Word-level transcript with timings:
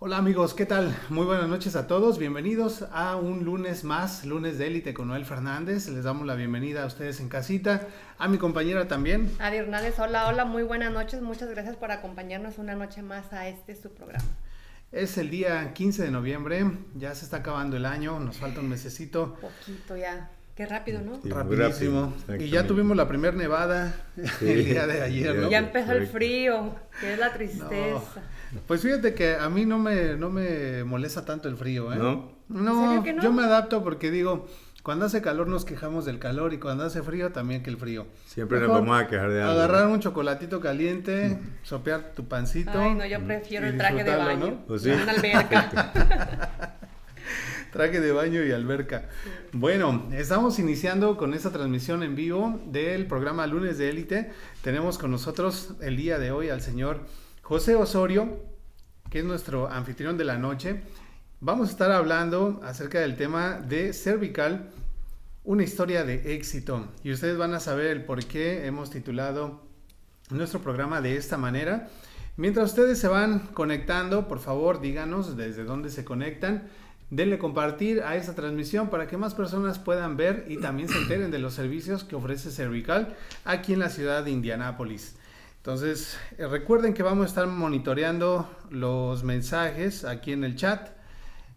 Hola 0.00 0.18
amigos, 0.18 0.54
¿qué 0.54 0.64
tal? 0.64 0.96
Muy 1.08 1.26
buenas 1.26 1.48
noches 1.48 1.74
a 1.74 1.88
todos, 1.88 2.20
bienvenidos 2.20 2.84
a 2.92 3.16
un 3.16 3.44
lunes 3.44 3.82
más, 3.82 4.24
lunes 4.24 4.56
de 4.56 4.68
élite 4.68 4.94
con 4.94 5.08
Noel 5.08 5.24
Fernández. 5.24 5.88
Les 5.88 6.04
damos 6.04 6.24
la 6.24 6.36
bienvenida 6.36 6.84
a 6.84 6.86
ustedes 6.86 7.18
en 7.18 7.28
casita, 7.28 7.88
a 8.16 8.28
mi 8.28 8.38
compañera 8.38 8.86
también. 8.86 9.28
Adi 9.40 9.56
Hernández, 9.56 9.98
hola, 9.98 10.28
hola, 10.28 10.44
muy 10.44 10.62
buenas 10.62 10.92
noches, 10.92 11.20
muchas 11.20 11.50
gracias 11.50 11.74
por 11.74 11.90
acompañarnos 11.90 12.58
una 12.58 12.76
noche 12.76 13.02
más 13.02 13.32
a 13.32 13.48
este 13.48 13.74
su 13.74 13.90
programa. 13.90 14.24
Es 14.92 15.18
el 15.18 15.30
día 15.30 15.72
15 15.74 16.04
de 16.04 16.10
noviembre, 16.12 16.64
ya 16.94 17.12
se 17.16 17.24
está 17.24 17.38
acabando 17.38 17.76
el 17.76 17.84
año, 17.84 18.20
nos 18.20 18.36
falta 18.36 18.60
un 18.60 18.68
mesecito. 18.68 19.34
Poquito 19.40 19.96
ya. 19.96 20.30
Qué 20.54 20.66
rápido, 20.66 21.00
¿no? 21.02 21.20
Sí, 21.22 21.28
Rapidísimo. 21.28 22.12
y 22.38 22.50
ya 22.50 22.66
tuvimos 22.66 22.96
la 22.96 23.06
primera 23.06 23.36
nevada 23.36 23.94
el 24.40 24.64
día 24.64 24.86
de 24.86 25.02
ayer, 25.02 25.36
¿no? 25.36 25.50
Ya 25.50 25.58
empezó 25.58 25.92
el 25.92 26.06
frío, 26.06 26.74
que 27.00 27.14
es 27.14 27.18
la 27.18 27.32
tristeza. 27.32 28.22
Pues 28.66 28.82
fíjate 28.82 29.14
que 29.14 29.36
a 29.36 29.48
mí 29.48 29.66
no 29.66 29.78
me, 29.78 30.16
no 30.16 30.30
me 30.30 30.84
molesta 30.84 31.24
tanto 31.24 31.48
el 31.48 31.56
frío, 31.56 31.92
¿eh? 31.92 31.96
¿No? 31.96 32.38
No, 32.48 33.04
yo 33.04 33.32
me 33.32 33.42
adapto 33.42 33.84
porque 33.84 34.10
digo, 34.10 34.46
cuando 34.82 35.04
hace 35.04 35.20
calor 35.20 35.48
nos 35.48 35.66
quejamos 35.66 36.06
del 36.06 36.18
calor 36.18 36.54
y 36.54 36.58
cuando 36.58 36.84
hace 36.84 37.02
frío 37.02 37.30
también 37.30 37.62
que 37.62 37.68
el 37.68 37.76
frío. 37.76 38.06
Siempre 38.26 38.60
nos 38.60 38.70
vamos 38.70 38.98
a 38.98 39.06
quejar 39.06 39.30
de 39.30 39.42
algo. 39.42 39.52
Agarrar 39.52 39.88
un 39.88 40.00
chocolatito 40.00 40.60
caliente, 40.60 41.38
sopear 41.62 42.14
tu 42.14 42.26
pancito. 42.26 42.72
Ay, 42.74 42.94
no, 42.94 43.04
yo 43.04 43.20
prefiero 43.20 43.66
el 43.66 43.76
traje 43.76 44.02
de 44.02 44.16
baño. 44.16 44.46
¿no? 44.46 44.66
Pues 44.66 44.82
sí. 44.82 44.90
Una 44.90 45.12
alberca. 45.12 45.92
traje 47.72 48.00
de 48.00 48.12
baño 48.12 48.42
y 48.44 48.52
alberca. 48.52 49.10
Bueno, 49.52 50.08
estamos 50.12 50.58
iniciando 50.58 51.18
con 51.18 51.34
esta 51.34 51.50
transmisión 51.50 52.02
en 52.02 52.14
vivo 52.16 52.58
del 52.66 53.06
programa 53.06 53.46
Lunes 53.46 53.76
de 53.76 53.90
Élite. 53.90 54.30
Tenemos 54.62 54.96
con 54.96 55.10
nosotros 55.10 55.74
el 55.82 55.98
día 55.98 56.18
de 56.18 56.30
hoy 56.30 56.48
al 56.48 56.62
señor 56.62 57.00
José 57.48 57.76
Osorio, 57.76 58.28
que 59.08 59.20
es 59.20 59.24
nuestro 59.24 59.72
anfitrión 59.72 60.18
de 60.18 60.24
la 60.26 60.36
noche. 60.36 60.82
Vamos 61.40 61.68
a 61.68 61.70
estar 61.70 61.90
hablando 61.90 62.60
acerca 62.62 63.00
del 63.00 63.16
tema 63.16 63.54
de 63.54 63.94
cervical, 63.94 64.68
una 65.44 65.62
historia 65.62 66.04
de 66.04 66.34
éxito. 66.34 66.88
Y 67.02 67.10
ustedes 67.10 67.38
van 67.38 67.54
a 67.54 67.60
saber 67.60 67.86
el 67.86 68.04
por 68.04 68.22
qué 68.26 68.66
hemos 68.66 68.90
titulado 68.90 69.62
nuestro 70.28 70.60
programa 70.60 71.00
de 71.00 71.16
esta 71.16 71.38
manera. 71.38 71.88
Mientras 72.36 72.68
ustedes 72.68 72.98
se 72.98 73.08
van 73.08 73.38
conectando, 73.54 74.28
por 74.28 74.40
favor 74.40 74.82
díganos 74.82 75.34
desde 75.38 75.64
dónde 75.64 75.88
se 75.88 76.04
conectan 76.04 76.68
Denle 77.10 77.38
compartir 77.38 78.02
a 78.02 78.16
esta 78.16 78.34
transmisión 78.34 78.90
para 78.90 79.06
que 79.06 79.16
más 79.16 79.32
personas 79.32 79.78
puedan 79.78 80.18
ver 80.18 80.44
y 80.46 80.58
también 80.58 80.90
se 80.90 80.98
enteren 80.98 81.30
de 81.30 81.38
los 81.38 81.54
servicios 81.54 82.04
que 82.04 82.16
ofrece 82.16 82.50
Cervical 82.50 83.16
aquí 83.46 83.72
en 83.72 83.78
la 83.78 83.88
ciudad 83.88 84.24
de 84.24 84.30
Indianápolis. 84.30 85.16
Entonces, 85.68 86.18
eh, 86.38 86.46
recuerden 86.46 86.94
que 86.94 87.02
vamos 87.02 87.24
a 87.24 87.28
estar 87.28 87.46
monitoreando 87.46 88.48
los 88.70 89.22
mensajes 89.22 90.06
aquí 90.06 90.32
en 90.32 90.42
el 90.42 90.56
chat. 90.56 90.88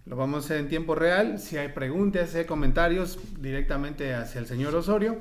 Lo 0.05 0.17
vamos 0.17 0.43
a 0.43 0.45
hacer 0.47 0.57
en 0.57 0.67
tiempo 0.67 0.95
real. 0.95 1.39
Si 1.39 1.55
hay 1.55 1.69
preguntas, 1.69 2.31
si 2.31 2.39
hay 2.39 2.43
comentarios 2.43 3.17
directamente 3.39 4.13
hacia 4.13 4.39
el 4.41 4.47
señor 4.47 4.75
Osorio, 4.75 5.17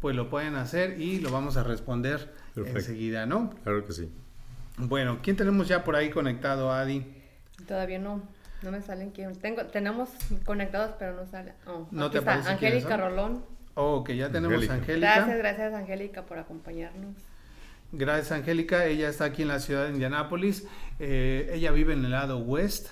pues 0.00 0.16
lo 0.16 0.28
pueden 0.28 0.56
hacer 0.56 1.00
y 1.00 1.20
lo 1.20 1.30
vamos 1.30 1.56
a 1.56 1.62
responder 1.62 2.34
enseguida, 2.56 3.26
¿no? 3.26 3.50
Claro 3.62 3.86
que 3.86 3.92
sí. 3.92 4.12
Bueno, 4.76 5.20
¿quién 5.22 5.36
tenemos 5.36 5.68
ya 5.68 5.84
por 5.84 5.94
ahí 5.94 6.10
conectado, 6.10 6.72
Adi? 6.72 7.06
Todavía 7.68 8.00
no. 8.00 8.22
No 8.62 8.72
me 8.72 8.82
salen 8.82 9.12
quién. 9.12 9.36
Tengo, 9.36 9.66
tenemos 9.66 10.08
conectados, 10.44 10.96
pero 10.98 11.14
no 11.14 11.28
sale. 11.28 11.52
Oh, 11.68 11.86
no 11.92 12.10
te 12.10 12.18
está. 12.18 12.32
Angélica 12.50 12.96
Rolón. 12.96 13.44
Oh, 13.74 14.02
que 14.02 14.16
ya 14.16 14.32
tenemos 14.32 14.68
a 14.68 14.74
Angélica. 14.74 15.14
Gracias, 15.14 15.38
gracias 15.38 15.74
Angélica 15.74 16.26
por 16.26 16.40
acompañarnos. 16.40 17.14
Gracias 17.92 18.32
Angélica, 18.32 18.86
ella 18.86 19.10
está 19.10 19.26
aquí 19.26 19.42
en 19.42 19.48
la 19.48 19.60
ciudad 19.60 19.84
de 19.84 19.92
Indianápolis. 19.92 20.66
Eh, 20.98 21.50
ella 21.52 21.72
vive 21.72 21.92
en 21.92 22.04
el 22.04 22.10
lado 22.10 22.38
west, 22.38 22.88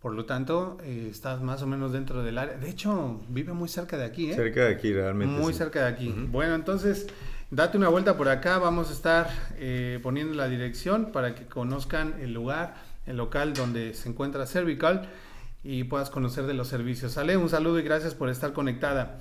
por 0.00 0.14
lo 0.14 0.24
tanto 0.24 0.78
eh, 0.84 1.08
está 1.10 1.36
más 1.38 1.62
o 1.62 1.66
menos 1.66 1.92
dentro 1.92 2.22
del 2.22 2.38
área. 2.38 2.56
De 2.56 2.70
hecho, 2.70 3.20
vive 3.28 3.52
muy 3.52 3.68
cerca 3.68 3.96
de 3.96 4.04
aquí, 4.04 4.30
¿eh? 4.30 4.36
Cerca 4.36 4.66
de 4.66 4.74
aquí, 4.74 4.92
realmente. 4.92 5.34
Muy 5.34 5.52
cerca 5.52 5.80
de 5.80 5.88
aquí. 5.88 6.14
Bueno, 6.28 6.54
entonces, 6.54 7.08
date 7.50 7.76
una 7.76 7.88
vuelta 7.88 8.16
por 8.16 8.28
acá. 8.28 8.58
Vamos 8.58 8.90
a 8.90 8.92
estar 8.92 9.30
eh, 9.56 9.98
poniendo 10.00 10.34
la 10.34 10.48
dirección 10.48 11.10
para 11.10 11.34
que 11.34 11.46
conozcan 11.46 12.14
el 12.20 12.32
lugar 12.32 12.76
el 13.06 13.16
local 13.16 13.54
donde 13.54 13.94
se 13.94 14.08
encuentra 14.08 14.46
Cervical 14.46 15.08
y 15.64 15.84
puedas 15.84 16.10
conocer 16.10 16.46
de 16.46 16.54
los 16.54 16.68
servicios. 16.68 17.12
Sale, 17.12 17.36
un 17.36 17.48
saludo 17.48 17.78
y 17.80 17.82
gracias 17.82 18.14
por 18.14 18.28
estar 18.28 18.52
conectada. 18.52 19.18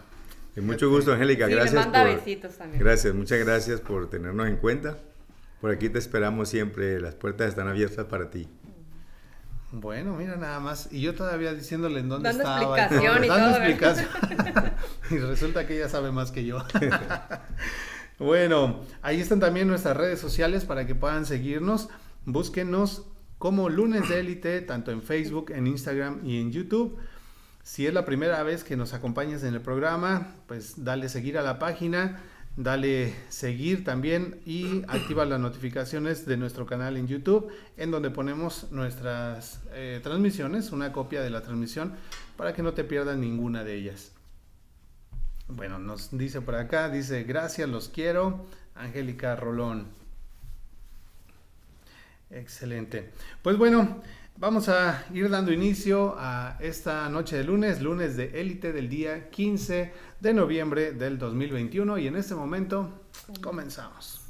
Y 0.57 0.61
mucho 0.61 0.89
gusto, 0.89 1.13
Angélica. 1.13 1.47
gracias. 1.47 1.87
por, 1.87 2.05
besitos 2.05 2.57
también. 2.57 2.83
Gracias, 2.83 3.15
muchas 3.15 3.39
gracias 3.39 3.81
por 3.81 4.11
tenernos 4.11 4.49
en 4.49 4.57
cuenta. 4.57 4.99
Por 5.61 5.71
aquí 5.71 5.89
te 5.89 5.99
esperamos 5.99 6.49
siempre. 6.49 7.01
Las 7.01 7.15
puertas 7.15 7.49
están 7.49 7.69
abiertas 7.69 8.07
para 8.07 8.31
ti. 8.31 8.49
Bueno, 9.81 10.17
mira 10.17 10.37
nada 10.37 10.59
más. 10.59 10.89
Y 10.91 11.03
yo 11.03 11.15
todavía 11.15 11.53
diciéndole 11.53 12.01
en 12.01 12.09
dónde 12.09 12.29
dando 12.31 12.43
estaba. 12.43 12.79
Explicación 12.79 13.25
y 13.25 13.29
dando 13.29 13.57
explicación. 13.57 14.09
y 15.11 15.19
resulta 15.19 15.67
que 15.67 15.77
ella 15.77 15.89
sabe 15.89 16.13
más 16.13 16.33
que 16.33 16.47
yo. 16.47 16.65
bueno, 18.19 18.81
ahí 19.03 19.21
están 19.21 19.39
también 19.39 19.69
nuestras 19.69 19.97
redes 19.97 20.19
sociales 20.19 20.65
para 20.65 20.87
que 20.87 20.95
puedan 20.95 21.27
seguirnos. 21.27 21.91
Búsquenos 22.25 23.05
como 23.39 23.69
Lunes 23.69 24.09
de 24.09 24.21
Élite, 24.21 24.63
tanto 24.63 24.93
en 24.93 25.03
Facebook, 25.03 25.51
en 25.51 25.67
Instagram 25.67 26.21
y 26.25 26.41
en 26.41 26.53
YouTube. 26.53 26.97
Si 27.63 27.87
es 27.87 27.93
la 27.93 28.07
primera 28.07 28.43
vez 28.43 28.65
que 28.65 28.77
nos 28.77 28.95
acompañas 28.95 29.43
en 29.43 29.53
el 29.53 29.61
programa, 29.61 30.29
pues 30.47 30.85
dale 30.85 31.11
seguir 31.11 31.37
a 31.37 31.43
la 31.43 31.59
página 31.59 32.23
Dale 32.57 33.15
seguir 33.29 33.85
también 33.85 34.41
y 34.47 34.83
activa 34.89 35.27
las 35.27 35.39
notificaciones 35.39 36.25
de 36.25 36.39
nuestro 36.39 36.65
canal 36.65 36.97
en 36.97 37.07
YouTube, 37.07 37.53
en 37.77 37.91
donde 37.91 38.09
ponemos 38.11 38.73
nuestras 38.73 39.61
eh, 39.73 40.01
transmisiones, 40.03 40.73
una 40.73 40.91
copia 40.91 41.21
de 41.21 41.29
la 41.29 41.43
transmisión, 41.43 41.95
para 42.39 42.55
que 42.55 42.63
no 42.63 42.73
te 42.73 42.83
pierdas 42.85 43.19
ninguna 43.19 43.63
de 43.63 43.75
ellas. 43.75 44.13
Bueno, 45.49 45.79
nos 45.79 46.17
dice 46.17 46.41
por 46.41 46.55
acá, 46.55 46.89
dice, 46.89 47.25
gracias, 47.25 47.69
los 47.69 47.91
quiero, 47.91 48.47
Angélica 48.75 49.37
Rolón. 49.37 49.89
Excelente. 52.31 53.11
Pues 53.43 53.59
bueno, 53.59 54.03
vamos 54.39 54.69
a 54.69 55.05
ir 55.15 55.31
dando 55.31 55.53
inicio 55.53 56.15
a 56.19 56.57
esta 56.61 57.09
noche 57.09 57.37
de 57.37 57.45
lunes, 57.45 57.81
lunes 57.81 58.17
de 58.17 58.41
élite 58.41 58.73
del 58.73 58.89
día 58.89 59.31
15 59.31 59.93
de 60.21 60.35
noviembre 60.35 60.93
del 60.93 61.19
2021 61.19 61.99
y 61.99 62.07
en 62.07 62.17
este 62.17 62.35
momento 62.35 63.07
comenzamos. 63.41 64.26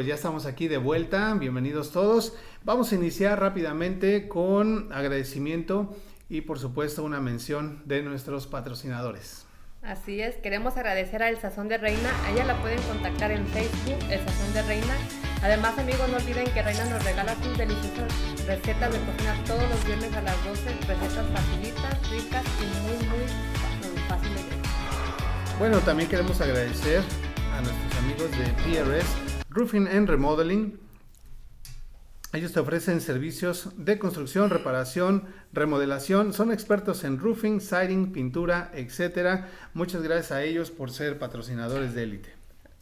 Pues 0.00 0.08
ya 0.08 0.14
estamos 0.14 0.46
aquí 0.46 0.66
de 0.66 0.78
vuelta. 0.78 1.34
Bienvenidos 1.34 1.92
todos. 1.92 2.34
Vamos 2.64 2.90
a 2.90 2.94
iniciar 2.94 3.38
rápidamente 3.38 4.28
con 4.28 4.90
agradecimiento 4.94 5.94
y 6.30 6.40
por 6.40 6.58
supuesto 6.58 7.04
una 7.04 7.20
mención 7.20 7.82
de 7.84 8.00
nuestros 8.00 8.46
patrocinadores. 8.46 9.44
Así 9.82 10.22
es, 10.22 10.36
queremos 10.36 10.78
agradecer 10.78 11.22
a 11.22 11.28
El 11.28 11.36
Sazón 11.36 11.68
de 11.68 11.76
Reina. 11.76 12.08
A 12.24 12.30
ella 12.30 12.46
la 12.46 12.58
pueden 12.62 12.80
contactar 12.84 13.30
en 13.30 13.46
Facebook, 13.48 13.98
El 14.08 14.20
Sazón 14.20 14.54
de 14.54 14.62
Reina. 14.62 14.94
Además, 15.42 15.78
amigos, 15.78 16.08
no 16.08 16.16
olviden 16.16 16.46
que 16.46 16.62
Reina 16.62 16.86
nos 16.86 17.04
regala 17.04 17.34
sus 17.34 17.58
deliciosas 17.58 18.10
recetas 18.46 18.90
de 18.90 19.00
cocina 19.00 19.36
todos 19.46 19.68
los 19.68 19.84
viernes 19.84 20.16
a 20.16 20.22
las 20.22 20.44
12. 20.46 20.62
Recetas 20.88 21.26
facilitas, 21.30 22.10
ricas 22.10 22.44
y 22.58 22.64
muy, 22.86 23.06
muy 23.06 24.02
fáciles. 24.08 24.44
Bueno, 25.58 25.78
también 25.80 26.08
queremos 26.08 26.40
agradecer 26.40 27.02
a 27.52 27.60
nuestros 27.60 27.98
amigos 27.98 28.30
de 28.30 28.46
PRS 28.64 29.29
Roofing 29.50 29.88
and 29.88 30.08
Remodeling. 30.08 30.78
Ellos 32.32 32.52
te 32.52 32.60
ofrecen 32.60 33.00
servicios 33.00 33.72
de 33.76 33.98
construcción, 33.98 34.48
reparación, 34.48 35.24
remodelación. 35.52 36.32
Son 36.32 36.52
expertos 36.52 37.02
en 37.02 37.18
roofing, 37.18 37.60
siding, 37.60 38.12
pintura, 38.12 38.70
etc. 38.74 39.46
Muchas 39.74 40.02
gracias 40.02 40.30
a 40.30 40.44
ellos 40.44 40.70
por 40.70 40.92
ser 40.92 41.18
patrocinadores 41.18 41.94
de 41.94 42.04
élite. 42.04 42.28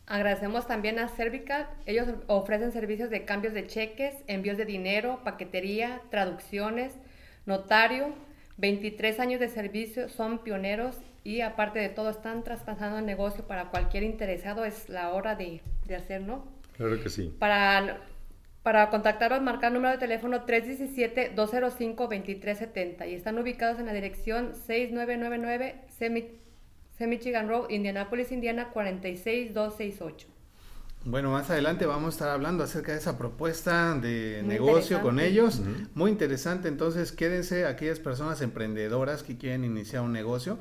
Agradecemos 0.06 0.66
también 0.66 0.98
a 0.98 1.08
Cervical. 1.08 1.68
Ellos 1.86 2.08
ofrecen 2.26 2.70
servicios 2.70 3.08
de 3.08 3.24
cambios 3.24 3.54
de 3.54 3.66
cheques, 3.66 4.14
envíos 4.26 4.58
de 4.58 4.66
dinero, 4.66 5.20
paquetería, 5.24 6.02
traducciones, 6.10 6.92
notario. 7.46 8.12
23 8.58 9.20
años 9.20 9.40
de 9.40 9.48
servicio, 9.48 10.10
son 10.10 10.40
pioneros 10.40 10.96
y 11.24 11.40
aparte 11.40 11.78
de 11.78 11.88
todo 11.88 12.10
están 12.10 12.42
traspasando 12.44 12.98
el 12.98 13.06
negocio 13.06 13.46
para 13.46 13.70
cualquier 13.70 14.02
interesado. 14.02 14.66
Es 14.66 14.90
la 14.90 15.14
hora 15.14 15.34
de, 15.34 15.62
de 15.86 15.96
hacer. 15.96 16.20
Claro 16.78 17.02
que 17.02 17.10
sí. 17.10 17.34
Para 17.38 17.98
para 18.68 18.90
contactarlos, 18.90 19.40
marcar 19.40 19.68
el 19.68 19.74
número 19.74 19.92
de 19.92 19.98
teléfono 19.98 20.44
317-205-2370 20.44 23.08
y 23.08 23.14
están 23.14 23.38
ubicados 23.38 23.78
en 23.78 23.86
la 23.86 23.94
dirección 23.94 24.52
6999 24.66 25.86
C. 26.98 27.06
Michigan 27.06 27.48
Road, 27.48 27.70
Indianapolis, 27.70 28.30
Indiana 28.30 28.68
46268. 28.70 30.28
Bueno, 31.06 31.30
más 31.30 31.48
adelante 31.48 31.86
vamos 31.86 32.08
a 32.08 32.10
estar 32.10 32.28
hablando 32.28 32.64
acerca 32.64 32.92
de 32.92 32.98
esa 32.98 33.16
propuesta 33.16 33.94
de 33.94 34.42
negocio 34.44 35.00
con 35.00 35.18
ellos. 35.18 35.62
Muy 35.94 36.10
interesante, 36.10 36.68
entonces 36.68 37.12
quédense 37.12 37.64
aquellas 37.64 38.00
personas 38.00 38.42
emprendedoras 38.42 39.22
que 39.22 39.38
quieren 39.38 39.64
iniciar 39.64 40.02
un 40.02 40.12
negocio. 40.12 40.58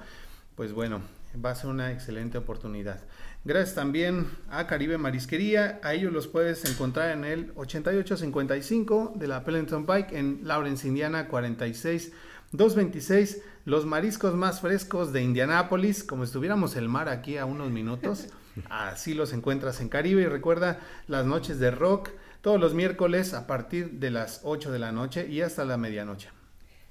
Pues 0.55 0.71
bueno, 0.71 1.01
va 1.43 1.51
a 1.51 1.55
ser 1.55 1.69
una 1.69 1.91
excelente 1.91 2.37
oportunidad. 2.37 3.01
Gracias 3.47 3.75
también 3.75 4.27
a 4.49 4.67
Caribe 4.67 4.97
Marisquería. 4.97 5.79
A 5.81 5.93
ellos 5.93 6.11
los 6.11 6.27
puedes 6.27 6.65
encontrar 6.65 7.11
en 7.11 7.23
el 7.23 7.53
8855 7.55 9.13
de 9.15 9.25
la 9.25 9.45
Peloton 9.45 9.85
Bike 9.85 10.11
en 10.11 10.41
Lawrence, 10.43 10.85
Indiana 10.85 11.29
46 11.29 12.11
226. 12.51 13.41
Los 13.63 13.85
mariscos 13.85 14.35
más 14.35 14.59
frescos 14.59 15.13
de 15.13 15.21
Indianápolis, 15.21 16.03
como 16.03 16.25
estuviéramos 16.25 16.75
el 16.75 16.89
mar 16.89 17.07
aquí 17.07 17.37
a 17.37 17.45
unos 17.45 17.71
minutos. 17.71 18.27
Así 18.69 19.13
los 19.13 19.31
encuentras 19.31 19.79
en 19.79 19.87
Caribe. 19.87 20.23
Y 20.23 20.27
recuerda 20.27 20.81
las 21.07 21.25
noches 21.25 21.57
de 21.57 21.71
rock 21.71 22.09
todos 22.41 22.59
los 22.59 22.73
miércoles 22.73 23.33
a 23.33 23.47
partir 23.47 23.91
de 23.91 24.11
las 24.11 24.41
8 24.43 24.73
de 24.73 24.79
la 24.79 24.91
noche 24.91 25.25
y 25.25 25.39
hasta 25.39 25.63
la 25.63 25.77
medianoche. 25.77 26.36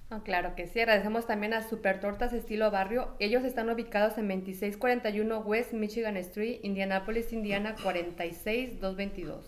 Ah, 0.09 0.21
claro 0.25 0.55
que 0.55 0.69
sí, 0.69 0.79
agradecemos 0.79 1.27
también 1.27 1.53
a 1.53 1.69
Super 1.69 2.01
Tortas 2.01 2.33
Estilo 2.33 2.71
Barrio. 2.71 3.09
Ellos 3.19 3.43
están 3.45 3.69
ubicados 3.71 4.19
en 4.19 4.29
2641 4.29 5.41
West 5.41 5.73
Michigan 5.73 6.17
Street, 6.19 6.61
Indianapolis, 6.63 7.33
Indiana 7.33 7.75
46222. 7.83 9.45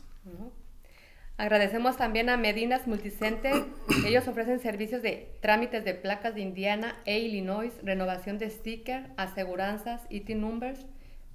Agradecemos 1.39 1.95
también 1.95 2.29
a 2.29 2.35
Medinas 2.35 2.85
Multicenter. 2.85 3.63
Ellos 4.05 4.27
ofrecen 4.27 4.59
servicios 4.59 5.01
de 5.01 5.31
trámites 5.39 5.85
de 5.85 5.93
placas 5.93 6.35
de 6.35 6.41
Indiana 6.41 6.97
e 7.05 7.19
Illinois, 7.19 7.71
renovación 7.81 8.37
de 8.37 8.49
sticker, 8.49 9.05
aseguranzas, 9.15 10.01
IT 10.09 10.31
numbers 10.31 10.85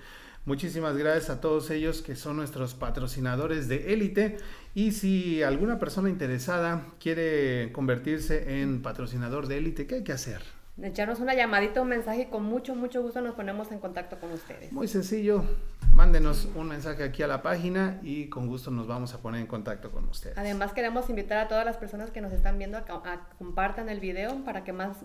Muchísimas 0.46 0.96
gracias 0.96 1.28
a 1.28 1.42
todos 1.42 1.68
ellos 1.68 2.00
que 2.00 2.16
son 2.16 2.38
nuestros 2.38 2.72
patrocinadores 2.72 3.68
de 3.68 3.92
élite. 3.92 4.38
Y 4.74 4.92
si 4.92 5.42
alguna 5.42 5.78
persona 5.78 6.08
interesada 6.08 6.86
quiere 6.98 7.72
convertirse 7.72 8.62
en 8.62 8.80
patrocinador 8.80 9.48
de 9.48 9.58
élite, 9.58 9.86
¿qué 9.86 9.96
hay 9.96 10.02
que 10.02 10.12
hacer? 10.12 10.40
Echarnos 10.82 11.20
una 11.20 11.34
llamadita, 11.34 11.80
un 11.80 11.88
mensaje 11.88 12.22
y 12.22 12.26
con 12.26 12.44
mucho, 12.44 12.74
mucho 12.74 13.02
gusto 13.02 13.20
nos 13.20 13.34
ponemos 13.34 13.70
en 13.72 13.78
contacto 13.78 14.18
con 14.18 14.32
ustedes. 14.32 14.72
Muy 14.72 14.88
sencillo, 14.88 15.44
mándenos 15.92 16.48
un 16.54 16.68
mensaje 16.68 17.02
aquí 17.02 17.22
a 17.22 17.26
la 17.26 17.42
página 17.42 17.98
y 18.02 18.28
con 18.28 18.46
gusto 18.46 18.70
nos 18.70 18.86
vamos 18.86 19.14
a 19.14 19.18
poner 19.18 19.40
en 19.40 19.46
contacto 19.46 19.90
con 19.90 20.04
ustedes. 20.08 20.36
Además 20.36 20.72
queremos 20.72 21.08
invitar 21.08 21.38
a 21.38 21.48
todas 21.48 21.64
las 21.64 21.76
personas 21.76 22.10
que 22.10 22.20
nos 22.20 22.32
están 22.32 22.58
viendo 22.58 22.78
a, 22.78 22.84
que 22.84 23.36
compartan 23.38 23.88
el 23.88 24.00
video 24.00 24.44
para 24.44 24.64
que 24.64 24.72
más, 24.72 24.98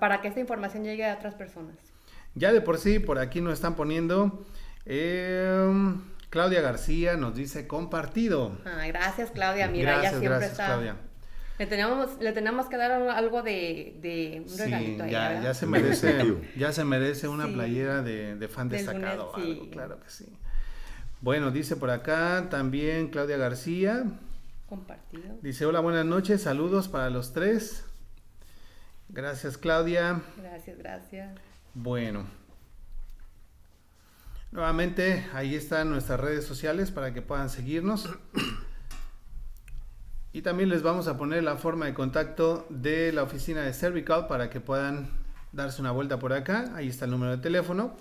para 0.00 0.20
que 0.20 0.28
esta 0.28 0.40
información 0.40 0.84
llegue 0.84 1.04
a 1.04 1.14
otras 1.14 1.34
personas. 1.34 1.76
Ya 2.34 2.52
de 2.52 2.60
por 2.60 2.78
sí, 2.78 2.98
por 2.98 3.18
aquí 3.18 3.40
nos 3.40 3.54
están 3.54 3.74
poniendo... 3.74 4.44
Em, 4.86 6.00
Claudia 6.30 6.60
García 6.60 7.16
nos 7.16 7.34
dice 7.34 7.66
compartido. 7.66 8.58
Ah, 8.66 8.86
gracias 8.86 9.30
Claudia, 9.30 9.66
mira, 9.68 10.00
ella 10.00 10.10
siempre 10.10 10.44
está 10.44 10.66
Claudia. 10.66 10.96
Le 11.58 11.66
tenemos, 11.66 12.18
le 12.20 12.32
tenemos 12.32 12.66
que 12.66 12.76
dar 12.76 12.92
algo 12.92 13.42
de, 13.42 13.96
de 14.00 14.44
un 14.46 14.58
regalito 14.58 15.02
ahí, 15.02 15.10
ya, 15.10 15.42
ya 15.42 15.54
se 15.54 15.66
merece, 15.66 16.36
ya 16.56 16.72
se 16.72 16.84
merece 16.84 17.26
una 17.26 17.46
playera 17.48 18.02
de, 18.02 18.48
fan 18.48 18.68
destacado, 18.68 19.34
algo, 19.34 19.70
claro 19.70 20.00
que 20.00 20.08
sí. 20.08 20.26
Bueno, 21.20 21.50
dice 21.50 21.74
por 21.74 21.90
acá 21.90 22.46
también 22.48 23.08
Claudia 23.08 23.36
García. 23.36 24.04
Compartido. 24.68 25.36
Dice, 25.42 25.66
hola, 25.66 25.80
buenas 25.80 26.04
noches, 26.04 26.42
saludos 26.42 26.86
para 26.86 27.10
los 27.10 27.32
tres. 27.32 27.84
Gracias, 29.08 29.58
Claudia. 29.58 30.20
Gracias, 30.36 30.78
gracias. 30.78 31.34
Bueno. 31.74 32.26
Nuevamente, 34.52 35.26
ahí 35.34 35.54
están 35.54 35.90
nuestras 35.90 36.20
redes 36.20 36.44
sociales 36.44 36.90
para 36.90 37.12
que 37.12 37.20
puedan 37.20 37.50
seguirnos. 37.50 38.08
También 40.48 40.70
les 40.70 40.82
vamos 40.82 41.08
a 41.08 41.18
poner 41.18 41.44
la 41.44 41.58
forma 41.58 41.84
de 41.84 41.92
contacto 41.92 42.64
de 42.70 43.12
la 43.12 43.22
oficina 43.22 43.60
de 43.60 43.74
Cervical 43.74 44.28
para 44.28 44.48
que 44.48 44.60
puedan 44.60 45.10
darse 45.52 45.82
una 45.82 45.90
vuelta 45.90 46.18
por 46.18 46.32
acá. 46.32 46.72
Ahí 46.74 46.88
está 46.88 47.04
el 47.04 47.10
número 47.10 47.32
de 47.32 47.42
teléfono. 47.42 47.94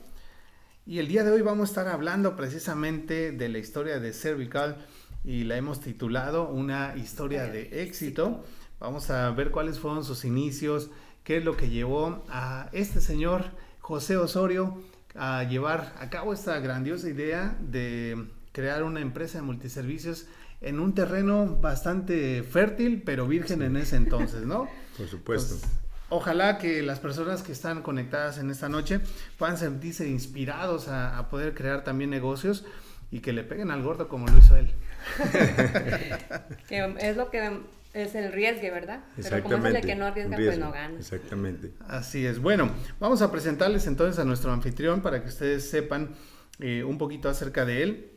Y 0.86 1.00
el 1.00 1.10
día 1.10 1.26
de 1.26 1.32
hoy 1.32 1.42
vamos 1.42 1.68
a 1.68 1.72
estar 1.72 1.88
hablando 1.90 2.38
precisamente 2.38 3.34
de 3.34 3.50
la 3.50 3.58
historia 3.58 4.00
de 4.00 4.14
Cervical 4.14 4.78
y 5.26 5.44
la 5.44 5.58
hemos 5.58 5.82
titulado 5.82 6.48
Una 6.48 6.96
historia 6.96 7.48
de 7.48 7.84
éxito. 7.84 8.46
Vamos 8.80 9.10
a 9.10 9.30
ver 9.32 9.52
cuáles 9.52 9.80
fueron 9.80 10.06
sus 10.06 10.24
inicios, 10.24 10.90
qué 11.26 11.36
es 11.36 11.44
lo 11.44 11.58
que 11.58 11.68
llevó 11.68 12.24
a 12.30 12.70
este 12.72 13.02
señor 13.02 13.44
José 13.82 14.16
Osorio 14.16 14.82
a 15.16 15.44
llevar 15.44 15.94
a 16.00 16.10
cabo 16.10 16.32
esta 16.32 16.58
grandiosa 16.60 17.10
idea 17.10 17.58
de 17.60 18.26
crear 18.54 18.84
una 18.84 19.02
empresa 19.02 19.40
de 19.40 19.44
multiservicios 19.44 20.28
en 20.62 20.80
un 20.80 20.94
terreno 20.94 21.58
bastante 21.58 22.44
fértil, 22.44 23.04
pero 23.04 23.28
virgen 23.28 23.62
en 23.62 23.78
ese 23.78 23.96
entonces, 23.96 24.44
¿no? 24.44 24.70
Por 24.98 25.08
supuesto. 25.08 25.68
ojalá 26.10 26.58
que 26.58 26.82
las 26.82 27.00
personas 27.00 27.44
que 27.44 27.52
están 27.52 27.84
conectadas 27.84 28.40
en 28.40 28.50
esta 28.50 28.68
noche 28.70 29.00
puedan 29.38 29.58
sentirse 29.58 30.08
inspirados 30.08 30.88
a, 30.88 31.28
poder 31.30 31.54
crear 31.54 31.84
también 31.84 32.10
negocios 32.10 32.66
y 33.12 33.20
que 33.20 33.34
le 33.34 33.44
peguen 33.44 33.72
al 33.72 33.84
gordo 33.84 34.08
como 34.08 34.28
lo 34.28 34.38
hizo 34.38 34.56
él. 34.56 34.74
que 36.68 36.96
es 37.00 37.16
lo 37.16 37.30
que 37.30 37.62
es 37.94 38.16
el 38.16 38.32
riesgo, 38.32 38.74
¿verdad? 38.74 39.04
Pero 39.16 39.44
como 39.44 39.68
es 39.68 39.76
el 39.76 39.82
que 39.82 39.96
no 39.96 40.06
arriesga, 40.06 40.36
pues 40.36 40.58
no 40.58 40.72
gana. 40.72 40.98
Exactamente. 40.98 41.72
Así 41.88 42.26
es. 42.26 42.40
Bueno, 42.40 42.72
vamos 43.00 43.22
a 43.22 43.32
presentarles 43.32 43.88
entonces 43.88 44.20
a 44.20 44.26
nuestro 44.26 44.52
anfitrión 44.52 45.02
para 45.02 45.22
que 45.22 45.30
ustedes 45.30 45.70
sepan 45.70 46.16
eh, 46.60 46.84
un 46.84 46.98
poquito 46.98 47.30
acerca 47.30 47.66
de 47.66 47.84
él. 47.84 48.17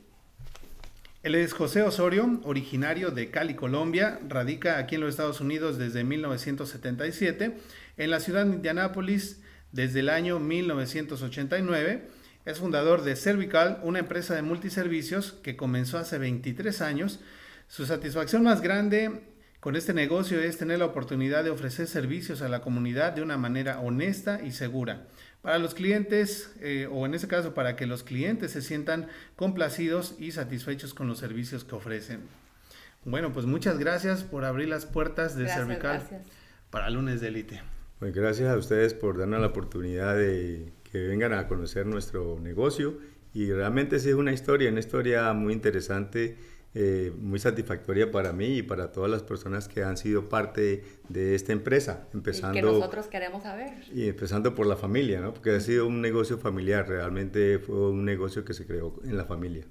Él 1.22 1.34
es 1.34 1.52
José 1.52 1.82
Osorio, 1.82 2.40
originario 2.44 3.10
de 3.10 3.30
Cali, 3.30 3.54
Colombia, 3.54 4.18
radica 4.26 4.78
aquí 4.78 4.94
en 4.94 5.02
los 5.02 5.10
Estados 5.10 5.42
Unidos 5.42 5.76
desde 5.76 6.02
1977, 6.02 7.58
en 7.98 8.10
la 8.10 8.20
ciudad 8.20 8.46
de 8.46 8.54
Indianápolis 8.54 9.42
desde 9.70 10.00
el 10.00 10.08
año 10.08 10.40
1989. 10.40 12.08
Es 12.46 12.58
fundador 12.58 13.02
de 13.02 13.16
Cervical, 13.16 13.80
una 13.82 13.98
empresa 13.98 14.34
de 14.34 14.40
multiservicios 14.40 15.32
que 15.42 15.58
comenzó 15.58 15.98
hace 15.98 16.16
23 16.16 16.80
años. 16.80 17.20
Su 17.68 17.84
satisfacción 17.84 18.42
más 18.42 18.62
grande 18.62 19.20
con 19.60 19.76
este 19.76 19.92
negocio 19.92 20.40
es 20.40 20.56
tener 20.56 20.78
la 20.78 20.86
oportunidad 20.86 21.44
de 21.44 21.50
ofrecer 21.50 21.86
servicios 21.86 22.40
a 22.40 22.48
la 22.48 22.62
comunidad 22.62 23.12
de 23.12 23.20
una 23.20 23.36
manera 23.36 23.80
honesta 23.80 24.40
y 24.42 24.52
segura 24.52 25.06
para 25.42 25.58
los 25.58 25.74
clientes 25.74 26.54
eh, 26.60 26.88
o 26.90 27.06
en 27.06 27.14
este 27.14 27.28
caso 27.28 27.54
para 27.54 27.76
que 27.76 27.86
los 27.86 28.02
clientes 28.02 28.52
se 28.52 28.62
sientan 28.62 29.08
complacidos 29.36 30.14
y 30.18 30.32
satisfechos 30.32 30.94
con 30.94 31.08
los 31.08 31.18
servicios 31.18 31.64
que 31.64 31.74
ofrecen. 31.74 32.20
Bueno, 33.04 33.32
pues 33.32 33.46
muchas 33.46 33.78
gracias 33.78 34.24
por 34.24 34.44
abrir 34.44 34.68
las 34.68 34.84
puertas 34.84 35.34
de 35.34 35.48
Cervical 35.48 36.02
para 36.70 36.90
Lunes 36.90 37.20
de 37.20 37.28
Elite. 37.28 37.62
Pues 37.98 38.14
gracias 38.14 38.48
a 38.48 38.56
ustedes 38.56 38.92
por 38.92 39.18
darnos 39.18 39.40
la 39.40 39.46
oportunidad 39.48 40.16
de 40.16 40.72
que 40.84 40.98
vengan 41.06 41.32
a 41.32 41.48
conocer 41.48 41.86
nuestro 41.86 42.38
negocio 42.40 42.98
y 43.32 43.50
realmente 43.52 43.98
sí 44.00 44.10
es 44.10 44.14
una 44.14 44.32
historia, 44.32 44.70
una 44.70 44.80
historia 44.80 45.32
muy 45.32 45.52
interesante 45.54 46.36
eh, 46.72 47.12
muy 47.18 47.40
satisfactoria 47.40 48.12
para 48.12 48.32
mí 48.32 48.58
y 48.58 48.62
para 48.62 48.92
todas 48.92 49.10
las 49.10 49.24
personas 49.24 49.66
que 49.66 49.82
han 49.82 49.96
sido 49.96 50.28
parte 50.28 50.84
de 51.08 51.34
esta 51.34 51.52
empresa. 51.52 52.06
Empezando, 52.14 52.56
y 52.56 52.60
que 52.60 52.66
nosotros 52.66 53.08
queremos 53.08 53.42
saber. 53.42 53.72
Y 53.92 54.06
empezando 54.06 54.54
por 54.54 54.66
la 54.68 54.76
familia, 54.76 55.20
¿no? 55.20 55.34
porque 55.34 55.50
ha 55.50 55.58
sido 55.58 55.88
un 55.88 56.00
negocio 56.00 56.38
familiar, 56.38 56.88
realmente 56.88 57.58
fue 57.58 57.90
un 57.90 58.04
negocio 58.04 58.44
que 58.44 58.54
se 58.54 58.66
creó 58.66 59.00
en 59.02 59.16
la 59.16 59.24
familia. 59.24 59.64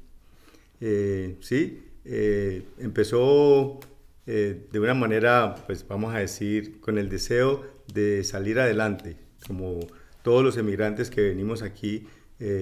Eh, 0.82 1.38
sí, 1.40 1.86
eh, 2.04 2.64
empezó 2.80 3.80
de 4.26 4.80
una 4.80 4.94
manera, 4.94 5.56
pues 5.66 5.88
vamos 5.88 6.14
a 6.14 6.20
decir, 6.20 6.80
con 6.82 7.00
el 7.00 7.10
deseo 7.10 7.66
de 7.92 8.24
salir 8.24 8.60
adelante, 8.60 9.16
como 9.48 9.80
todos 10.22 10.44
los 10.44 10.56
emigrantes 10.56 11.10
que 11.10 11.22
venimos 11.22 11.64
aquí, 11.64 12.06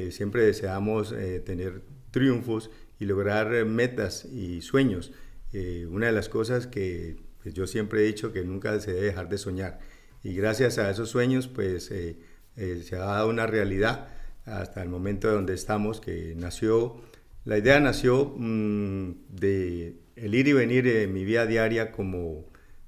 siempre 0.09 0.45
deseamos 0.45 1.13
tener 1.43 1.81
triunfos 2.11 2.71
y 2.99 3.05
lograr 3.05 3.53
eh, 3.53 3.65
metas 3.65 4.25
y 4.25 4.61
sueños. 4.61 5.11
Eh, 5.53 5.87
una 5.89 6.07
de 6.07 6.11
las 6.11 6.29
cosas 6.29 6.67
que 6.67 7.17
pues, 7.41 7.53
yo 7.53 7.67
siempre 7.67 8.01
he 8.01 8.03
dicho 8.03 8.33
que 8.33 8.43
nunca 8.43 8.79
se 8.79 8.93
debe 8.93 9.07
dejar 9.07 9.29
de 9.29 9.37
soñar. 9.37 9.79
Y 10.23 10.33
gracias 10.33 10.77
a 10.77 10.89
esos 10.89 11.09
sueños, 11.09 11.47
pues 11.47 11.91
eh, 11.91 12.17
se 12.55 12.95
ha 12.95 12.99
dado 12.99 13.29
una 13.29 13.47
realidad 13.47 14.09
hasta 14.45 14.81
el 14.81 14.89
momento 14.89 15.31
donde 15.31 15.53
estamos, 15.53 16.01
que 16.01 16.33
nació, 16.35 17.01
la 17.45 17.57
idea 17.57 17.79
nació 17.79 18.33
mm, 18.37 19.11
de 19.29 19.97
el 20.15 20.33
ir 20.33 20.47
y 20.47 20.53
venir 20.53 20.87
en 20.87 21.13
mi 21.13 21.23
vida 21.23 21.45
diaria 21.45 21.91
como, 21.91 22.45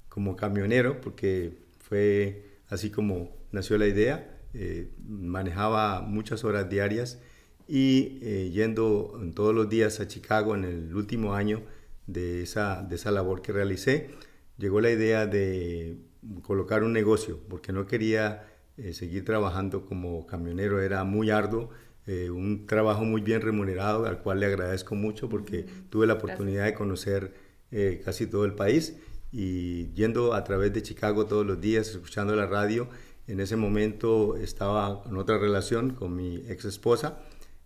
como 0.08 0.36
camionero, 0.36 1.00
porque 1.00 1.58
fue 1.78 2.44
así 2.68 2.90
como 2.90 3.36
nació 3.52 3.78
la 3.78 3.86
idea. 3.86 4.36
manejaba 5.06 6.02
muchas 6.02 6.42
horas 6.42 6.68
diarias 6.68 7.20
y 7.70 8.18
eh, 8.22 8.50
yendo 8.52 9.16
todos 9.32 9.54
los 9.54 9.68
días 9.68 10.00
a 10.00 10.08
Chicago 10.08 10.56
en 10.56 10.64
el 10.64 10.92
último 10.92 11.34
año 11.34 11.62
de 12.08 12.42
esa, 12.42 12.82
de 12.82 12.96
esa 12.96 13.12
labor 13.12 13.42
que 13.42 13.52
realicé, 13.52 14.10
llegó 14.58 14.80
la 14.80 14.90
idea 14.90 15.28
de 15.28 15.96
colocar 16.42 16.82
un 16.82 16.92
negocio, 16.92 17.38
porque 17.48 17.72
no 17.72 17.86
quería 17.86 18.44
eh, 18.76 18.92
seguir 18.92 19.24
trabajando 19.24 19.86
como 19.86 20.26
camionero, 20.26 20.82
era 20.82 21.04
muy 21.04 21.30
arduo, 21.30 21.70
eh, 22.08 22.28
un 22.28 22.66
trabajo 22.66 23.04
muy 23.04 23.20
bien 23.20 23.40
remunerado, 23.40 24.04
al 24.04 24.18
cual 24.18 24.40
le 24.40 24.46
agradezco 24.46 24.96
mucho 24.96 25.28
porque 25.28 25.64
tuve 25.90 26.08
la 26.08 26.14
oportunidad 26.14 26.64
de 26.64 26.74
conocer 26.74 27.50
casi 28.04 28.26
todo 28.26 28.44
el 28.46 28.54
país 28.56 28.96
y 29.30 29.92
yendo 29.92 30.34
a 30.34 30.42
través 30.42 30.72
de 30.72 30.82
Chicago 30.82 31.26
todos 31.26 31.46
los 31.46 31.60
días, 31.60 31.88
escuchando 31.90 32.34
la 32.34 32.46
radio, 32.46 32.88
en 33.28 33.38
ese 33.38 33.54
momento 33.54 34.36
estaba 34.36 35.04
en 35.08 35.16
otra 35.16 35.38
relación 35.38 35.90
con 35.90 36.16
mi 36.16 36.42
ex 36.48 36.64
esposa, 36.64 37.20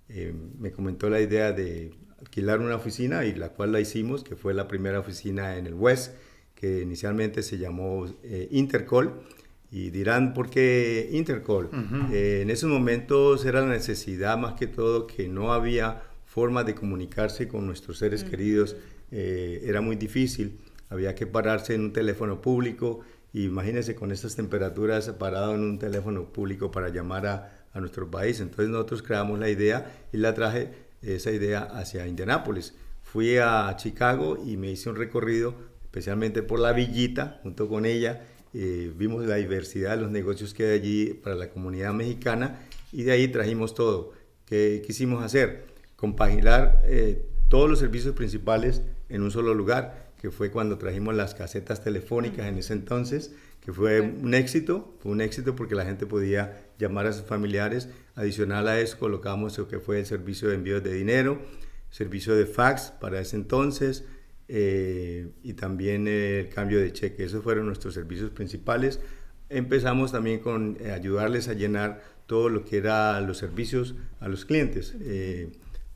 eh, 0.09 0.35
me 0.59 0.71
comentó 0.71 1.09
la 1.09 1.21
idea 1.21 1.53
de 1.53 1.93
alquilar 2.19 2.61
una 2.61 2.77
oficina 2.77 3.25
y 3.25 3.35
la 3.35 3.51
cual 3.51 3.73
la 3.73 3.81
hicimos, 3.81 4.23
que 4.25 4.37
fue 4.37 4.55
la 4.55 4.69
primera 4.69 5.01
oficina 5.01 5.57
en 5.57 5.67
el 5.67 5.75
West, 5.75 6.15
que 6.55 6.83
inicialmente 6.83 7.43
se 7.43 7.59
llamó 7.59 8.07
eh, 8.23 8.49
Intercol. 8.51 9.23
Y 9.71 9.91
dirán, 9.91 10.35
¿por 10.35 10.51
qué 10.51 11.09
Intercol? 11.13 11.69
Eh, 12.13 12.41
en 12.43 12.51
esos 12.51 12.71
momentos 12.71 13.45
era 13.45 13.61
la 13.61 13.73
necesidad 13.73 14.39
más 14.39 14.55
que 14.55 14.69
todo 14.69 15.09
que 15.09 15.27
no 15.27 15.53
había 15.53 16.03
forma 16.25 16.63
de 16.63 16.77
comunicarse 16.77 17.49
con 17.49 17.67
nuestros 17.67 17.99
seres 17.99 18.23
queridos. 18.23 18.77
era 19.11 19.81
muy 19.81 19.97
difícil, 19.97 20.59
había 20.91 21.15
que 21.17 21.27
pararse 21.27 21.75
en 21.75 21.81
un 21.81 21.93
teléfono 21.93 22.41
público. 22.41 23.01
Imagínense 23.33 23.97
con 23.97 24.13
estas 24.13 24.37
temperaturas 24.37 25.09
parado 25.11 25.55
en 25.57 25.63
un 25.63 25.79
teléfono 25.81 26.33
público 26.33 26.71
para 26.71 26.89
llamar 26.91 27.27
a, 27.27 27.54
a 27.75 27.81
nuestro 27.81 28.11
país. 28.11 28.41
Entonces 28.41 28.71
nosotros 28.71 29.03
creamos 29.03 29.39
la 29.39 29.51
idea 29.51 30.07
y 30.13 30.17
la 30.17 30.33
traje 30.33 30.71
esa 31.03 31.31
idea 31.31 31.61
hacia 31.61 32.07
Indianápolis. 32.07 32.75
Fui 33.03 33.37
a 33.37 33.75
Chicago 33.77 34.39
y 34.45 34.57
me 34.57 34.71
hice 34.71 34.89
un 34.89 34.97
recorrido 34.97 35.55
especialmente 35.83 36.43
por 36.43 36.59
la 36.59 36.73
villita 36.73 37.39
junto 37.43 37.69
con 37.69 37.85
ella. 37.87 38.27
Eh, 38.53 38.93
vimos 38.97 39.25
la 39.27 39.37
diversidad 39.37 39.97
de 39.97 40.03
los 40.03 40.11
negocios 40.11 40.55
que 40.55 40.65
hay 40.65 40.79
allí 40.79 41.15
para 41.15 41.37
la 41.37 41.51
comunidad 41.51 41.93
mexicana 41.93 42.61
y 42.93 43.03
de 43.03 43.13
ahí 43.13 43.29
trajimos 43.29 43.75
todo. 43.75 44.13
¿Qué 44.47 44.83
quisimos 44.85 45.23
hacer? 45.23 45.67
Compaginar 45.97 46.83
eh, 46.87 47.25
todos 47.49 47.71
los 47.71 47.79
servicios 47.79 48.15
principales 48.15 48.83
en 49.09 49.23
un 49.23 49.31
solo 49.31 49.55
lugar, 49.55 50.13
que 50.21 50.31
fue 50.31 50.51
cuando 50.51 50.79
trajimos 50.79 51.15
las 51.15 51.35
casetas 51.35 51.85
telefónicas 51.85 52.47
en 52.47 52.59
ese 52.59 52.73
entonces, 52.73 53.33
que 53.65 53.73
fue 53.73 54.01
un 54.03 54.35
éxito, 54.35 54.95
fue 55.01 55.13
un 55.13 55.23
éxito 55.23 55.57
porque 55.57 55.75
la 55.75 55.87
gente 55.87 56.05
podía 56.05 56.69
llamar 56.79 57.07
a 57.07 57.13
sus 57.13 57.25
familiares. 57.25 57.89
Adicional 58.15 58.69
a 58.69 58.79
eso 58.79 58.99
colocamos 58.99 59.57
lo 59.57 59.69
que 59.69 59.81
fue 59.81 60.01
el 60.01 60.07
servicio 60.07 60.49
de 60.49 60.57
envío 60.57 60.83
de 60.83 60.93
dinero, 60.93 61.41
servicio 61.89 62.35
de 62.35 62.45
fax 62.45 62.93
para 63.01 63.21
ese 63.21 63.37
entonces 63.37 64.05
eh, 64.49 65.31
y 65.43 65.55
también 65.55 66.07
el 66.09 66.51
cambio 66.51 66.79
de 66.79 66.93
cheque. 66.93 67.25
Esos 67.25 67.43
fueron 67.43 67.65
nuestros 67.67 67.95
servicios 67.95 68.31
principales. 68.31 69.01
Empezamos 69.49 70.13
también 70.13 70.41
con 70.41 70.77
eh, 70.81 70.91
ayudarles 70.91 71.49
a 71.49 71.55
llenar 71.55 72.03
todo 72.27 72.51
lo 72.51 72.67
que 72.67 72.77
era 72.77 73.19
los 73.23 73.39
servicios 73.39 73.95
a 74.21 74.29
los 74.29 74.45
clientes 74.45 74.95
eh, 75.01 75.53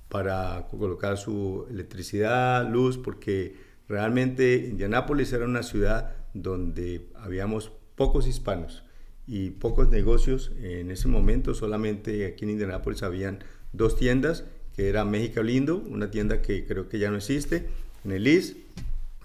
para 0.09 0.69
colocar 0.71 1.19
su 1.19 1.67
electricidad, 1.71 2.67
luz, 2.67 2.97
porque 2.97 3.57
realmente 3.89 4.69
Indianápolis 4.71 5.33
era 5.35 5.45
una 5.45 5.63
ciudad 5.63 6.18
donde 6.35 7.09
habíamos 7.17 7.73
pocos 7.95 8.27
hispanos 8.27 8.85
y 9.27 9.51
pocos 9.51 9.89
negocios. 9.89 10.53
En 10.63 10.91
ese 10.91 11.09
momento 11.09 11.55
solamente 11.55 12.27
aquí 12.27 12.45
en 12.45 12.51
Indianápolis 12.53 13.03
habían 13.03 13.41
dos 13.73 13.97
tiendas, 13.97 14.45
que 14.75 14.89
era 14.89 15.05
México 15.05 15.43
Lindo, 15.43 15.77
una 15.77 16.11
tienda 16.11 16.41
que 16.41 16.67
creo 16.67 16.89
que 16.89 16.99
ya 16.99 17.11
no 17.11 17.17
existe, 17.17 17.69
en 18.05 18.13
el 18.13 18.25
Lis, 18.25 18.57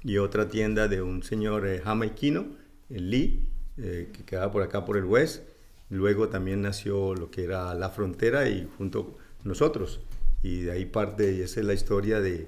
y 0.03 0.17
otra 0.17 0.49
tienda 0.49 0.87
de 0.87 1.01
un 1.01 1.23
señor 1.23 1.65
eh, 1.67 1.79
jamaiquino, 1.79 2.45
el 2.89 3.09
Lee, 3.09 3.47
eh, 3.77 4.09
que 4.11 4.23
quedaba 4.23 4.51
por 4.51 4.61
acá 4.61 4.83
por 4.83 4.97
el 4.97 5.05
West. 5.05 5.43
Luego 5.89 6.27
también 6.27 6.61
nació 6.61 7.15
lo 7.15 7.31
que 7.31 7.43
era 7.43 7.73
La 7.75 7.89
Frontera 7.89 8.49
y 8.49 8.67
junto 8.77 9.17
nosotros. 9.43 10.01
Y 10.41 10.61
de 10.61 10.71
ahí 10.71 10.85
parte, 10.85 11.33
y 11.33 11.41
esa 11.41 11.61
es 11.61 11.65
la 11.65 11.73
historia 11.73 12.19
de 12.19 12.47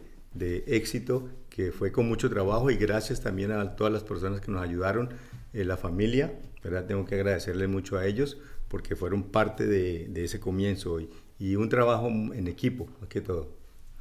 éxito 0.67 1.29
que 1.55 1.71
fue 1.71 1.91
con 1.91 2.07
mucho 2.07 2.29
trabajo 2.29 2.69
y 2.69 2.75
gracias 2.75 3.21
también 3.21 3.51
a 3.51 3.75
todas 3.77 3.93
las 3.93 4.03
personas 4.03 4.41
que 4.41 4.51
nos 4.51 4.61
ayudaron, 4.61 5.09
eh, 5.53 5.63
la 5.63 5.77
familia, 5.77 6.33
¿verdad? 6.61 6.85
Tengo 6.85 7.05
que 7.05 7.15
agradecerle 7.15 7.67
mucho 7.67 7.97
a 7.97 8.05
ellos 8.05 8.37
porque 8.67 8.97
fueron 8.97 9.23
parte 9.23 9.65
de, 9.65 10.07
de 10.09 10.25
ese 10.25 10.41
comienzo 10.41 10.99
y, 10.99 11.09
y, 11.39 11.55
un 11.55 11.69
trabajo 11.69 12.09
en 12.09 12.47
equipo, 12.47 12.89
más 12.99 13.07
que 13.07 13.21
todo. 13.21 13.55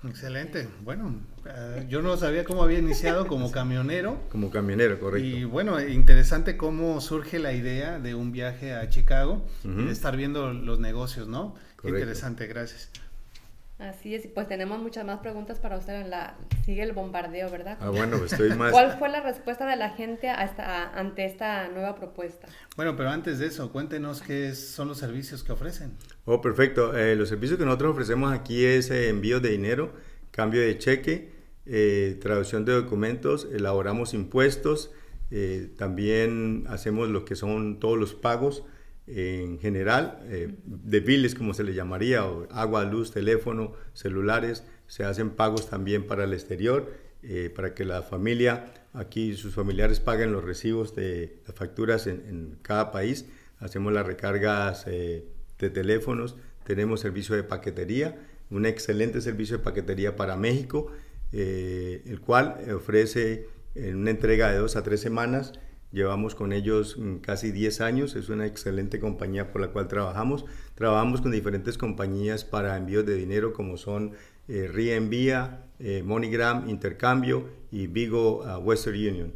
Excelente. 0.04 0.68
Bueno, 0.82 1.14
eh, 1.46 1.86
yo 1.88 2.02
no 2.02 2.16
sabía 2.16 2.44
cómo 2.44 2.62
había 2.62 2.80
iniciado 2.80 3.26
como 3.26 3.50
camionero. 3.50 4.20
Como 4.30 4.50
camionero, 4.50 4.98
correcto. 4.98 5.26
Y 5.26 5.44
bueno, 5.44 5.80
interesante 5.80 6.56
cómo 6.56 7.00
surge 7.00 7.38
la 7.38 7.52
idea 7.52 8.00
de 8.00 8.14
un 8.14 8.32
viaje 8.32 8.74
a 8.74 8.88
Chicago 8.88 9.46
y 9.62 9.84
de 9.84 9.92
estar 9.92 10.16
viendo 10.16 10.52
los 10.52 10.80
negocios, 10.80 11.28
¿no? 11.28 11.54
Qué 11.80 11.88
interesante, 11.88 12.46
gracias. 12.46 12.90
Así 13.84 14.14
es, 14.14 14.24
y 14.24 14.28
pues 14.28 14.48
tenemos 14.48 14.80
muchas 14.80 15.04
más 15.04 15.18
preguntas 15.18 15.58
para 15.58 15.76
usted 15.76 16.00
en 16.00 16.08
la 16.08 16.38
sigue 16.64 16.82
el 16.82 16.92
bombardeo, 16.92 17.50
¿verdad? 17.50 17.76
Ah, 17.82 17.90
bueno, 17.90 18.16
pues 18.16 18.32
estoy 18.32 18.48
más 18.56 18.72
¿Cuál 18.72 18.98
fue 18.98 19.10
la 19.10 19.20
respuesta 19.20 19.66
de 19.66 19.76
la 19.76 19.90
gente 19.90 20.30
ante 20.30 21.26
esta 21.26 21.68
nueva 21.68 21.94
propuesta? 21.94 22.48
Bueno, 22.76 22.96
pero 22.96 23.10
antes 23.10 23.38
de 23.38 23.46
eso, 23.46 23.70
cuéntenos 23.72 24.22
qué 24.22 24.54
son 24.54 24.88
los 24.88 24.96
servicios 24.96 25.44
que 25.44 25.52
ofrecen. 25.52 25.92
Oh, 26.24 26.40
perfecto. 26.40 26.96
Eh, 26.96 27.14
los 27.14 27.28
servicios 27.28 27.58
que 27.58 27.66
nosotros 27.66 27.92
ofrecemos 27.92 28.32
aquí 28.32 28.64
es 28.64 28.90
eh, 28.90 29.10
envío 29.10 29.40
de 29.40 29.50
dinero, 29.50 29.92
cambio 30.30 30.62
de 30.62 30.78
cheque, 30.78 31.32
eh, 31.66 32.18
traducción 32.22 32.64
de 32.64 32.72
documentos, 32.72 33.46
elaboramos 33.52 34.14
impuestos, 34.14 34.92
también 35.76 36.64
hacemos 36.68 37.08
lo 37.08 37.24
que 37.24 37.34
son 37.34 37.80
todos 37.80 37.98
los 37.98 38.14
pagos 38.14 38.62
en 39.06 39.58
general, 39.58 40.20
eh, 40.24 40.54
de 40.64 41.00
biles 41.00 41.34
como 41.34 41.52
se 41.54 41.62
le 41.62 41.74
llamaría, 41.74 42.24
agua, 42.50 42.84
luz, 42.84 43.10
teléfono, 43.10 43.72
celulares, 43.92 44.64
se 44.86 45.04
hacen 45.04 45.30
pagos 45.30 45.68
también 45.68 46.06
para 46.06 46.24
el 46.24 46.32
exterior, 46.32 46.90
eh, 47.22 47.50
para 47.54 47.74
que 47.74 47.84
la 47.84 48.02
familia, 48.02 48.72
aquí 48.92 49.34
sus 49.34 49.54
familiares 49.54 50.00
paguen 50.00 50.32
los 50.32 50.44
recibos 50.44 50.94
de 50.94 51.38
las 51.46 51.54
facturas 51.54 52.06
en, 52.06 52.58
cada 52.62 52.92
país, 52.92 53.26
hacemos 53.58 53.92
las 53.92 54.06
recargas 54.06 54.84
eh, 54.86 55.26
de 55.58 55.70
teléfonos, 55.70 56.36
tenemos 56.64 57.00
servicio 57.00 57.36
de 57.36 57.42
paquetería, 57.42 58.18
un 58.50 58.64
excelente 58.66 59.20
servicio 59.20 59.58
de 59.58 59.64
paquetería 59.64 60.16
para 60.16 60.36
México, 60.36 60.92
el 61.32 62.20
cual 62.20 62.58
ofrece 62.72 63.48
una 63.74 64.10
entrega 64.10 64.52
de 64.52 64.58
dos 64.58 64.76
a 64.76 64.84
tres 64.84 65.00
semanas 65.00 65.52
Llevamos 65.94 66.34
con 66.34 66.52
ellos 66.52 66.98
mm, 66.98 67.18
casi 67.18 67.52
10 67.52 67.80
años, 67.80 68.16
es 68.16 68.28
una 68.28 68.46
excelente 68.46 68.98
compañía 68.98 69.52
por 69.52 69.60
la 69.60 69.68
cual 69.68 69.86
trabajamos. 69.86 70.44
Trabajamos 70.74 71.20
con 71.20 71.30
diferentes 71.30 71.78
compañías 71.78 72.44
para 72.44 72.76
envíos 72.76 73.06
de 73.06 73.14
dinero 73.14 73.52
como 73.52 73.76
son 73.76 74.10
eh, 74.48 74.68
Reenvía, 74.70 75.66
eh, 75.78 76.02
MoneyGram, 76.02 76.68
Intercambio 76.68 77.48
y 77.70 77.86
Vigo 77.86 78.42
uh, 78.42 78.58
Western 78.58 78.96
Union. 78.96 79.32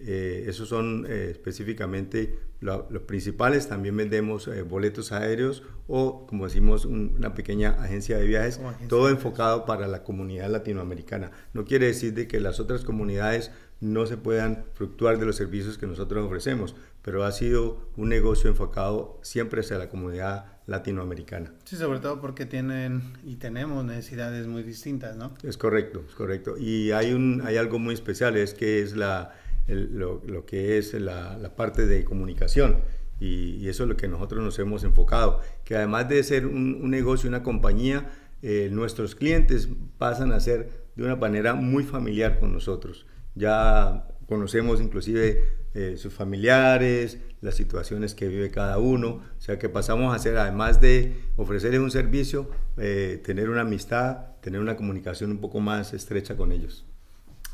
Eh, 0.00 0.46
esos 0.48 0.68
son 0.68 1.06
eh, 1.08 1.28
específicamente 1.30 2.40
los 2.58 3.02
principales. 3.06 3.68
También 3.68 3.96
vendemos 3.96 4.50
boletos 4.68 5.12
aéreos 5.12 5.62
o, 5.86 6.26
como 6.26 6.44
decimos, 6.44 6.86
una 6.86 7.34
pequeña 7.34 7.70
agencia 7.82 8.18
de 8.18 8.26
viajes, 8.26 8.60
todo 8.88 9.08
enfocado 9.08 9.64
para 9.64 9.86
la 9.86 10.02
comunidad 10.02 10.50
latinoamericana. 10.50 11.30
No 11.54 11.64
quiere 11.64 11.86
decir 11.86 12.12
de 12.12 12.28
que 12.28 12.38
las 12.38 12.60
otras 12.60 12.84
comunidades 12.84 13.50
no 13.80 14.06
se 14.06 14.16
puedan 14.16 14.64
fluctuar 14.74 15.18
de 15.18 15.26
los 15.26 15.36
servicios 15.36 15.78
que 15.78 15.86
nosotros 15.86 16.24
ofrecemos, 16.24 16.76
pero 17.02 17.24
ha 17.24 17.32
sido 17.32 17.90
un 17.96 18.10
negocio 18.10 18.50
enfocado 18.50 19.18
siempre 19.22 19.60
hacia 19.60 19.78
la 19.78 19.88
comunidad 19.88 20.58
latinoamericana. 20.66 21.52
Sí, 21.64 21.76
sobre 21.76 21.98
todo 21.98 22.20
porque 22.20 22.44
tienen 22.44 23.02
y 23.24 23.36
tenemos 23.36 23.84
necesidades 23.84 24.46
muy 24.46 24.62
distintas, 24.62 25.16
¿no? 25.16 25.32
Es 25.42 25.56
correcto, 25.56 26.04
es 26.06 26.14
correcto. 26.14 26.56
Y 26.58 26.92
hay, 26.92 27.12
un, 27.12 27.42
hay 27.44 27.56
algo 27.56 27.78
muy 27.78 27.94
especial, 27.94 28.36
es 28.36 28.52
que 28.52 28.80
es 28.82 28.94
la, 28.94 29.32
lo, 29.66 30.22
lo, 30.26 30.44
que 30.44 30.76
es 30.76 30.92
la, 30.94 31.38
la 31.38 31.56
parte 31.56 31.86
de 31.86 32.04
comunicación. 32.04 32.76
Y, 33.18 33.68
eso 33.68 33.84
es 33.84 33.88
lo 33.88 33.96
que 33.96 34.08
nosotros 34.08 34.42
nos 34.42 34.58
hemos 34.58 34.82
enfocado, 34.84 35.40
que 35.64 35.76
además 35.76 36.08
de 36.08 36.22
ser 36.22 36.46
un, 36.46 36.80
un 36.82 36.90
negocio, 36.90 37.28
una 37.28 37.42
compañía, 37.42 38.10
eh, 38.42 38.68
nuestros 38.72 39.14
clientes 39.14 39.68
pasan 39.98 40.32
a 40.32 40.40
ser 40.40 40.70
de 40.96 41.04
una 41.04 41.16
manera 41.16 41.54
muy 41.54 41.84
familiar 41.84 42.40
con 42.40 42.52
nosotros 42.52 43.06
ya 43.34 44.06
conocemos 44.26 44.80
inclusive 44.80 45.60
eh, 45.74 45.96
sus 45.96 46.12
familiares, 46.12 47.18
las 47.40 47.54
situaciones 47.54 48.14
que 48.14 48.28
vive 48.28 48.50
cada 48.50 48.78
uno, 48.78 49.22
o 49.36 49.40
sea 49.40 49.58
que 49.58 49.68
pasamos 49.68 50.12
a 50.12 50.16
hacer, 50.16 50.36
además 50.36 50.80
de 50.80 51.14
ofrecerles 51.36 51.80
un 51.80 51.90
servicio, 51.90 52.50
eh, 52.76 53.20
tener 53.24 53.48
una 53.48 53.62
amistad, 53.62 54.36
tener 54.40 54.60
una 54.60 54.76
comunicación 54.76 55.30
un 55.30 55.38
poco 55.38 55.60
más 55.60 55.92
estrecha 55.92 56.36
con 56.36 56.52
ellos. 56.52 56.84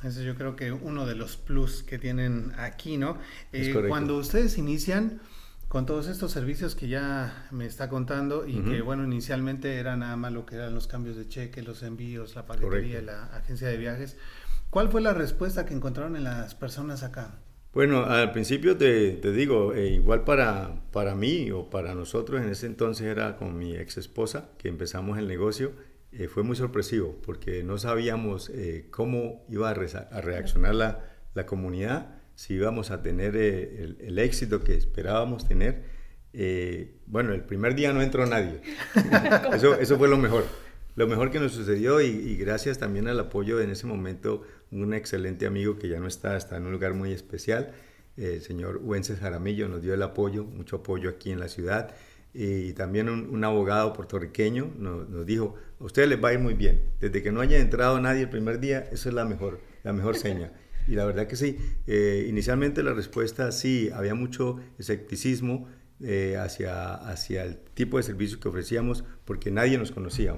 Eso 0.02 0.22
yo 0.22 0.34
creo 0.34 0.56
que 0.56 0.72
uno 0.72 1.06
de 1.06 1.14
los 1.14 1.36
plus 1.36 1.82
que 1.82 1.98
tienen 1.98 2.52
aquí, 2.58 2.96
¿no? 2.96 3.18
Eh, 3.52 3.74
cuando 3.88 4.16
ustedes 4.16 4.58
inician 4.58 5.20
con 5.68 5.84
todos 5.84 6.06
estos 6.06 6.32
servicios 6.32 6.74
que 6.74 6.88
ya 6.88 7.48
me 7.50 7.66
está 7.66 7.88
contando 7.88 8.46
y 8.46 8.60
que, 8.60 8.82
bueno, 8.82 9.04
inicialmente 9.04 9.76
era 9.76 9.96
nada 9.96 10.16
más 10.16 10.32
lo 10.32 10.46
que 10.46 10.54
eran 10.54 10.74
los 10.74 10.86
cambios 10.86 11.16
de 11.16 11.28
cheque, 11.28 11.60
los 11.62 11.82
envíos, 11.82 12.34
la 12.36 12.46
paquetería, 12.46 13.02
la 13.02 13.24
agencia 13.24 13.68
de 13.68 13.76
viajes, 13.76 14.16
¿Cuál 14.70 14.90
fue 14.90 15.00
la 15.00 15.14
respuesta 15.14 15.64
que 15.64 15.74
encontraron 15.74 16.16
en 16.16 16.24
las 16.24 16.54
personas 16.54 17.02
acá? 17.02 17.40
Bueno, 17.76 18.06
al 18.06 18.32
principio 18.32 18.78
te, 18.78 19.12
te 19.12 19.32
digo, 19.32 19.74
eh, 19.74 19.88
igual 19.88 20.24
para, 20.24 20.82
para 20.92 21.14
mí 21.14 21.50
o 21.50 21.68
para 21.68 21.94
nosotros 21.94 22.40
en 22.40 22.48
ese 22.48 22.66
entonces 22.66 23.06
era 23.06 23.36
con 23.36 23.58
mi 23.58 23.76
ex 23.76 23.98
esposa 23.98 24.48
que 24.56 24.68
empezamos 24.68 25.18
el 25.18 25.28
negocio, 25.28 25.72
eh, 26.10 26.26
fue 26.26 26.42
muy 26.42 26.56
sorpresivo 26.56 27.18
porque 27.22 27.62
no 27.62 27.76
sabíamos 27.76 28.48
eh, 28.48 28.86
cómo 28.90 29.44
iba 29.50 29.68
a, 29.68 29.72
a 29.72 30.20
reaccionar 30.22 30.74
la, 30.74 31.04
la, 31.34 31.44
comunidad, 31.44 32.16
si 32.34 32.54
íbamos 32.54 32.90
a 32.90 33.02
tener 33.02 33.36
el, 33.36 33.98
el, 34.00 34.18
éxito 34.18 34.64
que 34.64 34.74
esperábamos 34.74 35.46
tener. 35.46 35.82
bueno, 37.06 37.34
el 37.34 37.42
primer 37.42 37.74
día 37.74 37.92
no 37.92 38.00
entró 38.00 38.24
nadie, 38.24 38.62
eso, 39.52 39.74
eso 39.74 39.98
fue 39.98 40.08
lo 40.08 40.16
mejor 40.16 40.44
lo 40.96 41.06
mejor 41.06 41.30
que 41.30 41.38
nos 41.38 41.52
sucedió 41.52 42.00
y, 42.00 42.36
gracias 42.36 42.78
también 42.78 43.06
al 43.06 43.20
apoyo 43.20 43.60
en 43.60 43.70
ese 43.70 43.86
momento, 43.86 44.42
un 44.70 44.94
excelente 44.94 45.46
amigo 45.46 45.78
que 45.78 45.88
ya 45.88 45.98
no 46.00 46.06
está, 46.06 46.36
está 46.36 46.56
en 46.56 46.66
un 46.66 46.72
lugar 46.72 46.94
muy 46.94 47.12
especial, 47.12 47.72
el 48.16 48.40
señor 48.40 48.80
Wences 48.82 49.18
Jaramillo 49.18 49.68
nos 49.68 49.82
dio 49.82 49.94
el 49.94 50.02
apoyo, 50.02 50.44
mucho 50.44 50.76
apoyo 50.76 51.10
aquí 51.10 51.30
en 51.30 51.40
la 51.40 51.48
ciudad. 51.48 51.94
Y 52.32 52.74
también 52.74 53.08
un, 53.08 53.44
abogado 53.44 53.94
puertorriqueño 53.94 54.72
nos, 54.78 55.24
dijo, 55.24 55.54
a 55.80 55.84
ustedes 55.84 56.08
les 56.08 56.22
va 56.22 56.28
a 56.28 56.32
ir 56.34 56.38
muy 56.38 56.52
bien, 56.52 56.82
desde 57.00 57.22
que 57.22 57.32
no 57.32 57.40
haya 57.40 57.58
entrado 57.58 57.98
nadie 57.98 58.22
el 58.22 58.28
primer 58.28 58.60
día, 58.60 58.86
eso 58.92 59.08
es 59.08 59.14
la 59.14 59.24
mejor, 59.24 59.60
la 59.84 59.94
mejor 59.94 60.16
seña. 60.18 60.52
Y 60.86 60.92
la 60.92 61.06
verdad 61.06 61.26
que 61.26 61.36
sí, 61.36 61.56
eh, 61.86 62.26
inicialmente 62.28 62.82
la 62.82 62.92
respuesta 62.92 63.52
sí, 63.52 63.90
había 63.92 64.14
mucho 64.14 64.60
escepticismo 64.78 65.66
eh, 66.02 66.36
hacia, 66.38 66.94
hacia 66.94 67.44
el 67.44 67.56
tipo 67.56 67.96
de 67.96 68.02
servicio 68.02 68.38
que 68.38 68.48
ofrecíamos 68.48 69.02
porque 69.24 69.50
nadie 69.50 69.78
nos 69.78 69.90
conocía 69.90 70.34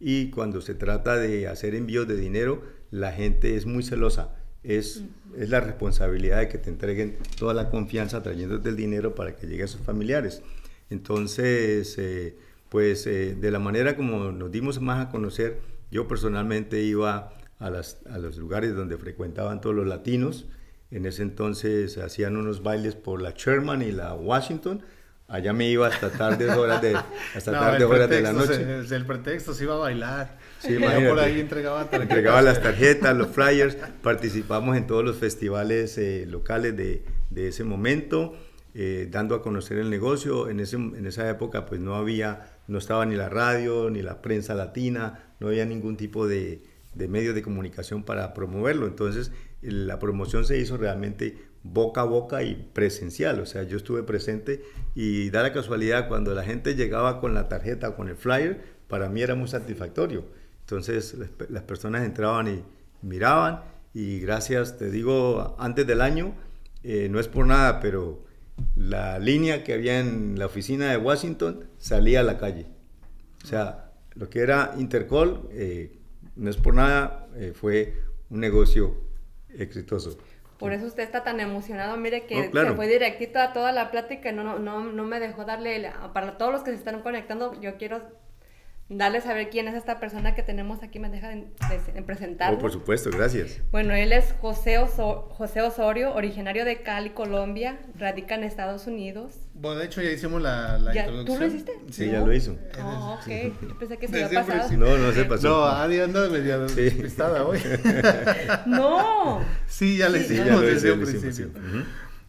y 0.00 0.30
cuando 0.30 0.60
se 0.60 0.74
trata 0.74 1.16
de 1.16 1.48
hacer 1.48 1.74
envíos 1.74 2.06
de 2.06 2.16
dinero, 2.16 2.62
la 2.90 3.12
gente 3.12 3.56
es 3.56 3.66
muy 3.66 3.82
celosa. 3.82 4.34
Es, 4.62 5.04
es 5.36 5.50
la 5.50 5.60
responsabilidad 5.60 6.38
de 6.38 6.48
que 6.48 6.58
te 6.58 6.68
entreguen 6.68 7.16
toda 7.38 7.54
la 7.54 7.70
confianza 7.70 8.22
trayéndote 8.22 8.68
el 8.68 8.76
dinero 8.76 9.14
para 9.14 9.36
que 9.36 9.46
llegue 9.46 9.64
a 9.64 9.68
sus 9.68 9.80
familiares. 9.80 10.42
Entonces, 10.90 11.96
eh, 11.98 12.36
pues 12.68 13.06
eh, 13.06 13.36
de 13.38 13.50
la 13.50 13.58
manera 13.58 13.96
como 13.96 14.32
nos 14.32 14.50
dimos 14.50 14.80
más 14.80 15.06
a 15.06 15.10
conocer, 15.10 15.60
yo 15.90 16.08
personalmente 16.08 16.82
iba 16.82 17.32
a, 17.58 17.70
las, 17.70 18.00
a 18.10 18.18
los 18.18 18.36
lugares 18.36 18.74
donde 18.74 18.98
frecuentaban 18.98 19.60
todos 19.60 19.76
los 19.76 19.86
latinos. 19.86 20.46
En 20.90 21.06
ese 21.06 21.22
entonces 21.22 21.98
hacían 21.98 22.36
unos 22.36 22.62
bailes 22.62 22.94
por 22.94 23.22
la 23.22 23.30
Sherman 23.30 23.82
y 23.82 23.92
la 23.92 24.14
Washington 24.14 24.82
Allá 25.28 25.52
me 25.52 25.68
iba 25.68 25.86
hasta 25.86 26.08
tardes 26.08 26.56
horas 26.56 26.80
de, 26.80 26.96
hasta 27.34 27.52
tarde 27.52 27.84
horas 27.84 28.08
de 28.08 28.22
la 28.22 28.32
noche. 28.32 28.64
Desde 28.64 28.96
el 28.96 29.04
pretexto 29.04 29.52
se 29.52 29.64
iba 29.64 29.74
a 29.74 29.78
bailar. 29.78 30.38
Sí, 30.60 30.74
imagínate. 30.74 31.08
por 31.08 31.18
ahí 31.20 31.40
entregaba 31.40 31.84
tarjetas. 31.84 32.02
Entregaba 32.02 32.42
las 32.42 32.62
tarjetas, 32.62 33.16
los 33.16 33.28
flyers. 33.28 33.76
Participamos 34.02 34.76
en 34.76 34.86
todos 34.86 35.04
los 35.04 35.16
festivales 35.16 35.96
eh, 35.98 36.26
locales 36.28 36.76
de, 36.76 37.04
de, 37.30 37.48
ese 37.48 37.64
momento, 37.64 38.34
eh, 38.74 39.08
dando 39.10 39.34
a 39.34 39.42
conocer 39.42 39.78
el 39.78 39.88
negocio. 39.90 40.48
En, 40.48 40.60
ese, 40.60 40.76
en 40.76 41.06
esa 41.06 41.28
época 41.28 41.66
pues 41.66 41.80
no 41.80 41.94
había, 41.94 42.58
no 42.66 42.78
estaba 42.78 43.06
ni 43.06 43.14
la 43.14 43.28
radio, 43.28 43.90
ni 43.90 44.02
la 44.02 44.20
prensa 44.20 44.54
latina, 44.54 45.34
no 45.40 45.48
había 45.48 45.64
ningún 45.64 45.96
tipo 45.96 46.26
de, 46.26 46.62
de 46.94 47.08
medio 47.08 47.34
de 47.34 47.42
comunicación 47.42 48.02
para 48.02 48.34
promoverlo. 48.34 48.86
Entonces 48.86 49.30
la 49.62 49.98
promoción 49.98 50.44
se 50.44 50.58
hizo 50.58 50.76
realmente 50.76 51.36
boca 51.62 52.02
a 52.02 52.04
boca 52.04 52.42
y 52.42 52.54
presencial, 52.72 53.40
o 53.40 53.46
sea, 53.46 53.64
yo 53.64 53.76
estuve 53.76 54.02
presente 54.02 54.62
y 54.94 55.30
da 55.30 55.42
la 55.42 55.52
casualidad 55.52 56.08
cuando 56.08 56.34
la 56.34 56.44
gente 56.44 56.74
llegaba 56.74 57.20
con 57.20 57.34
la 57.34 57.48
tarjeta 57.48 57.90
o 57.90 57.96
con 57.96 58.08
el 58.08 58.16
flyer, 58.16 58.62
para 58.86 59.08
mí 59.08 59.22
era 59.22 59.34
muy 59.34 59.48
satisfactorio. 59.48 60.24
Entonces 60.68 61.16
las 61.48 61.62
personas 61.62 62.04
entraban 62.04 62.46
y 62.46 62.62
miraban 63.00 63.62
y 63.94 64.20
gracias, 64.20 64.76
te 64.76 64.90
digo, 64.90 65.56
antes 65.58 65.86
del 65.86 66.02
año, 66.02 66.34
eh, 66.82 67.08
no 67.10 67.18
es 67.18 67.26
por 67.26 67.46
nada, 67.46 67.80
pero 67.80 68.22
la 68.76 69.18
línea 69.18 69.64
que 69.64 69.72
había 69.72 69.98
en 69.98 70.38
la 70.38 70.44
oficina 70.44 70.90
de 70.90 70.98
Washington 70.98 71.64
salía 71.78 72.20
a 72.20 72.22
la 72.22 72.36
calle. 72.36 72.66
O 73.42 73.46
sea, 73.46 73.92
lo 74.14 74.28
que 74.28 74.40
era 74.40 74.74
Intercol, 74.76 75.48
eh, 75.52 75.98
no 76.36 76.50
es 76.50 76.58
por 76.58 76.74
nada, 76.74 77.28
eh, 77.36 77.54
fue 77.54 78.02
un 78.28 78.40
negocio 78.40 78.94
exitoso. 79.48 80.18
Por 80.58 80.74
eso 80.74 80.84
usted 80.84 81.02
está 81.02 81.24
tan 81.24 81.40
emocionado, 81.40 81.96
mire 81.96 82.26
que 82.26 82.50
se 82.52 82.74
fue 82.74 82.88
directito 82.88 83.38
a 83.38 83.54
toda 83.54 83.72
la 83.72 83.90
plática, 83.90 84.32
no, 84.32 84.44
no, 84.44 84.58
no, 84.58 84.84
no 84.84 85.04
me 85.04 85.18
dejó 85.18 85.46
darle, 85.46 85.90
para 86.12 86.36
todos 86.36 86.52
los 86.52 86.62
que 86.62 86.72
se 86.72 86.76
están 86.76 87.00
conectando, 87.00 87.58
yo 87.58 87.78
quiero 87.78 88.02
Dale 88.90 89.20
saber 89.20 89.50
quién 89.50 89.68
es 89.68 89.74
esta 89.74 90.00
persona 90.00 90.34
que 90.34 90.42
tenemos 90.42 90.82
aquí, 90.82 90.98
me 90.98 91.10
deja 91.10 91.30
en, 91.32 91.52
presentar. 92.06 92.54
Oh, 92.54 92.58
por 92.58 92.72
supuesto, 92.72 93.10
gracias. 93.10 93.60
Bueno, 93.70 93.92
él 93.92 94.14
es 94.14 94.34
José, 94.40 94.78
José 94.78 95.60
Osorio, 95.60 96.14
originario 96.14 96.64
de 96.64 96.80
Cali, 96.80 97.10
Colombia, 97.10 97.78
radica 97.98 98.34
en 98.34 98.44
Estados 98.44 98.86
Unidos. 98.86 99.34
Bueno, 99.52 99.80
de 99.80 99.86
hecho 99.86 100.00
ya 100.00 100.10
hicimos 100.10 100.40
la, 100.40 100.78
la 100.78 100.96
introducción. 100.96 101.26
¿Tú 101.26 101.38
lo 101.38 101.46
hiciste? 101.46 101.72
Sí, 101.90 102.10
ya 102.10 102.20
lo 102.20 102.32
hizo. 102.32 102.56
Oh, 102.82 103.18
ok. 103.20 103.76
pensé 103.78 103.98
que 103.98 104.08
se 104.08 104.24
había 104.24 104.46
pasado. 104.46 104.76
No, 104.78 104.96
no 104.96 105.12
se 105.12 105.24
pasó. 105.26 105.48
No, 105.48 105.64
Adi 105.66 106.00
anda 106.00 106.26
medio 106.30 106.60
despistada 106.60 107.44
hoy. 107.44 107.58
no. 108.66 109.42
Sí, 109.66 109.98
ya 109.98 110.08
le 110.08 110.20
hicimos 110.20 110.62
desde 110.62 110.92
un 110.92 111.00
principio. 111.02 111.50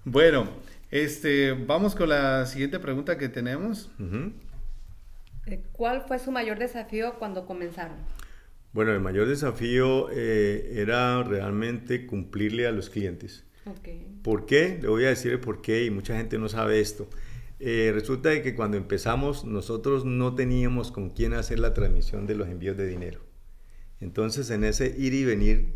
Bueno, 0.04 0.50
este, 0.92 1.54
vamos 1.54 1.96
con 1.96 2.10
la 2.10 2.46
siguiente 2.48 2.80
pregunta 2.80 3.18
que 3.18 3.30
tenemos. 3.30 3.90
Eh, 4.00 4.32
¿Cuál 5.72 6.04
fue 6.08 6.20
su 6.20 6.32
mayor 6.32 6.60
desafío 6.60 7.16
cuando 7.18 7.46
comenzaron? 7.46 7.98
Bueno, 8.72 8.92
el 8.92 9.00
mayor 9.00 9.28
desafío 9.28 10.10
eh, 10.12 10.74
era 10.76 11.24
realmente 11.24 12.06
cumplirle 12.06 12.68
a 12.68 12.72
los 12.72 12.90
clientes. 12.90 13.46
¿Por 14.24 14.46
qué? 14.46 14.80
Le 14.82 14.88
voy 14.88 15.06
a 15.06 15.10
decir 15.10 15.32
el 15.32 15.40
por 15.40 15.62
qué 15.62 15.86
y 15.86 15.90
mucha 15.90 16.16
gente 16.16 16.38
no 16.38 16.50
sabe 16.50 16.80
esto. 16.80 17.10
Eh, 17.60 17.92
resulta 17.94 18.30
de 18.30 18.42
que 18.42 18.56
cuando 18.56 18.78
empezamos 18.78 19.44
nosotros 19.44 20.06
no 20.06 20.34
teníamos 20.36 20.92
con 20.92 21.10
quién 21.10 21.34
hacer 21.34 21.60
la 21.60 21.74
transmisión 21.74 22.26
de 22.26 22.36
los 22.36 22.48
envíos 22.48 22.78
de 22.78 22.88
dinero. 22.88 23.22
Entonces 24.00 24.50
en 24.50 24.64
ese 24.64 24.96
ir 24.98 25.14
y 25.14 25.26
venir 25.26 25.74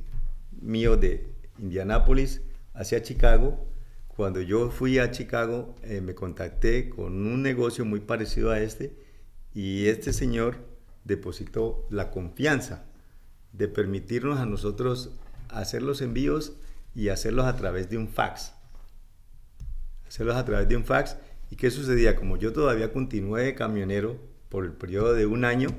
mío 0.52 0.96
de 0.96 1.28
Indianápolis 1.60 2.42
hacia 2.74 3.02
Chicago, 3.02 3.68
cuando 4.08 4.40
yo 4.40 4.70
fui 4.70 5.00
a 5.00 5.12
Chicago 5.12 5.76
me 6.02 6.16
contacté 6.16 6.90
con 6.90 7.26
un 7.26 7.42
negocio 7.42 7.86
muy 7.86 8.00
parecido 8.00 8.52
a 8.52 8.62
este 8.62 9.03
y 9.54 9.88
este 9.88 10.14
señor 10.14 10.58
depositó 11.04 11.86
la 11.90 12.12
confianza 12.12 12.86
de 13.52 13.68
permitirnos 13.68 14.40
a 14.40 14.46
nosotros 14.46 15.12
hacer 15.50 15.84
los 15.84 16.02
envíos 16.02 16.54
y 16.96 17.10
hacerlos 17.10 17.46
a 17.46 17.56
través 17.56 17.90
de 17.90 17.98
un 17.98 18.08
fax. 18.08 18.54
Hacerlos 20.08 20.36
a 20.36 20.46
través 20.46 20.68
de 20.68 20.76
un 20.76 20.86
fax. 20.86 21.18
¿Y 21.50 21.56
qué 21.56 21.70
sucedía? 21.70 22.16
Como 22.16 22.38
yo 22.38 22.54
todavía 22.54 22.92
continué 22.92 23.44
de 23.44 23.56
camionero 23.56 24.18
por 24.50 24.66
el 24.66 24.72
periodo 24.72 25.14
de 25.14 25.26
un 25.26 25.46
año, 25.46 25.70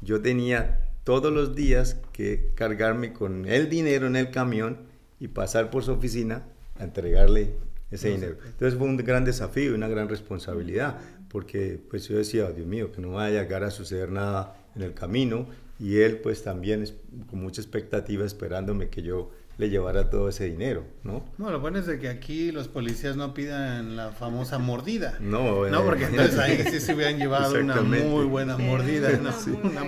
yo 0.00 0.22
tenía 0.22 0.88
todos 1.04 1.32
los 1.32 1.54
días 1.54 2.00
que 2.12 2.52
cargarme 2.54 3.12
con 3.12 3.46
el 3.46 3.68
dinero 3.68 4.06
en 4.06 4.16
el 4.16 4.30
camión 4.30 4.78
y 5.20 5.28
pasar 5.28 5.70
por 5.70 5.82
su 5.82 5.92
oficina 5.92 6.46
a 6.78 6.84
entregarle 6.84 7.54
ese 7.90 8.10
dinero. 8.10 8.36
Entonces 8.44 8.78
fue 8.78 8.86
un 8.86 8.96
gran 8.96 9.24
desafío 9.24 9.70
y 9.70 9.74
una 9.74 9.88
gran 9.88 10.08
responsabilidad, 10.08 10.98
porque 11.28 11.80
pues 11.90 12.08
yo 12.08 12.16
decía, 12.16 12.50
Dios 12.50 12.66
mío, 12.66 12.92
que 12.92 13.00
no 13.00 13.12
vaya 13.12 13.40
a 13.40 13.42
llegar 13.42 13.64
a 13.64 13.70
suceder 13.70 14.10
nada 14.10 14.56
en 14.74 14.82
el 14.82 14.94
camino, 14.94 15.46
y 15.78 15.98
él 15.98 16.18
pues 16.18 16.42
también 16.42 16.84
con 17.30 17.40
mucha 17.40 17.60
expectativa 17.60 18.24
esperándome 18.24 18.88
que 18.88 19.02
yo 19.02 19.30
le 19.58 19.70
llevara 19.70 20.08
todo 20.08 20.28
ese 20.28 20.44
dinero, 20.44 20.84
¿no? 21.02 21.24
No, 21.36 21.50
lo 21.50 21.58
bueno 21.58 21.80
es 21.80 21.86
de 21.86 21.98
que 21.98 22.08
aquí 22.08 22.52
los 22.52 22.68
policías 22.68 23.16
no 23.16 23.34
pidan 23.34 23.96
la 23.96 24.12
famosa 24.12 24.58
mordida. 24.58 25.18
No, 25.20 25.66
no 25.66 25.84
porque 25.84 26.04
entonces 26.04 26.38
ahí 26.38 26.62
sí 26.70 26.78
se 26.78 26.94
hubieran 26.94 27.18
llevado 27.18 27.58
una 27.58 27.82
muy 27.82 28.24
buena 28.24 28.56
mordida. 28.56 29.10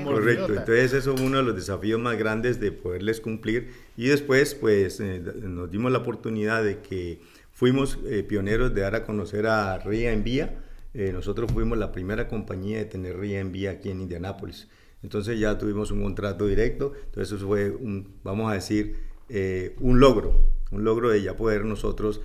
Correcto, 0.04 0.54
entonces 0.54 0.92
eso 0.92 1.16
fue 1.16 1.24
uno 1.24 1.36
de 1.36 1.44
los 1.44 1.54
desafíos 1.54 2.00
más 2.00 2.18
grandes 2.18 2.58
de 2.58 2.72
poderles 2.72 3.20
cumplir 3.20 3.70
y 3.96 4.08
después 4.08 4.56
pues 4.56 4.98
eh, 4.98 5.22
nos 5.40 5.70
dimos 5.70 5.92
la 5.92 5.98
oportunidad 5.98 6.64
de 6.64 6.80
que 6.80 7.20
fuimos 7.60 7.98
eh, 8.06 8.22
pioneros 8.22 8.74
de 8.74 8.80
dar 8.80 8.94
a 8.94 9.04
conocer 9.04 9.46
a 9.46 9.76
Ría 9.80 10.12
Envía. 10.12 10.54
Eh, 10.94 11.12
nosotros 11.12 11.52
fuimos 11.52 11.76
la 11.76 11.92
primera 11.92 12.26
compañía 12.26 12.78
de 12.78 12.86
tener 12.86 13.18
Ría 13.18 13.38
Envía 13.38 13.72
aquí 13.72 13.90
en 13.90 14.00
Indianápolis. 14.00 14.66
Entonces 15.02 15.38
ya 15.38 15.58
tuvimos 15.58 15.90
un 15.90 16.02
contrato 16.02 16.46
directo, 16.46 16.94
entonces 17.04 17.36
eso 17.36 17.46
fue 17.46 17.70
un, 17.70 18.14
vamos 18.24 18.50
a 18.50 18.54
decir, 18.54 18.96
eh, 19.28 19.76
un 19.78 20.00
logro, 20.00 20.42
un 20.70 20.84
logro 20.84 21.10
de 21.10 21.20
ya 21.22 21.36
poder 21.36 21.66
nosotros 21.66 22.22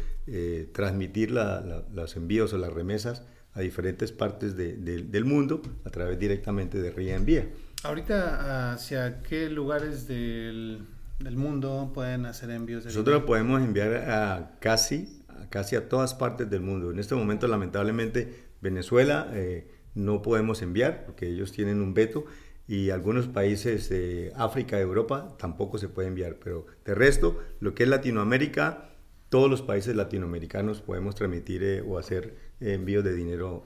transmitir 0.71 1.31
los 1.31 2.15
envíos 2.15 2.53
o 2.53 2.57
las 2.57 2.73
remesas 2.73 3.23
a 3.53 3.59
diferentes 3.59 4.13
partes 4.13 4.55
del 4.55 5.25
mundo 5.25 5.61
a 5.83 5.89
través 5.89 6.17
directamente 6.17 6.81
de 6.81 6.91
Ría 6.91 7.15
Envía. 7.17 7.49
Ahorita, 7.83 8.71
¿hacia 8.71 9.21
qué 9.21 9.49
lugares 9.49 10.07
del, 10.07 10.87
del 11.19 11.35
mundo 11.35 11.91
pueden 11.93 12.25
hacer 12.25 12.49
envíos? 12.51 12.85
De 12.85 12.89
Nosotros 12.89 13.23
podemos 13.23 13.61
enviar 13.61 13.95
a 14.09 14.57
casi 14.59 15.24
casi 15.55 15.77
a 15.77 15.87
todas 15.87 16.13
partes 16.13 16.49
del 16.49 16.59
mundo. 16.59 16.91
En 16.91 16.99
este 16.99 17.15
momento, 17.15 17.47
lamentablemente, 17.47 18.27
Venezuela 18.59 19.31
eh, 19.31 19.65
no 19.93 20.21
podemos 20.21 20.61
enviar 20.61 21.05
porque 21.05 21.29
ellos 21.29 21.53
tienen 21.53 21.81
un 21.81 21.93
veto 21.93 22.25
y 22.67 22.89
algunos 22.89 23.27
países 23.27 23.87
de 23.87 24.33
África, 24.35 24.77
Europa, 24.81 25.33
tampoco 25.39 25.77
se 25.77 25.87
puede 25.87 26.09
enviar. 26.09 26.39
Pero 26.43 26.65
de 26.83 26.93
resto, 26.93 27.39
lo 27.61 27.73
que 27.73 27.83
es 27.83 27.89
Latinoamérica, 27.89 28.89
todos 29.29 29.49
los 29.49 29.61
países 29.61 29.95
latinoamericanos 29.95 30.81
podemos 30.81 31.15
transmitir 31.15 31.63
eh, 31.63 31.81
o 31.87 31.97
hacer 31.97 32.35
envíos 32.59 33.05
de 33.05 33.13
dinero. 33.13 33.63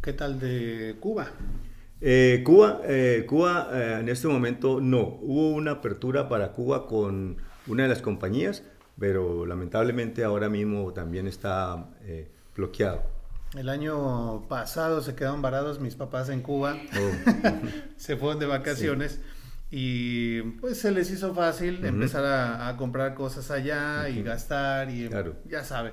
¿Qué 0.00 0.14
tal 0.14 0.40
de 0.40 0.96
Cuba? 1.00 1.32
Eh, 2.00 2.40
Cuba, 2.46 2.80
Cuba 3.26 4.00
en 4.00 4.08
este 4.08 4.26
momento 4.26 4.80
no. 4.80 5.18
Hubo 5.20 5.50
una 5.50 5.72
apertura 5.72 6.30
para 6.30 6.52
Cuba 6.52 6.86
con 6.86 7.36
una 7.66 7.82
de 7.82 7.90
las 7.90 8.00
compañías, 8.00 8.62
pero 8.98 9.46
lamentablemente 9.46 10.24
ahora 10.24 10.48
mismo 10.48 10.92
también 10.92 11.26
está 11.26 11.90
eh, 12.02 12.30
bloqueado. 12.54 13.02
El 13.54 13.68
año 13.68 14.48
pasado 14.48 15.02
se 15.02 15.14
quedaron 15.14 15.40
varados 15.40 15.80
mis 15.80 15.94
papás 15.94 16.28
en 16.28 16.42
Cuba, 16.42 16.76
oh. 16.76 17.56
se 17.96 18.16
fueron 18.16 18.38
de 18.38 18.46
vacaciones 18.46 19.20
y 19.70 20.42
pues 20.60 20.78
se 20.78 20.90
les 20.90 21.10
hizo 21.10 21.34
fácil 21.34 21.84
empezar 21.84 22.24
a, 22.24 22.76
comprar 22.76 23.14
cosas 23.14 23.50
allá 23.50 24.08
y 24.08 24.22
gastar 24.22 24.90
y 24.90 25.08
ya 25.48 25.64
sabe. 25.64 25.92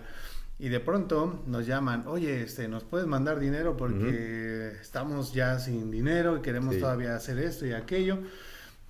Y 0.60 0.70
de 0.70 0.80
pronto 0.80 1.44
nos 1.48 1.66
llaman, 1.66 2.06
oye, 2.08 2.44
este, 2.44 2.68
¿nos 2.68 2.84
puedes 2.84 3.08
mandar 3.08 3.40
dinero? 3.40 3.76
Porque 3.76 4.74
estamos 4.80 5.34
ya 5.34 5.60
sin 5.60 5.92
dinero 5.92 6.38
y 6.38 6.42
queremos 6.42 6.78
todavía 6.78 7.16
hacer 7.16 7.40
esto 7.40 7.66
y 7.66 7.74
aquello. 7.74 8.20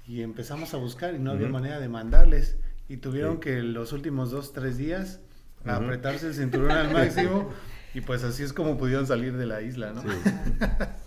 Y 0.05 0.21
empezamos 0.21 0.73
a 0.73 0.77
buscar 0.77 1.15
y 1.15 1.19
no 1.19 1.31
había 1.31 1.47
manera 1.47 1.79
de 1.79 1.87
mandarles 1.87 2.57
y 2.89 2.97
tuvieron 2.97 3.39
que 3.39 3.61
los 3.63 3.93
últimos 3.93 4.31
dos, 4.31 4.53
tres 4.53 4.77
días 4.77 5.19
apretarse 5.65 6.27
el 6.27 6.33
cinturón 6.33 6.71
al 6.71 6.91
máximo 6.93 7.49
y 7.93 8.01
pues 8.01 8.23
así 8.23 8.43
es 8.43 8.53
como 8.53 8.77
pudieron 8.77 9.05
salir 9.07 9.37
de 9.37 9.45
la 9.45 9.61
isla, 9.61 9.93
¿no? 9.93 10.03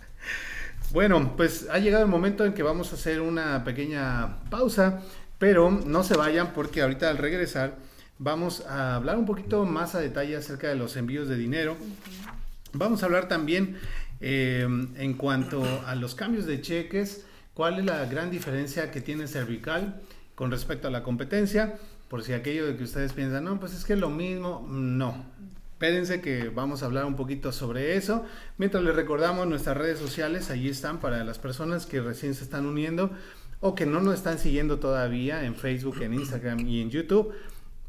bueno, 0.93 1.35
pues 1.35 1.67
ha 1.69 1.79
llegado 1.79 2.03
el 2.03 2.09
momento 2.09 2.45
en 2.45 2.53
que 2.53 2.63
vamos 2.63 2.91
a 2.91 2.95
hacer 2.95 3.21
una 3.21 3.63
pequeña 3.63 4.43
pausa, 4.49 5.01
pero 5.37 5.69
no 5.69 6.03
se 6.03 6.15
vayan 6.15 6.53
porque 6.53 6.81
ahorita 6.81 7.09
al 7.09 7.17
regresar 7.17 7.75
vamos 8.19 8.65
a 8.65 8.95
hablar 8.95 9.17
un 9.17 9.25
poquito 9.25 9.65
más 9.65 9.95
a 9.95 9.99
detalle 9.99 10.35
acerca 10.35 10.69
de 10.69 10.75
los 10.75 10.95
envíos 10.95 11.27
de 11.27 11.35
dinero. 11.35 11.77
Vamos 12.73 13.03
a 13.03 13.05
hablar 13.05 13.27
también 13.27 13.77
eh, 14.21 14.67
en 14.95 15.13
cuanto 15.13 15.63
a 15.85 15.93
los 15.95 16.15
cambios 16.15 16.45
de 16.45 16.61
cheques, 16.61 17.25
cuál 17.53 17.79
es 17.79 17.85
la 17.85 18.05
gran 18.05 18.31
diferencia 18.31 18.91
que 18.91 19.01
tiene 19.01 19.27
Cervical 19.27 20.01
con 20.37 20.51
respecto 20.51 20.87
a 20.87 20.91
la 20.91 21.01
competencia, 21.01 21.79
por 22.09 22.21
si 22.21 22.33
aquello 22.33 22.67
de 22.67 22.77
que 22.77 22.83
ustedes 22.83 23.13
piensan, 23.13 23.45
no, 23.45 23.59
pues 23.59 23.73
es 23.73 23.85
que 23.85 23.95
lo 23.95 24.11
mismo, 24.11 24.67
no. 24.69 25.25
Espérense 25.73 26.21
que 26.21 26.49
vamos 26.49 26.83
a 26.83 26.85
hablar 26.85 27.05
un 27.05 27.15
poquito 27.15 27.51
sobre 27.51 27.97
eso. 27.97 28.23
Mientras 28.59 28.83
les 28.83 28.95
recordamos 28.95 29.47
nuestras 29.47 29.75
redes 29.75 29.97
sociales, 29.97 30.51
allí 30.51 30.69
están 30.69 30.99
para 30.99 31.23
las 31.23 31.39
personas 31.39 31.87
que 31.87 32.01
recién 32.01 32.35
se 32.35 32.43
están 32.43 32.67
uniendo 32.67 33.09
o 33.61 33.73
que 33.73 33.87
no 33.87 33.99
nos 33.99 34.13
están 34.13 34.37
siguiendo 34.37 34.77
todavía 34.77 35.43
en 35.43 35.55
Facebook, 35.55 36.03
en 36.03 36.13
Instagram 36.13 36.67
y 36.67 36.81
en 36.81 36.91
YouTube. 36.91 37.33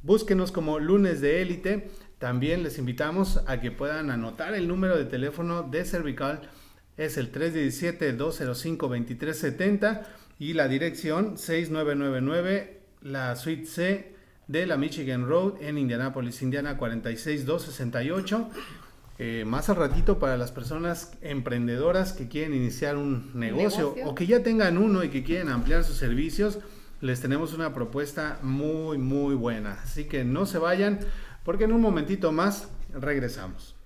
Búsquenos 0.02 0.50
como 0.50 0.78
lunes 0.78 1.20
de 1.20 1.42
élite. 1.42 1.90
También 2.18 2.62
les 2.62 2.78
invitamos 2.78 3.42
a 3.46 3.60
que 3.60 3.72
puedan 3.72 4.10
anotar 4.10 4.54
el 4.54 4.68
número 4.68 4.96
de 4.96 5.04
teléfono 5.04 5.64
de 5.64 5.84
Cervical. 5.84 6.48
Es 6.96 7.18
el 7.18 7.30
317-205-2370 7.30 10.06
y 10.38 10.52
la 10.52 10.68
dirección 10.68 11.36
6999, 11.36 12.80
la 13.02 13.34
suite 13.36 13.66
C 13.66 14.14
de 14.46 14.66
la 14.66 14.76
Michigan 14.76 15.28
Road 15.28 15.60
en 15.60 15.78
Indianapolis, 15.78 16.42
Indiana 16.42 16.76
46268. 16.76 18.48
Eh, 19.20 19.44
más 19.44 19.68
al 19.68 19.76
ratito 19.76 20.20
para 20.20 20.36
las 20.36 20.52
personas 20.52 21.12
emprendedoras 21.22 22.12
que 22.12 22.28
quieren 22.28 22.54
iniciar 22.54 22.96
un 22.96 23.32
negocio, 23.34 23.94
o 24.04 24.14
que 24.14 24.26
ya 24.26 24.44
tengan 24.44 24.78
uno 24.78 25.02
y 25.02 25.08
que 25.08 25.24
quieren 25.24 25.48
ampliar 25.48 25.82
sus 25.82 25.96
servicios, 25.96 26.60
les 27.00 27.20
tenemos 27.20 27.52
una 27.52 27.74
propuesta 27.74 28.38
muy 28.42 28.96
muy 28.96 29.34
buena. 29.34 29.80
Así 29.82 30.04
que 30.04 30.24
no 30.24 30.46
se 30.46 30.58
vayan 30.58 31.00
porque 31.44 31.64
en 31.64 31.72
un 31.72 31.80
momentito 31.80 32.30
más 32.30 32.68
regresamos. 32.92 33.77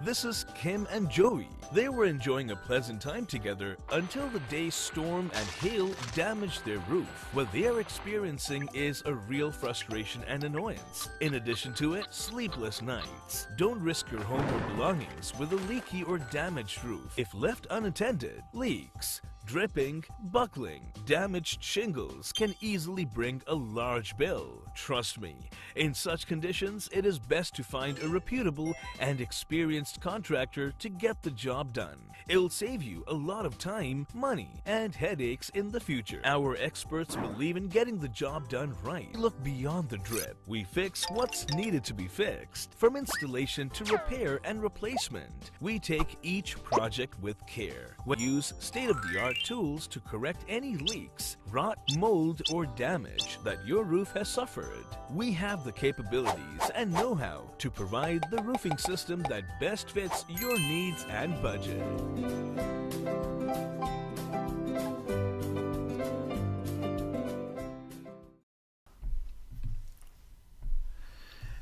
This 0.00 0.24
is 0.24 0.46
Kim 0.54 0.86
and 0.92 1.10
Joey. 1.10 1.48
They 1.72 1.88
were 1.88 2.04
enjoying 2.04 2.52
a 2.52 2.56
pleasant 2.56 3.02
time 3.02 3.26
together 3.26 3.76
until 3.90 4.28
the 4.28 4.38
day 4.48 4.70
storm 4.70 5.28
and 5.34 5.48
hail 5.60 5.90
damaged 6.14 6.64
their 6.64 6.78
roof. 6.88 7.28
What 7.32 7.50
they 7.50 7.66
are 7.66 7.80
experiencing 7.80 8.68
is 8.72 9.02
a 9.06 9.14
real 9.14 9.50
frustration 9.50 10.22
and 10.28 10.44
annoyance. 10.44 11.08
In 11.20 11.34
addition 11.34 11.74
to 11.74 11.94
it, 11.94 12.06
sleepless 12.10 12.80
nights. 12.80 13.48
Don't 13.56 13.82
risk 13.82 14.08
your 14.12 14.22
home 14.22 14.48
or 14.54 14.74
belongings 14.76 15.32
with 15.36 15.52
a 15.52 15.56
leaky 15.66 16.04
or 16.04 16.18
damaged 16.18 16.84
roof. 16.84 17.14
If 17.16 17.34
left 17.34 17.66
unattended, 17.68 18.40
leaks, 18.54 19.20
dripping, 19.48 20.04
buckling, 20.24 20.92
damaged 21.06 21.64
shingles 21.64 22.32
can 22.32 22.54
easily 22.60 23.06
bring 23.06 23.40
a 23.46 23.54
large 23.54 24.14
bill. 24.18 24.62
Trust 24.76 25.18
me, 25.18 25.36
in 25.74 25.94
such 25.94 26.26
conditions, 26.26 26.86
it 26.92 27.06
is 27.06 27.18
best 27.18 27.56
to 27.56 27.64
find 27.64 27.98
a 28.00 28.08
reputable 28.08 28.74
and 29.00 29.22
experienced 29.22 30.02
contractor 30.02 30.72
to 30.78 30.90
get 30.90 31.22
the 31.22 31.30
job 31.30 31.72
done. 31.72 31.98
It'll 32.28 32.50
save 32.50 32.82
you 32.82 33.04
a 33.08 33.14
lot 33.14 33.46
of 33.46 33.56
time, 33.56 34.06
money, 34.12 34.50
and 34.66 34.94
headaches 34.94 35.48
in 35.54 35.70
the 35.70 35.80
future. 35.80 36.20
Our 36.26 36.58
experts 36.60 37.16
believe 37.16 37.56
in 37.56 37.68
getting 37.68 37.98
the 37.98 38.08
job 38.08 38.50
done 38.50 38.76
right. 38.82 39.14
Look 39.14 39.42
beyond 39.42 39.88
the 39.88 39.96
drip. 39.96 40.36
We 40.46 40.64
fix 40.64 41.06
what's 41.08 41.48
needed 41.54 41.84
to 41.84 41.94
be 41.94 42.06
fixed. 42.06 42.74
From 42.76 42.96
installation 42.96 43.70
to 43.70 43.84
repair 43.84 44.40
and 44.44 44.62
replacement, 44.62 45.52
we 45.62 45.78
take 45.78 46.18
each 46.22 46.62
project 46.64 47.18
with 47.22 47.38
care. 47.46 47.96
We 48.04 48.18
use 48.18 48.52
state-of-the-art 48.58 49.37
tools 49.44 49.86
to 49.88 50.00
correct 50.00 50.44
any 50.48 50.76
leaks, 50.76 51.36
rot, 51.50 51.78
mold, 51.96 52.42
or 52.52 52.66
damage 52.66 53.38
that 53.44 53.66
your 53.66 53.84
roof 53.84 54.12
has 54.12 54.28
suffered. 54.28 54.86
We 55.12 55.32
have 55.32 55.64
the 55.64 55.72
capabilities 55.72 56.70
and 56.74 56.92
know-how 56.92 57.50
to 57.58 57.70
provide 57.70 58.24
the 58.30 58.42
roofing 58.42 58.78
system 58.78 59.22
that 59.28 59.60
best 59.60 59.90
fits 59.90 60.24
your 60.28 60.58
needs 60.58 61.04
and 61.10 61.40
budget. 61.42 61.82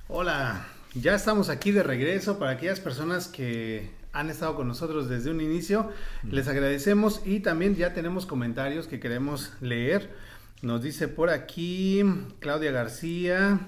Hola, 0.08 0.64
ya 0.94 1.14
estamos 1.14 1.50
aquí 1.50 1.72
de 1.72 1.82
regreso 1.82 2.38
para 2.38 2.52
aquellas 2.52 2.80
personas 2.80 3.28
que 3.28 3.90
han 4.18 4.30
estado 4.30 4.54
con 4.54 4.66
nosotros 4.68 5.08
desde 5.08 5.30
un 5.30 5.40
inicio. 5.40 5.90
Les 6.24 6.48
agradecemos 6.48 7.22
y 7.24 7.40
también 7.40 7.76
ya 7.76 7.92
tenemos 7.92 8.26
comentarios 8.26 8.86
que 8.86 8.98
queremos 9.00 9.52
leer. 9.60 10.10
Nos 10.62 10.82
dice 10.82 11.08
por 11.08 11.30
aquí 11.30 12.02
Claudia 12.40 12.70
García. 12.72 13.60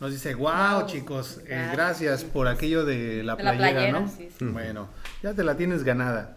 Nos 0.00 0.10
dice, 0.12 0.34
wow, 0.34 0.80
Wow, 0.80 0.86
chicos, 0.86 1.38
eh, 1.44 1.48
gracias. 1.48 1.72
gracias 1.72 2.24
por 2.24 2.48
aquello 2.48 2.84
de 2.84 3.22
la 3.22 3.36
De 3.36 3.42
la 3.44 3.52
playera, 3.52 3.70
playera, 3.80 4.00
¿no? 4.00 4.08
sí, 4.08 4.28
sí. 4.38 4.44
Bueno, 4.44 4.88
ya 5.22 5.34
te 5.34 5.44
la 5.44 5.56
tienes 5.56 5.84
ganada. 5.84 6.36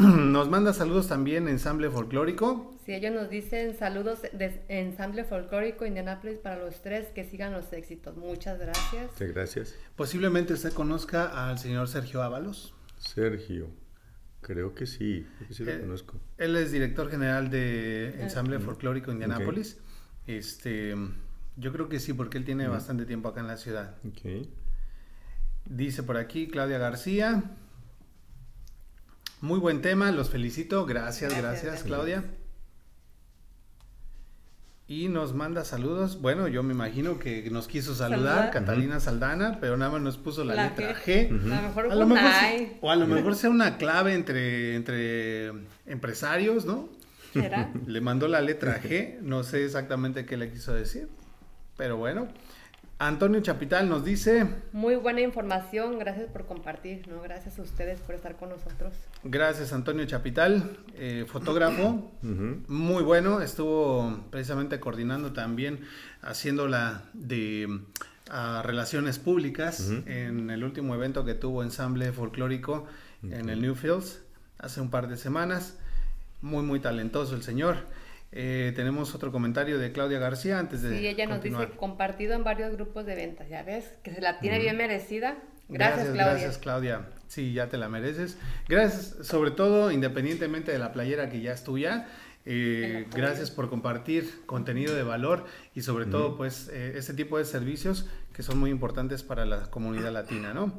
Nos 0.32 0.48
manda 0.48 0.72
saludos 0.72 1.08
también 1.08 1.46
Ensamble 1.46 1.90
Folclórico. 1.90 2.74
Si 2.86 2.94
ellos 2.94 3.12
nos 3.12 3.28
dicen 3.28 3.76
saludos 3.76 4.22
de 4.32 4.62
Ensamble 4.68 5.24
Folclórico 5.24 5.84
Indianápolis 5.84 6.38
para 6.38 6.56
los 6.56 6.80
tres, 6.80 7.08
que 7.08 7.24
sigan 7.24 7.52
los 7.52 7.70
éxitos. 7.74 8.16
Muchas 8.16 8.58
gracias. 8.58 9.12
Muchas 9.12 9.34
gracias. 9.34 9.74
Posiblemente 9.96 10.54
usted 10.54 10.72
conozca 10.72 11.48
al 11.48 11.58
señor 11.58 11.86
Sergio 11.88 12.22
Ábalos. 12.22 12.72
Sergio, 12.98 13.68
creo 14.40 14.74
que 14.74 14.86
sí, 14.86 15.26
creo 15.36 15.48
que 15.48 15.54
sí 15.54 15.64
lo 15.64 15.70
Eh, 15.72 15.80
conozco. 15.80 16.18
Él 16.38 16.56
es 16.56 16.72
director 16.72 17.10
general 17.10 17.50
de 17.50 18.22
Ensamble 18.22 18.58
Folclórico 18.58 19.12
Indianápolis. 19.12 19.78
Este, 20.26 20.94
yo 21.56 21.72
creo 21.72 21.90
que 21.90 22.00
sí, 22.00 22.14
porque 22.14 22.38
él 22.38 22.46
tiene 22.46 22.68
bastante 22.68 23.04
tiempo 23.04 23.28
acá 23.28 23.40
en 23.40 23.48
la 23.48 23.58
ciudad. 23.58 23.96
Ok. 24.08 24.46
Dice 25.66 26.02
por 26.02 26.16
aquí 26.16 26.48
Claudia 26.48 26.78
García. 26.78 27.44
Muy 29.40 29.58
buen 29.58 29.80
tema, 29.80 30.10
los 30.12 30.28
felicito. 30.28 30.84
Gracias, 30.84 31.34
Gracias. 31.36 31.82
Claudia. 31.82 32.24
Y 34.86 35.08
nos 35.08 35.34
manda 35.34 35.64
saludos. 35.64 36.20
Bueno, 36.20 36.48
yo 36.48 36.62
me 36.62 36.74
imagino 36.74 37.18
que 37.18 37.48
nos 37.50 37.66
quiso 37.68 37.94
saludar 37.94 38.18
Saludar. 38.18 38.50
Catalina 38.50 39.00
Saldana, 39.00 39.58
pero 39.60 39.76
nada 39.76 39.92
más 39.92 40.02
nos 40.02 40.18
puso 40.18 40.44
la, 40.44 40.54
La 40.56 40.64
letra 40.64 40.94
G. 40.94 41.30
G. 41.30 41.52
A 41.52 41.62
lo 41.62 41.68
mejor 41.68 41.84
A 41.86 41.94
lo 41.94 42.78
o 42.82 42.90
a 42.90 42.96
lo 42.96 43.06
mejor 43.06 43.36
sea 43.36 43.50
una 43.50 43.78
clave 43.78 44.14
entre, 44.14 44.74
entre 44.74 45.52
empresarios, 45.86 46.66
¿no? 46.66 46.90
¿Será? 47.32 47.72
Le 47.86 48.00
mandó 48.00 48.28
la 48.28 48.40
letra 48.40 48.82
G, 48.82 49.20
no 49.20 49.44
sé 49.44 49.64
exactamente 49.64 50.26
qué 50.26 50.36
le 50.36 50.50
quiso 50.50 50.74
decir, 50.74 51.08
pero 51.76 51.96
bueno. 51.96 52.28
Antonio 53.00 53.40
Chapital 53.40 53.88
nos 53.88 54.04
dice, 54.04 54.46
Muy 54.72 54.94
buena 54.94 55.22
información, 55.22 55.98
gracias 55.98 56.28
por 56.28 56.44
compartir, 56.44 57.08
¿no? 57.08 57.22
Gracias 57.22 57.58
a 57.58 57.62
ustedes 57.62 57.98
por 58.00 58.14
estar 58.14 58.36
con 58.36 58.50
nosotros. 58.50 58.92
gracias 59.24 59.72
Antonio 59.72 60.04
Chapital, 60.04 60.76
eh, 60.96 61.24
fotógrafo, 61.26 62.12
muy 62.22 63.02
bueno, 63.02 63.40
estuvo 63.40 64.22
precisamente 64.28 64.80
coordinando 64.80 65.32
también, 65.32 65.80
haciendo 66.20 66.68
la 66.68 67.04
de 67.14 67.80
relaciones 68.62 69.18
públicas 69.18 69.90
en 70.06 70.50
el 70.50 70.62
último 70.62 70.94
evento 70.94 71.24
que 71.24 71.32
tuvo 71.32 71.62
ensamble 71.62 72.12
folclórico 72.12 72.86
en 73.22 73.48
el 73.48 73.62
Newfields 73.62 74.20
hace 74.58 74.82
un 74.82 74.90
par 74.90 75.08
de 75.08 75.16
semanas. 75.16 75.78
Muy, 76.42 76.62
muy 76.62 76.80
talentoso 76.80 77.34
el 77.34 77.42
señor. 77.42 77.78
Eh, 78.32 78.72
tenemos 78.76 79.14
otro 79.14 79.32
comentario 79.32 79.78
de 79.78 79.90
Claudia 79.92 80.18
García 80.20 80.58
antes 80.58 80.82
de 80.82 80.96
Sí, 80.98 81.06
ella 81.06 81.26
nos 81.26 81.38
continuar. 81.38 81.66
dice 81.66 81.76
compartido 81.78 82.34
en 82.34 82.44
varios 82.44 82.72
grupos 82.72 83.04
de 83.06 83.16
ventas, 83.16 83.48
¿ya 83.48 83.62
ves? 83.64 83.84
Que 84.04 84.12
se 84.14 84.20
la 84.20 84.38
tiene 84.38 84.58
bien 84.60 84.76
merecida. 84.76 85.36
Gracias, 85.68 86.04
Claudia. 86.10 86.24
Gracias, 86.24 86.58
Claudia. 86.58 87.08
Sí, 87.28 87.52
ya 87.52 87.68
te 87.68 87.76
la 87.76 87.88
mereces. 87.88 88.38
Gracias, 88.68 89.26
sobre 89.26 89.50
todo, 89.52 89.90
independientemente 89.90 90.70
de 90.72 90.78
la 90.78 90.92
playera 90.92 91.28
que 91.30 91.40
ya 91.40 91.52
es 91.52 91.64
tuya. 91.64 92.06
eh, 92.46 93.06
gracias 93.14 93.50
por 93.50 93.68
compartir 93.68 94.42
contenido 94.46 94.94
de 94.94 95.02
valor 95.02 95.44
y 95.74 95.82
sobre 95.82 96.06
todo, 96.06 96.36
pues, 96.38 96.70
eh, 96.72 96.94
este 96.96 97.12
tipo 97.14 97.36
de 97.36 97.44
servicios 97.44 98.08
que 98.32 98.42
son 98.42 98.58
muy 98.58 98.70
importantes 98.70 99.22
para 99.22 99.44
la 99.44 99.70
comunidad 99.70 100.10
latina, 100.10 100.54
¿no? 100.54 100.72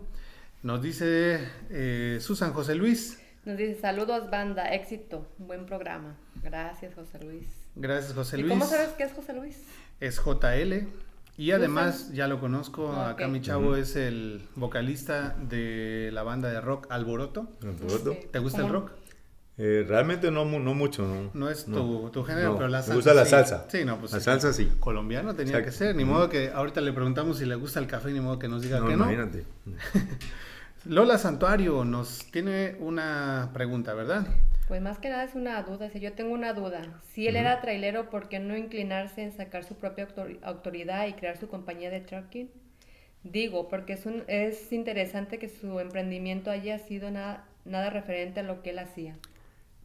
Nos 0.64 0.82
dice 0.82 1.40
eh, 1.70 2.18
Susan 2.20 2.52
José 2.54 2.74
Luis. 2.76 3.20
Nos 3.46 3.58
dice 3.58 3.80
saludos 3.80 4.30
banda, 4.30 4.74
éxito, 4.74 5.26
buen 5.40 5.66
programa. 5.66 6.16
Gracias, 6.44 6.94
José 6.94 7.20
Luis. 7.24 7.48
Gracias, 7.76 8.14
José 8.14 8.38
¿Y 8.38 8.42
Luis. 8.42 8.54
cómo 8.54 8.66
sabes 8.66 8.90
qué 8.98 9.04
es 9.04 9.14
José 9.14 9.34
Luis? 9.34 9.58
Es 10.00 10.20
JL. 10.20 10.88
Y 11.38 11.52
además, 11.52 12.12
ya 12.14 12.28
lo 12.28 12.40
conozco, 12.40 12.92
Ah, 12.92 13.12
acá 13.12 13.26
ok. 13.26 13.32
mi 13.32 13.42
chavo 13.42 13.76
es 13.76 13.96
el 13.96 14.44
vocalista 14.56 15.36
de 15.50 16.10
la 16.14 16.22
banda 16.24 16.50
de 16.52 16.62
rock 16.62 16.86
Alboroto. 16.92 17.48
Alboroto. 17.64 18.16
¿Te 18.32 18.38
gusta 18.40 18.62
el 18.62 18.70
rock? 18.70 18.92
Eh, 19.58 19.86
realmente 19.88 20.30
no, 20.32 20.46
mu- 20.46 20.60
no 20.60 20.74
mucho, 20.76 21.06
¿no? 21.08 21.32
No 21.34 21.50
es 21.50 21.66
tu, 21.66 21.72
No. 22.04 22.12
tu 22.12 22.24
género, 22.24 22.52
No, 22.52 22.58
pero 22.58 22.68
la 22.70 22.80
me 22.80 22.84
salsa. 22.84 22.96
gusta 22.96 23.14
la 23.14 23.24
sí. 23.26 23.32
salsa. 23.32 23.66
Sí, 23.70 23.86
no, 23.86 23.98
pues 24.00 24.12
La 24.12 24.20
sí. 24.20 24.26
salsa 24.26 24.54
sí. 24.54 24.72
Colombiano 24.80 25.34
tenía 25.36 25.54
Exacto. 25.58 25.66
que 25.72 25.78
ser. 25.78 25.96
Ni 25.96 26.06
modo 26.06 26.30
que 26.30 26.50
ahorita 26.52 26.80
le 26.82 26.94
preguntamos 26.94 27.38
si 27.40 27.46
le 27.46 27.56
gusta 27.56 27.80
el 27.80 27.88
café, 27.88 28.12
ni 28.12 28.20
modo 28.20 28.38
que 28.40 28.48
nos 28.48 28.62
diga 28.62 28.80
No, 28.80 28.88
que 28.88 28.96
no. 28.98 29.04
imagínate. 29.12 29.46
Lola 30.86 31.18
Santuario 31.18 31.86
nos 31.86 32.26
tiene 32.32 32.76
una 32.80 33.50
pregunta, 33.54 33.94
¿verdad? 33.96 34.28
Pues 34.68 34.82
más 34.82 34.98
que 35.00 35.10
nada 35.10 35.24
es 35.26 35.36
una 35.36 35.62
duda, 35.64 35.90
si 35.92 36.00
yo 36.00 36.14
tengo 36.14 36.34
una 36.34 36.54
duda. 36.54 37.02
Si 37.14 37.28
él 37.28 37.36
era 37.36 37.62
trailero, 37.62 38.10
¿por 38.10 38.28
qué 38.30 38.40
no 38.40 38.58
inclinarse 38.58 39.22
en 39.22 39.32
sacar 39.32 39.64
su 39.64 39.76
propia 39.76 40.08
autor- 40.08 40.40
autoridad 40.42 41.08
y 41.08 41.14
crear 41.14 41.38
su 41.38 41.48
compañía 41.48 41.90
de 41.92 42.02
trucking? 42.02 42.50
Digo, 43.24 43.68
porque 43.70 43.94
es, 43.94 44.06
un, 44.06 44.24
es 44.28 44.72
interesante 44.74 45.40
que 45.40 45.50
su 45.50 45.80
emprendimiento 45.80 46.52
haya 46.52 46.80
sido 46.80 47.12
nada, 47.12 47.46
nada 47.66 47.90
referente 47.92 48.40
a 48.42 48.44
lo 48.44 48.62
que 48.64 48.72
él 48.72 48.80
hacía. 48.80 49.18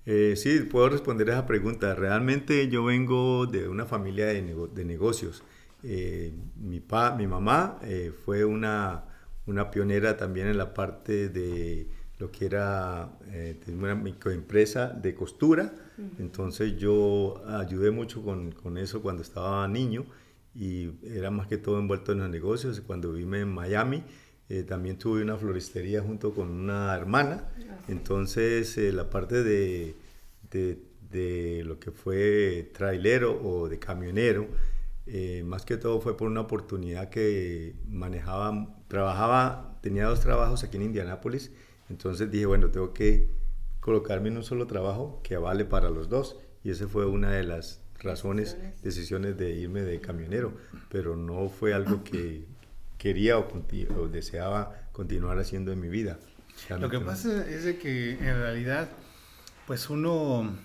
Eh, 0.06 0.34
sí, 0.36 0.60
puedo 0.60 0.88
responder 0.88 1.30
a 1.30 1.32
esa 1.34 1.46
pregunta. 1.46 1.94
Realmente 1.94 2.68
yo 2.68 2.84
vengo 2.84 3.46
de 3.46 3.68
una 3.68 3.86
familia 3.86 4.26
de, 4.26 4.42
nego- 4.42 4.68
de 4.68 4.84
negocios. 4.84 5.42
Eh, 5.82 6.32
mi, 6.56 6.80
pa, 6.80 7.14
mi 7.14 7.26
mamá 7.26 7.78
eh, 7.82 8.12
fue 8.24 8.44
una, 8.44 9.04
una 9.46 9.70
pionera 9.70 10.16
también 10.16 10.48
en 10.48 10.58
la 10.58 10.74
parte 10.74 11.28
de 11.28 11.88
lo 12.18 12.30
que 12.30 12.46
era 12.46 13.18
eh, 13.30 13.58
una 13.68 13.94
microempresa 13.94 14.88
de 14.88 15.14
costura. 15.14 15.74
Entonces 16.18 16.76
yo 16.76 17.42
ayudé 17.46 17.90
mucho 17.90 18.22
con, 18.22 18.52
con 18.52 18.76
eso 18.76 19.00
cuando 19.00 19.22
estaba 19.22 19.66
niño 19.68 20.04
y 20.54 20.90
era 21.02 21.30
más 21.30 21.46
que 21.46 21.58
todo 21.58 21.78
envuelto 21.78 22.12
en 22.12 22.18
los 22.18 22.30
negocios. 22.30 22.80
Cuando 22.80 23.12
vivíme 23.12 23.40
en 23.40 23.48
Miami, 23.48 24.02
eh, 24.48 24.62
también 24.62 24.98
tuve 24.98 25.22
una 25.22 25.36
floristería 25.36 26.02
junto 26.02 26.32
con 26.32 26.50
una 26.50 26.94
hermana. 26.94 27.48
Entonces, 27.88 28.76
eh, 28.78 28.92
la 28.92 29.10
parte 29.10 29.42
de, 29.42 29.94
de, 30.50 30.78
de 31.10 31.62
lo 31.64 31.78
que 31.78 31.90
fue 31.90 32.70
trailero 32.72 33.40
o 33.42 33.68
de 33.68 33.78
camionero, 33.78 34.46
eh, 35.06 35.42
más 35.44 35.64
que 35.64 35.76
todo 35.76 36.00
fue 36.00 36.16
por 36.16 36.28
una 36.28 36.42
oportunidad 36.42 37.10
que 37.10 37.74
manejaba, 37.88 38.75
trabajaba, 38.88 39.78
tenía 39.82 40.06
dos 40.06 40.20
trabajos 40.20 40.64
aquí 40.64 40.76
en 40.76 40.84
Indianápolis. 40.84 41.52
Entonces 41.88 42.30
dije, 42.30 42.46
bueno, 42.46 42.70
tengo 42.70 42.92
que 42.92 43.30
colocarme 43.80 44.28
en 44.28 44.38
un 44.38 44.42
solo 44.44 44.66
trabajo 44.66 45.20
que 45.22 45.36
vale 45.36 45.64
para 45.64 45.90
los 45.90 46.08
dos. 46.08 46.36
Y 46.64 46.70
esa 46.70 46.88
fue 46.88 47.06
una 47.06 47.30
de 47.30 47.44
las 47.44 47.80
razones, 48.00 48.52
Decisiones. 48.54 48.82
decisiones 48.82 49.36
de 49.36 49.50
irme 49.52 49.82
de 49.82 50.00
camionero. 50.00 50.54
Pero 50.90 51.16
no 51.16 51.48
fue 51.48 51.74
algo 51.74 52.02
que 52.02 52.44
quería 52.98 53.38
o, 53.38 53.46
o 53.98 54.08
deseaba 54.08 54.88
continuar 54.92 55.38
haciendo 55.38 55.72
en 55.72 55.80
mi 55.80 55.88
vida. 55.88 56.18
Lo 56.80 56.88
que 56.88 56.98
pasa 57.00 57.46
es 57.48 57.64
de 57.64 57.78
que 57.78 58.12
en 58.12 58.36
realidad, 58.38 58.88
pues 59.66 59.90
uno 59.90 60.56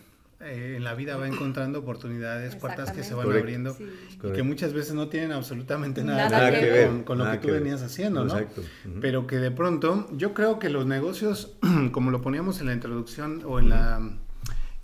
eh, 0.43 0.75
en 0.77 0.84
la 0.84 0.95
vida 0.95 1.17
va 1.17 1.27
encontrando 1.27 1.80
oportunidades, 1.80 2.56
puertas 2.56 2.91
que 2.91 3.04
se 3.04 3.13
van 3.13 3.32
abriendo 3.32 3.77
y 4.23 4.32
que 4.32 4.43
muchas 4.43 4.73
veces 4.73 4.93
no 4.93 5.08
tienen 5.08 5.32
absolutamente 5.32 6.04
nada, 6.04 6.51
que 6.51 6.65
ver 6.65 7.04
con, 7.04 7.19
lo 7.19 7.30
que 7.32 7.38
tú 7.38 7.47
venías 7.49 7.82
haciendo, 7.84 8.25
¿no? 8.25 8.38
Exacto. 8.38 8.63
Pero 8.99 9.27
que 9.27 9.38
de 9.38 9.51
pronto, 9.51 10.08
yo 10.13 10.34
creo 10.34 10.58
que 10.58 10.69
los 10.69 10.86
negocios, 10.86 11.58
como 11.91 12.10
lo 12.12 12.21
poníamos 12.21 12.60
en 12.60 12.67
la 12.67 12.73
introducción 12.73 13.43
o 13.45 13.60
en 13.60 13.69
la, 13.69 14.01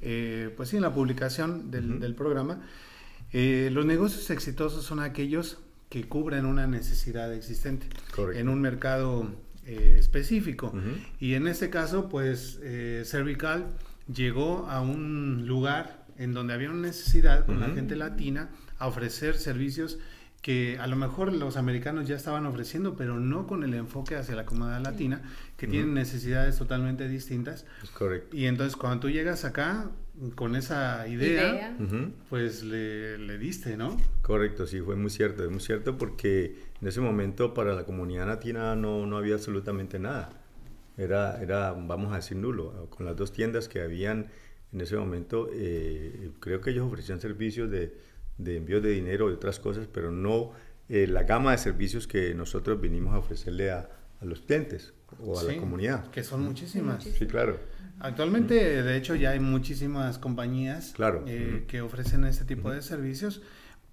eh, 0.01 0.53
pues 0.55 0.69
sí, 0.69 0.75
en 0.75 0.83
la 0.83 0.93
publicación 0.93 1.71
del, 1.71 2.13
programa, 2.13 2.61
eh, 3.33 3.69
los 3.71 3.85
negocios 3.85 4.29
exitosos 4.29 4.83
son 4.83 4.99
aquellos 4.99 5.57
que 5.89 6.07
cubren 6.07 6.45
una 6.45 6.67
necesidad 6.67 7.33
existente 7.33 7.87
en 8.35 8.49
un 8.49 8.61
mercado 8.61 9.27
específico. 9.65 10.71
Y 11.19 11.33
en 11.33 11.47
este 11.47 11.69
caso, 11.69 12.09
pues, 12.09 12.59
Cervical 13.03 13.65
llegó 14.13 14.67
a 14.69 14.81
un 14.81 15.45
lugar 15.47 16.05
en 16.17 16.33
donde 16.33 16.53
había 16.53 16.69
una 16.69 16.87
necesidad 16.87 17.45
con 17.45 17.59
la 17.59 17.69
gente 17.69 17.95
latina 17.95 18.49
a 18.79 18.87
ofrecer 18.87 19.37
servicios 19.37 19.99
que 20.41 20.77
a 20.79 20.87
lo 20.87 20.95
mejor 20.95 21.33
los 21.33 21.57
americanos 21.57 22.07
ya 22.07 22.15
estaban 22.15 22.45
ofreciendo, 22.45 22.95
pero 22.95 23.19
no 23.19 23.47
con 23.47 23.63
el 23.63 23.73
enfoque 23.73 24.15
hacia 24.15 24.35
la 24.35 24.45
comunidad 24.45 24.81
latina, 24.81 25.21
que 25.57 25.67
tienen 25.67 25.93
necesidades 25.93 26.57
totalmente 26.57 27.07
distintas. 27.07 27.65
Es 27.83 27.89
correcto. 27.89 28.35
Y 28.35 28.45
entonces 28.45 28.75
cuando 28.75 29.01
tú 29.01 29.09
llegas 29.09 29.45
acá 29.45 29.89
con 30.35 30.55
esa 30.55 31.07
idea, 31.07 31.75
pues 32.29 32.63
le, 32.63 33.17
le, 33.17 33.37
diste, 33.37 33.77
¿no? 33.77 33.97
Correcto, 34.21 34.65
sí, 34.67 34.79
fue 34.79 34.95
muy 34.95 35.09
cierto, 35.09 35.43
es 35.43 35.51
muy 35.51 35.59
cierto 35.59 35.97
porque 35.97 36.55
en 36.81 36.87
ese 36.87 37.01
momento 37.01 37.53
para 37.53 37.73
la 37.73 37.83
comunidad 37.83 38.27
latina 38.27 38.75
no, 38.75 39.05
no 39.05 39.17
había 39.17 39.35
absolutamente 39.35 39.99
nada 39.99 40.29
era, 40.97 41.41
era, 41.41 41.71
vamos 41.71 42.12
a 42.12 42.17
decir, 42.17 42.38
nulo. 42.38 42.89
Con 42.89 43.05
las 43.05 43.15
dos 43.15 43.31
tiendas 43.31 43.69
que 43.69 43.81
habían 43.81 44.27
en 44.73 44.81
ese 44.81 44.97
momento, 44.97 45.49
eh, 45.53 46.31
creo 46.39 46.60
que 46.60 46.71
ellos 46.71 46.86
ofrecían 46.88 47.21
servicios 47.21 47.69
de, 47.71 47.97
de, 48.38 48.57
envío 48.57 48.81
de 48.81 48.89
dinero 48.89 49.29
y 49.29 49.33
otras 49.33 49.60
cosas, 49.60 49.88
pero 49.91 50.12
no 50.12 50.51
eh, 50.89 51.07
la 51.07 51.23
gama 51.23 51.51
de 51.51 51.57
servicios 51.57 52.07
que 52.07 52.33
nosotros 52.33 52.81
vinimos 52.81 53.13
a 53.13 53.19
ofrecerle 53.19 53.71
a, 53.71 53.89
a 54.19 54.25
los 54.25 54.41
clientes 54.41 54.93
o 55.19 55.39
a 55.39 55.43
la 55.43 55.57
comunidad. 55.57 56.10
Que 56.12 56.23
son 56.23 56.43
muchísimas. 56.43 57.03
Sí, 57.03 57.25
claro. 57.27 57.60
Actualmente, 57.99 58.83
de 58.83 58.97
hecho, 58.97 59.15
ya 59.15 59.31
hay 59.31 59.39
muchísimas 59.39 60.19
compañías 60.19 60.93
claro. 60.95 61.23
Eh, 61.27 61.65
que 61.67 61.81
ofrecen 61.81 62.25
este 62.25 62.45
tipo 62.45 62.71
de 62.71 62.81
servicios. 62.81 63.41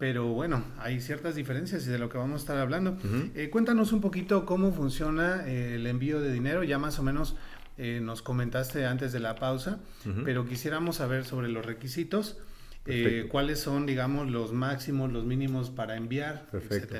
Pero 0.04 0.26
bueno, 0.26 0.62
hay 0.76 1.00
ciertas 1.00 1.34
diferencias 1.34 1.86
y 1.86 1.90
de 1.90 1.96
lo 1.96 2.10
que 2.10 2.18
vamos 2.18 2.34
a 2.34 2.42
estar 2.42 2.58
hablando. 2.58 2.98
Eh, 3.34 3.48
cuéntanos 3.48 3.90
un 3.94 4.02
poquito 4.02 4.44
cómo 4.44 4.70
funciona 4.70 5.48
eh, 5.48 5.76
el 5.76 5.86
envío 5.86 6.20
de 6.20 6.30
dinero. 6.30 6.62
Ya 6.62 6.78
más 6.78 6.98
o 6.98 7.02
menos 7.02 7.36
eh, 7.78 8.00
nos 8.02 8.20
comentaste 8.20 8.84
antes 8.84 9.12
de 9.12 9.20
la 9.20 9.34
pausa, 9.36 9.78
pero 10.26 10.46
quisiéramos 10.46 10.96
saber 10.96 11.24
sobre 11.24 11.48
los 11.48 11.64
requisitos, 11.64 12.36
cuáles 13.30 13.60
son, 13.60 13.86
digamos, 13.86 14.30
los 14.30 14.52
máximos, 14.52 15.10
los 15.10 15.24
mínimos 15.24 15.70
para 15.70 15.96
enviar, 15.96 16.48
Perfecto. 16.52 16.96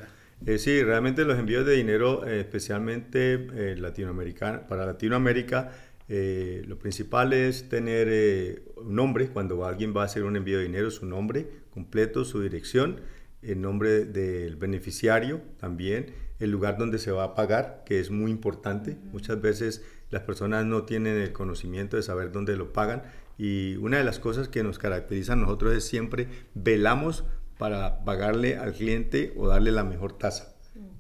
sí, 0.57 0.83
realmente 0.83 1.27
los 1.27 1.39
envíos 1.39 1.67
de 1.67 1.75
dinero, 1.75 2.25
especialmente 2.25 3.77
latinoamericano, 3.77 4.63
para 4.67 4.87
Latinoamérica, 4.87 5.73
lo 6.09 6.79
principal 6.79 7.33
es 7.33 7.69
tener 7.69 8.73
un 8.77 8.95
nombre. 8.95 9.29
Cuando 9.29 9.65
alguien 9.65 9.95
va 9.97 10.03
a 10.03 10.05
hacer 10.07 10.25
un 10.25 10.37
envío 10.37 10.59
de 10.59 10.65
dinero, 10.65 10.91
su 10.91 11.07
nombre 11.07 11.49
completo, 11.71 12.25
su 12.25 12.41
dirección, 12.41 13.01
el 13.43 13.61
nombre 13.61 14.05
del 14.05 14.57
beneficiario 14.57 15.43
también, 15.59 16.15
el 16.39 16.51
lugar 16.51 16.79
donde 16.79 16.99
se 16.99 17.11
va 17.11 17.25
a 17.25 17.35
pagar, 17.35 17.83
que 17.87 18.01
es 18.01 18.11
muy 18.11 18.31
importante. 18.31 18.97
Muchas 19.13 19.41
veces 19.41 19.85
las 20.11 20.23
personas 20.23 20.65
no 20.65 20.85
tienen 20.85 21.17
el 21.17 21.33
conocimiento 21.33 21.97
de 21.97 22.03
saber 22.03 22.33
dónde 22.33 22.57
lo 22.57 22.73
pagan 22.73 23.03
y 23.37 23.77
una 23.77 23.99
de 23.99 24.05
las 24.05 24.19
cosas 24.19 24.49
que 24.49 24.63
nos 24.63 24.79
caracteriza 24.79 25.33
a 25.33 25.37
nosotros 25.37 25.75
es 25.75 25.85
siempre 25.85 26.29
velamos 26.55 27.25
para 27.59 28.05
pagarle 28.05 28.57
al 28.57 28.73
cliente 28.73 29.33
o 29.37 29.49
darle 29.49 29.73
la 29.73 29.85
mejor 29.85 30.17
tasa. 30.17 30.54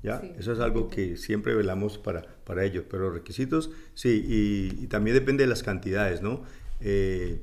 ¿Ya? 0.05 0.23
Eso 0.38 0.53
es 0.53 0.61
algo 0.61 0.90
que 0.90 1.17
siempre 1.17 1.55
velamos 1.55 1.97
para, 1.97 2.23
para 2.45 2.62
ellos, 2.62 2.85
pero 2.88 3.11
requisitos, 3.11 3.71
sí, 3.95 4.23
y, 4.29 4.87
también 4.88 5.17
depende 5.17 5.45
de 5.45 5.49
las 5.49 5.62
cantidades, 5.62 6.21
¿no? 6.21 6.45
Eh, 6.81 7.40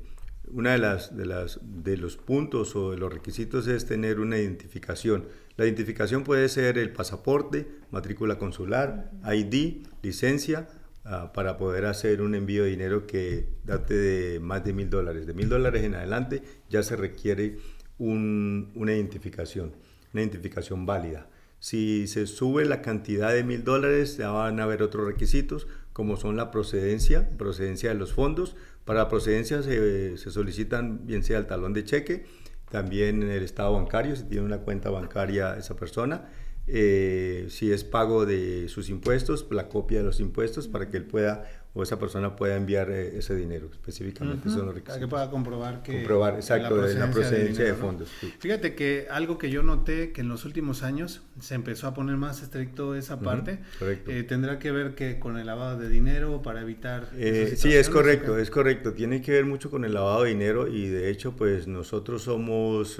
una 0.52 0.74
de 0.74 0.78
las, 0.78 1.18
de 1.18 1.26
las 1.26 1.60
de 1.64 1.98
los 1.98 2.18
puntos 2.18 2.76
o 2.76 2.92
de 2.92 2.98
los 2.98 3.12
requisitos 3.12 3.68
es 3.68 3.86
tener 3.88 4.20
una 4.20 4.38
identificación. 4.38 5.28
La 5.58 5.66
identificación 5.66 6.24
puede 6.24 6.50
ser 6.50 6.78
el 6.78 6.92
pasaporte, 6.92 7.68
matrícula 7.90 8.38
consular, 8.38 9.10
ID, 9.26 9.88
licencia, 10.04 10.68
ah, 11.04 11.32
para 11.34 11.58
poder 11.58 11.86
hacer 11.86 12.22
un 12.22 12.36
envío 12.36 12.64
de 12.64 12.70
dinero 12.70 13.08
que 13.08 13.48
date 13.64 13.96
de 13.96 14.40
más 14.40 14.64
de 14.64 14.74
mil 14.74 14.90
dólares. 14.90 15.26
De 15.26 15.34
mil 15.34 15.50
dólares 15.50 15.84
en 15.84 15.96
adelante 15.96 16.44
ya 16.70 16.84
se 16.84 16.96
requiere 16.96 17.58
una 17.98 18.94
identificación, 18.94 19.74
una 20.14 20.22
identificación 20.22 20.86
válida. 20.86 21.31
Si 21.62 22.08
se 22.08 22.26
sube 22.26 22.66
la 22.66 22.82
cantidad 22.82 23.32
de 23.32 23.44
mil 23.44 23.64
dólares, 23.64 24.18
ya 24.18 24.32
van 24.32 24.60
a 24.60 24.64
haber 24.64 24.82
otros 24.82 25.06
requisitos, 25.06 25.68
como 25.94 26.18
son 26.18 26.36
la 26.36 26.50
procedencia, 26.50 27.30
procedencia 27.38 27.90
de 27.90 27.96
los 27.96 28.14
fondos, 28.14 28.56
para 28.84 29.08
procedencia 29.10 29.62
se, 29.62 30.18
solicitan 30.18 31.06
bien 31.06 31.24
sea 31.24 31.38
el 31.38 31.46
talón 31.46 31.74
de 31.74 31.84
cheque, 31.84 32.26
también 32.72 33.22
el 33.22 33.44
estado 33.44 33.74
bancario, 33.74 34.16
si 34.16 34.24
tiene 34.24 34.44
una 34.44 34.62
cuenta 34.62 34.90
bancaria 34.90 35.56
esa 35.56 35.76
persona, 35.76 36.32
eh, 36.66 37.46
si 37.50 37.72
es 37.72 37.84
pago 37.84 38.26
de 38.26 38.68
sus 38.68 38.90
impuestos, 38.90 39.46
la 39.52 39.70
copia 39.70 40.00
de 40.00 40.06
los 40.06 40.20
impuestos 40.20 40.68
para 40.68 40.90
que 40.90 40.98
él 40.98 41.06
pueda 41.06 41.61
o 41.74 41.84
esa 41.84 41.98
persona 41.98 42.36
pueda 42.36 42.58
enviar 42.58 42.92
eh, 42.92 43.18
ese 43.18 43.34
dinero 43.34 43.70
específicamente. 43.72 44.50
son 44.50 44.66
los 44.66 44.76
requisitos. 44.76 44.88
Para 44.88 45.00
que 45.00 45.08
pueda 45.08 45.30
comprobar 45.30 45.84
que... 45.84 46.00
Comprobar, 46.00 46.36
exacto, 46.36 46.76
la 46.76 46.82
procedencia, 46.82 47.00
de, 47.00 47.08
la 47.08 47.14
procedencia 47.14 47.66
de, 47.66 47.74
fondos. 47.76 48.10
Fíjate 48.40 48.76
que 48.76 49.08
algo 49.10 49.38
que 49.38 49.50
yo 49.50 49.64
noté 49.64 50.12
que 50.12 50.20
en 50.20 50.28
los 50.28 50.44
últimos 50.44 50.84
años 50.84 51.22
se 51.40 51.56
empezó 51.56 51.88
a 51.88 51.94
poner 51.94 52.18
más 52.18 52.44
estricto 52.44 52.94
esa 52.94 53.22
parte. 53.22 53.60
correcto. 53.80 54.12
Eh, 54.12 54.24
tendrá 54.24 54.60
que 54.60 54.72
ver 54.72 54.96
que 54.96 55.18
con 55.18 55.38
el 55.38 55.46
lavado 55.46 55.80
de 55.80 55.88
dinero 55.88 56.42
para 56.42 56.62
evitar... 56.62 57.10
Eh, 57.16 57.54
sí, 57.56 57.74
es 57.74 57.90
correcto, 57.90 58.38
es 58.38 58.50
correcto. 58.52 58.92
Tiene 58.92 59.22
que 59.22 59.32
ver 59.32 59.46
mucho 59.46 59.70
con 59.70 59.86
el 59.86 59.94
lavado 59.94 60.24
de 60.24 60.30
dinero 60.30 60.68
y 60.68 60.88
de 60.88 61.10
hecho 61.10 61.38
pues 61.38 61.68
nosotros 61.68 62.24
somos, 62.24 62.98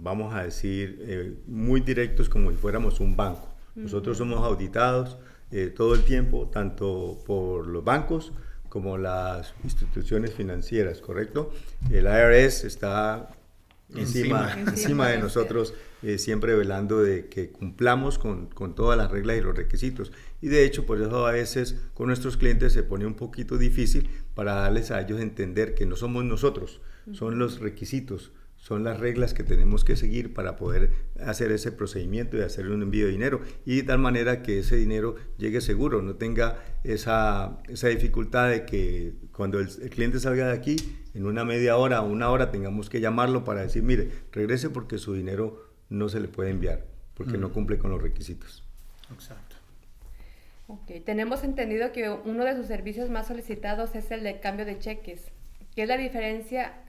vamos 0.00 0.32
a 0.32 0.44
decir, 0.44 1.42
muy 1.48 1.80
directos 1.80 2.28
como 2.28 2.52
si 2.52 2.56
fuéramos 2.56 3.00
un 3.00 3.16
banco. 3.16 3.52
Nosotros 3.74 4.16
somos 4.16 4.44
auditados 4.44 5.18
eh, 5.50 5.72
todo 5.74 5.94
el 5.94 6.02
tiempo, 6.02 6.48
tanto 6.52 7.18
por 7.26 7.66
los 7.66 7.84
bancos 7.84 8.32
como 8.68 8.98
las 8.98 9.54
instituciones 9.64 10.34
financieras, 10.34 11.00
¿correcto? 11.00 11.52
El 11.90 12.06
IRS 12.06 12.64
está 12.64 13.30
encima, 13.94 14.52
encima, 14.66 15.08
de 15.08 15.18
nosotros, 15.18 15.72
eh, 16.02 16.18
siempre 16.18 16.54
velando 16.56 17.00
de 17.00 17.28
que 17.28 17.50
cumplamos 17.50 18.18
con, 18.18 18.46
con, 18.46 18.74
todas 18.74 18.98
las 18.98 19.10
reglas 19.10 19.38
y 19.38 19.40
los 19.40 19.56
requisitos. 19.56 20.12
Y 20.42 20.48
de 20.48 20.64
hecho, 20.64 20.84
por 20.84 21.00
eso 21.00 21.26
a 21.26 21.32
veces 21.32 21.76
con 21.94 22.08
nuestros 22.08 22.36
clientes 22.36 22.72
se 22.72 22.82
pone 22.82 23.06
un 23.06 23.14
poquito 23.14 23.56
difícil 23.56 24.10
para 24.34 24.54
darles 24.54 24.90
a 24.90 25.00
ellos 25.00 25.20
entender 25.20 25.74
que 25.74 25.86
no 25.86 25.96
somos 25.96 26.24
nosotros, 26.24 26.80
son 27.12 27.38
los 27.38 27.60
requisitos 27.60 28.32
son 28.66 28.82
las 28.82 28.98
reglas 28.98 29.32
que 29.32 29.44
tenemos 29.44 29.84
que 29.84 29.94
seguir 29.94 30.34
para 30.34 30.56
poder 30.56 30.90
hacer 31.24 31.52
ese 31.52 31.70
procedimiento 31.70 32.36
y 32.36 32.40
hacer 32.40 32.66
un 32.66 32.82
envío 32.82 33.06
de 33.06 33.12
dinero 33.12 33.40
y 33.64 33.76
de 33.76 33.82
tal 33.84 34.00
manera 34.00 34.42
que 34.42 34.58
ese 34.58 34.74
dinero 34.74 35.14
llegue 35.38 35.60
seguro, 35.60 36.02
no 36.02 36.16
tenga 36.16 36.64
esa, 36.82 37.60
esa 37.68 37.86
dificultad 37.86 38.50
de 38.50 38.66
que 38.66 39.12
cuando 39.30 39.60
el, 39.60 39.68
cliente 39.90 40.18
salga 40.18 40.48
de 40.48 40.52
aquí 40.52 40.74
en 41.14 41.26
una 41.26 41.44
media 41.44 41.76
hora 41.76 42.02
o 42.02 42.08
una 42.08 42.28
hora 42.28 42.50
tengamos 42.50 42.90
que 42.90 43.00
llamarlo 43.00 43.44
para 43.44 43.60
decir, 43.60 43.84
mire, 43.84 44.10
regrese 44.32 44.68
porque 44.68 44.98
su 44.98 45.14
dinero 45.14 45.70
no 45.88 46.08
se 46.08 46.18
le 46.18 46.26
puede 46.26 46.50
enviar, 46.50 46.86
porque 47.14 47.38
no 47.38 47.50
mm. 47.50 47.52
cumple 47.52 47.78
con 47.78 47.92
los 47.92 48.02
requisitos. 48.02 48.64
Exacto. 49.14 49.54
Ok, 50.66 51.04
tenemos 51.04 51.44
entendido 51.44 51.92
que 51.92 52.10
uno 52.10 52.44
de 52.44 52.56
sus 52.56 52.66
servicios 52.66 53.10
más 53.10 53.28
solicitados 53.28 53.94
es 53.94 54.10
el 54.10 54.24
de 54.24 54.40
cambio 54.40 54.66
de 54.66 54.80
cheques. 54.80 55.30
¿Qué 55.76 55.82
es 55.82 55.88
la 55.88 55.98
diferencia 55.98 56.82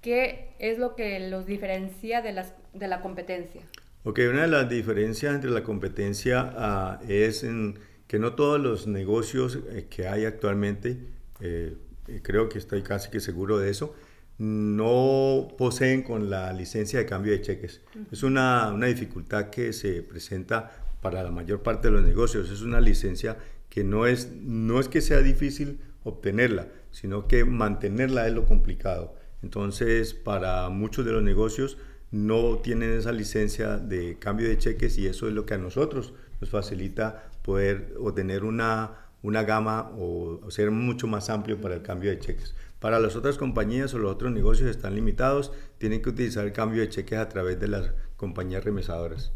¿Qué 0.00 0.50
es 0.58 0.78
lo 0.78 0.94
que 0.94 1.28
los 1.28 1.46
diferencia 1.46 2.22
de, 2.22 2.32
las, 2.32 2.54
de 2.72 2.88
la 2.88 3.00
competencia? 3.00 3.62
Ok, 4.04 4.20
una 4.30 4.42
de 4.42 4.48
las 4.48 4.68
diferencias 4.68 5.34
entre 5.34 5.50
la 5.50 5.64
competencia 5.64 6.52
ah, 6.56 7.00
es 7.08 7.42
en 7.42 7.78
que 8.06 8.18
no 8.18 8.34
todos 8.34 8.60
los 8.60 8.86
negocios 8.86 9.58
eh, 9.70 9.86
que 9.90 10.08
hay 10.08 10.24
actualmente, 10.24 10.96
eh, 11.40 11.76
eh, 12.06 12.20
creo 12.22 12.48
que 12.48 12.58
estoy 12.58 12.82
casi 12.82 13.10
que 13.10 13.20
seguro 13.20 13.58
de 13.58 13.70
eso, 13.70 13.94
no 14.38 15.48
poseen 15.58 16.02
con 16.02 16.30
la 16.30 16.52
licencia 16.52 17.00
de 17.00 17.06
cambio 17.06 17.32
de 17.32 17.42
cheques. 17.42 17.82
Es 18.12 18.22
una, 18.22 18.72
una, 18.72 18.86
dificultad 18.86 19.50
que 19.50 19.72
se 19.72 20.02
presenta 20.02 20.70
para 21.02 21.24
la 21.24 21.32
mayor 21.32 21.62
parte 21.62 21.88
de 21.88 21.94
los 21.94 22.04
negocios. 22.04 22.48
Es 22.50 22.62
una 22.62 22.80
licencia 22.80 23.36
que 23.68 23.82
no 23.82 24.06
es, 24.06 24.30
no 24.32 24.78
es 24.78 24.88
que 24.88 25.00
sea 25.00 25.18
difícil 25.18 25.80
obtenerla, 26.04 26.68
sino 26.92 27.26
que 27.26 27.44
mantenerla 27.44 28.28
es 28.28 28.32
lo 28.32 28.46
complicado. 28.46 29.17
Entonces, 29.42 30.14
para 30.14 30.68
muchos 30.68 31.04
de 31.04 31.12
los 31.12 31.22
negocios 31.22 31.78
no 32.10 32.58
tienen 32.58 32.90
esa 32.92 33.12
licencia 33.12 33.78
de 33.78 34.18
cambio 34.18 34.48
de 34.48 34.58
cheques 34.58 34.98
y 34.98 35.06
eso 35.06 35.28
es 35.28 35.34
lo 35.34 35.44
que 35.44 35.54
a 35.54 35.58
nosotros 35.58 36.14
nos 36.40 36.50
facilita 36.50 37.30
poder 37.42 37.94
obtener 37.98 38.44
una, 38.44 39.10
una 39.22 39.42
gama 39.42 39.90
o, 39.96 40.50
ser 40.50 40.70
mucho 40.70 41.06
más 41.06 41.30
amplio 41.30 41.60
para 41.60 41.74
el 41.74 41.82
cambio 41.82 42.10
de 42.10 42.18
cheques. 42.18 42.54
Para 42.80 43.00
las 43.00 43.16
otras 43.16 43.38
compañías 43.38 43.92
o 43.94 43.98
los 43.98 44.12
otros 44.12 44.32
negocios 44.32 44.70
están 44.70 44.94
limitados, 44.94 45.52
tienen 45.78 46.00
que 46.00 46.10
utilizar 46.10 46.44
el 46.44 46.52
cambio 46.52 46.80
de 46.80 46.88
cheques 46.88 47.18
a 47.18 47.28
través 47.28 47.58
de 47.58 47.68
las 47.68 47.92
compañías 48.16 48.64
remesadoras. 48.64 49.32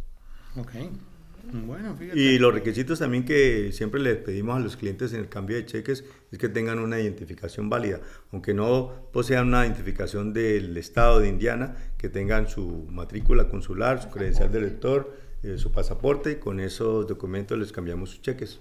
Ok. 0.56 0.70
Bueno, 1.50 1.96
fíjate. 1.96 2.18
Y 2.18 2.38
los 2.38 2.54
requisitos 2.54 2.98
también 3.00 3.24
que 3.24 3.72
siempre 3.72 4.00
les 4.00 4.16
pedimos 4.16 4.56
a 4.56 4.60
los 4.60 4.76
clientes 4.76 5.12
en 5.12 5.20
el 5.20 5.28
cambio 5.28 5.56
de 5.56 5.66
cheques 5.66 6.04
es 6.30 6.38
que 6.38 6.48
tengan 6.48 6.78
una 6.78 7.00
identificación 7.00 7.68
válida, 7.68 8.00
aunque 8.30 8.54
no 8.54 9.08
posean 9.12 9.48
una 9.48 9.64
identificación 9.66 10.32
del 10.32 10.76
estado 10.76 11.20
de 11.20 11.28
Indiana, 11.28 11.76
que 11.98 12.08
tengan 12.08 12.48
su 12.48 12.86
matrícula 12.90 13.48
consular, 13.48 14.02
su 14.02 14.08
credencial 14.10 14.50
de 14.52 14.60
lector, 14.60 15.16
eh, 15.42 15.58
su 15.58 15.72
pasaporte, 15.72 16.38
con 16.38 16.60
esos 16.60 17.06
documentos 17.06 17.58
les 17.58 17.72
cambiamos 17.72 18.10
sus 18.10 18.22
cheques. 18.22 18.60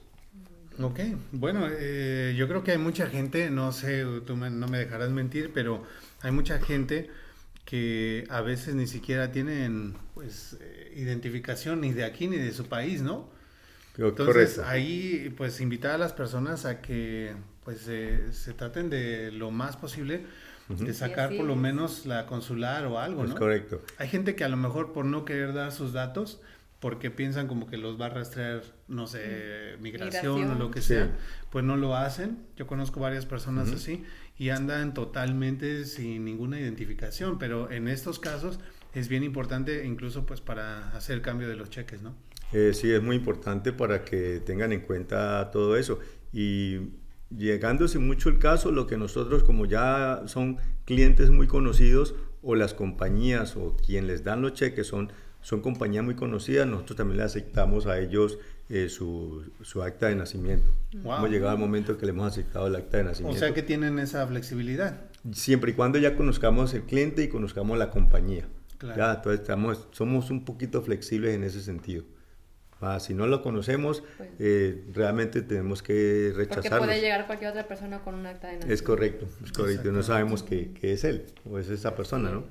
Ok, 0.81 0.99
bueno, 1.31 1.67
eh, 1.69 2.33
yo 2.37 2.47
creo 2.47 2.63
que 2.63 2.71
hay 2.71 2.77
mucha 2.77 3.07
gente, 3.07 3.49
no 3.51 3.71
sé, 3.71 4.03
tú 4.25 4.35
me- 4.35 4.49
no 4.49 4.67
me 4.67 4.79
dejarás 4.79 5.11
mentir, 5.11 5.51
pero 5.53 5.83
hay 6.21 6.31
mucha 6.31 6.59
gente 6.59 7.09
que 7.65 8.25
a 8.29 8.41
veces 8.41 8.73
ni 8.73 8.87
siquiera 8.87 9.31
tienen 9.31 9.93
pues 10.15 10.57
eh, 10.61 10.80
identificación 10.95 11.81
ni 11.81 11.93
de 11.93 12.03
aquí 12.05 12.27
ni 12.27 12.37
de 12.37 12.51
su 12.53 12.65
país, 12.67 13.01
¿no? 13.01 13.29
Entonces 13.97 14.25
Correcto. 14.55 14.63
ahí 14.65 15.33
pues 15.37 15.59
invitar 15.61 15.91
a 15.91 15.97
las 15.97 16.13
personas 16.13 16.65
a 16.65 16.81
que 16.81 17.33
pues 17.63 17.85
eh, 17.87 18.29
se 18.31 18.53
traten 18.53 18.89
de 18.89 19.31
lo 19.31 19.51
más 19.51 19.77
posible 19.77 20.25
de 20.69 20.93
sacar 20.93 21.35
por 21.35 21.45
lo 21.45 21.53
es. 21.53 21.59
menos 21.59 22.05
la 22.05 22.25
consular 22.25 22.85
o 22.85 22.97
algo, 22.99 23.23
Es 23.25 23.29
¿no? 23.31 23.35
correcto. 23.35 23.81
Hay 23.97 24.07
gente 24.07 24.35
que 24.35 24.43
a 24.45 24.49
lo 24.49 24.55
mejor 24.57 24.93
por 24.93 25.03
no 25.05 25.25
querer 25.25 25.53
dar 25.53 25.71
sus 25.73 25.91
datos, 25.91 26.39
porque 26.79 27.11
piensan 27.11 27.47
como 27.47 27.67
que 27.67 27.77
los 27.77 27.99
va 27.99 28.05
a 28.07 28.09
rastrear, 28.09 28.63
no 28.87 29.05
sé, 29.05 29.75
migración, 29.81 30.49
o 30.49 30.55
lo 30.55 30.71
que 30.71 30.81
Sí. 30.81 30.87
sea, 30.89 31.11
pues 31.51 31.63
no 31.65 31.75
lo 31.75 31.95
hacen. 31.95 32.37
Yo 32.55 32.65
conozco 32.67 32.99
varias 33.01 33.25
personas 33.25 33.69
así 33.71 34.03
y 34.39 34.49
andan 34.49 34.93
totalmente 34.93 35.83
sin 35.85 36.23
ninguna 36.25 36.59
identificación, 36.59 37.37
pero 37.37 37.69
en 37.69 37.87
estos 37.89 38.17
casos 38.17 38.59
es 38.93 39.07
bien 39.07 39.23
importante 39.23 39.85
incluso 39.85 40.25
pues 40.25 40.41
para 40.41 40.89
hacer 40.89 41.15
el 41.15 41.21
cambio 41.21 41.47
de 41.47 41.55
los 41.55 41.69
cheques, 41.69 42.01
¿no? 42.01 42.13
Eh, 42.53 42.73
sí, 42.73 42.91
es 42.91 43.01
muy 43.01 43.15
importante 43.15 43.71
para 43.71 44.03
que 44.03 44.41
tengan 44.45 44.73
en 44.73 44.81
cuenta 44.81 45.49
todo 45.51 45.77
eso. 45.77 45.99
Y 46.33 46.79
llegándose 47.35 47.99
mucho 47.99 48.29
el 48.29 48.39
caso, 48.39 48.71
lo 48.71 48.87
que 48.87 48.97
nosotros 48.97 49.43
como 49.43 49.65
ya 49.65 50.23
son 50.25 50.57
clientes 50.85 51.29
muy 51.29 51.47
conocidos 51.47 52.15
o 52.41 52.55
las 52.55 52.73
compañías 52.73 53.55
o 53.55 53.77
quien 53.77 54.07
les 54.07 54.23
dan 54.23 54.41
los 54.41 54.53
cheques 54.53 54.87
son, 54.87 55.11
son 55.41 55.61
compañías 55.61 56.03
muy 56.03 56.15
conocidas, 56.15 56.67
nosotros 56.67 56.97
también 56.97 57.17
le 57.19 57.23
aceptamos 57.23 57.85
a 57.87 57.99
ellos 57.99 58.37
eh, 58.69 58.89
su, 58.89 59.43
su 59.61 59.81
acta 59.83 60.07
de 60.07 60.15
nacimiento. 60.15 60.67
Wow. 61.03 61.17
Hemos 61.17 61.29
llegado 61.29 61.51
al 61.51 61.57
momento 61.57 61.97
que 61.97 62.05
le 62.05 62.11
hemos 62.11 62.27
aceptado 62.27 62.67
el 62.67 62.75
acta 62.75 62.97
de 62.97 63.03
O 63.03 63.05
nacimiento. 63.07 63.39
sea 63.39 63.53
que 63.53 63.61
tienen 63.63 63.99
esa 63.99 64.25
flexibilidad. 64.27 64.99
Siempre 65.31 65.71
y 65.71 65.73
cuando 65.73 65.99
ya 65.99 66.15
conozcamos 66.15 66.73
el 66.73 66.83
cliente 66.83 67.23
y 67.23 67.27
conozcamos 67.29 67.77
la 67.77 67.91
compañía. 67.91 68.47
Claro. 68.81 68.97
Ya, 68.97 69.13
entonces 69.13 69.41
estamos, 69.41 69.87
somos 69.91 70.31
un 70.31 70.43
poquito 70.43 70.81
flexibles 70.81 71.35
en 71.35 71.43
ese 71.43 71.61
sentido. 71.61 72.03
Ah, 72.81 72.99
si 72.99 73.13
no 73.13 73.27
lo 73.27 73.43
conocemos, 73.43 74.01
Pues- 74.17 74.29
eh, 74.39 74.83
realmente 74.91 75.43
tenemos 75.43 75.83
que 75.83 76.31
Porque 76.35 76.55
rechazarlo. 76.55 76.85
puede 76.87 76.99
llegar 76.99 77.27
cualquier 77.27 77.51
otra 77.51 77.67
persona 77.67 77.99
con 77.99 78.15
un 78.15 78.25
acta 78.25 78.47
de 78.47 78.53
nacimiento. 78.55 78.73
Es 78.73 78.81
correcto, 78.81 79.27
es 79.45 79.51
correcto. 79.51 79.91
No 79.91 80.01
sabemos 80.01 80.41
que, 80.41 80.71
que 80.73 80.93
es 80.93 81.03
él 81.03 81.27
o 81.47 81.59
es 81.59 81.69
esa 81.69 81.95
persona, 81.95 82.31
¿no? 82.31 82.43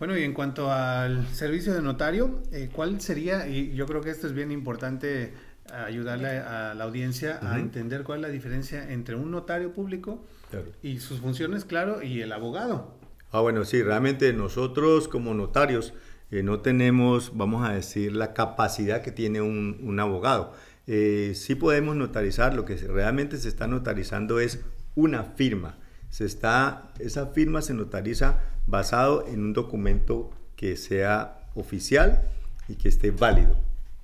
Bueno, 0.00 0.18
y 0.18 0.24
en 0.24 0.34
cuanto 0.34 0.72
al 0.72 1.24
servicio 1.28 1.72
de 1.72 1.82
notario, 1.82 2.42
eh, 2.50 2.68
¿cuál 2.72 3.00
sería? 3.00 3.46
Y 3.46 3.72
yo 3.76 3.86
creo 3.86 4.00
que 4.00 4.10
esto 4.10 4.26
es 4.26 4.32
bien 4.32 4.50
importante 4.50 5.32
ayudarle 5.72 6.38
a 6.38 6.74
la 6.74 6.82
audiencia 6.84 7.38
a 7.40 7.60
entender 7.60 8.02
cuál 8.02 8.18
es 8.18 8.22
la 8.22 8.28
diferencia 8.30 8.90
entre 8.92 9.14
un 9.14 9.30
notario 9.30 9.72
público 9.72 10.24
Claro. 10.50 10.66
y 10.82 10.98
sus 10.98 11.20
funciones, 11.20 11.64
claro, 11.64 12.02
y 12.02 12.20
el 12.22 12.32
abogado. 12.32 12.98
Ah, 13.34 13.40
bueno, 13.40 13.64
sí, 13.64 13.82
realmente 13.82 14.32
nosotros 14.32 15.08
como 15.08 15.34
notarios 15.34 15.92
eh, 16.30 16.44
no 16.44 16.60
tenemos, 16.60 17.32
vamos 17.36 17.68
a 17.68 17.72
decir, 17.72 18.14
la 18.14 18.32
capacidad 18.32 19.02
que 19.02 19.10
tiene 19.10 19.40
un, 19.40 19.98
abogado. 19.98 20.52
Eh, 20.86 21.32
sí 21.34 21.56
podemos 21.56 21.96
notarizar, 21.96 22.54
lo 22.54 22.64
que 22.64 22.76
realmente 22.76 23.36
se 23.38 23.48
está 23.48 23.66
notarizando 23.66 24.38
es 24.38 24.60
una 24.94 25.24
firma. 25.24 25.78
Se 26.10 26.24
está, 26.26 26.92
esa 27.00 27.26
firma 27.26 27.60
se 27.60 27.74
notariza 27.74 28.38
basado 28.68 29.26
en 29.26 29.42
un 29.42 29.52
documento 29.52 30.30
que 30.54 30.76
sea 30.76 31.48
oficial 31.56 32.22
y 32.68 32.76
que 32.76 32.88
esté 32.88 33.10
válido, 33.10 33.56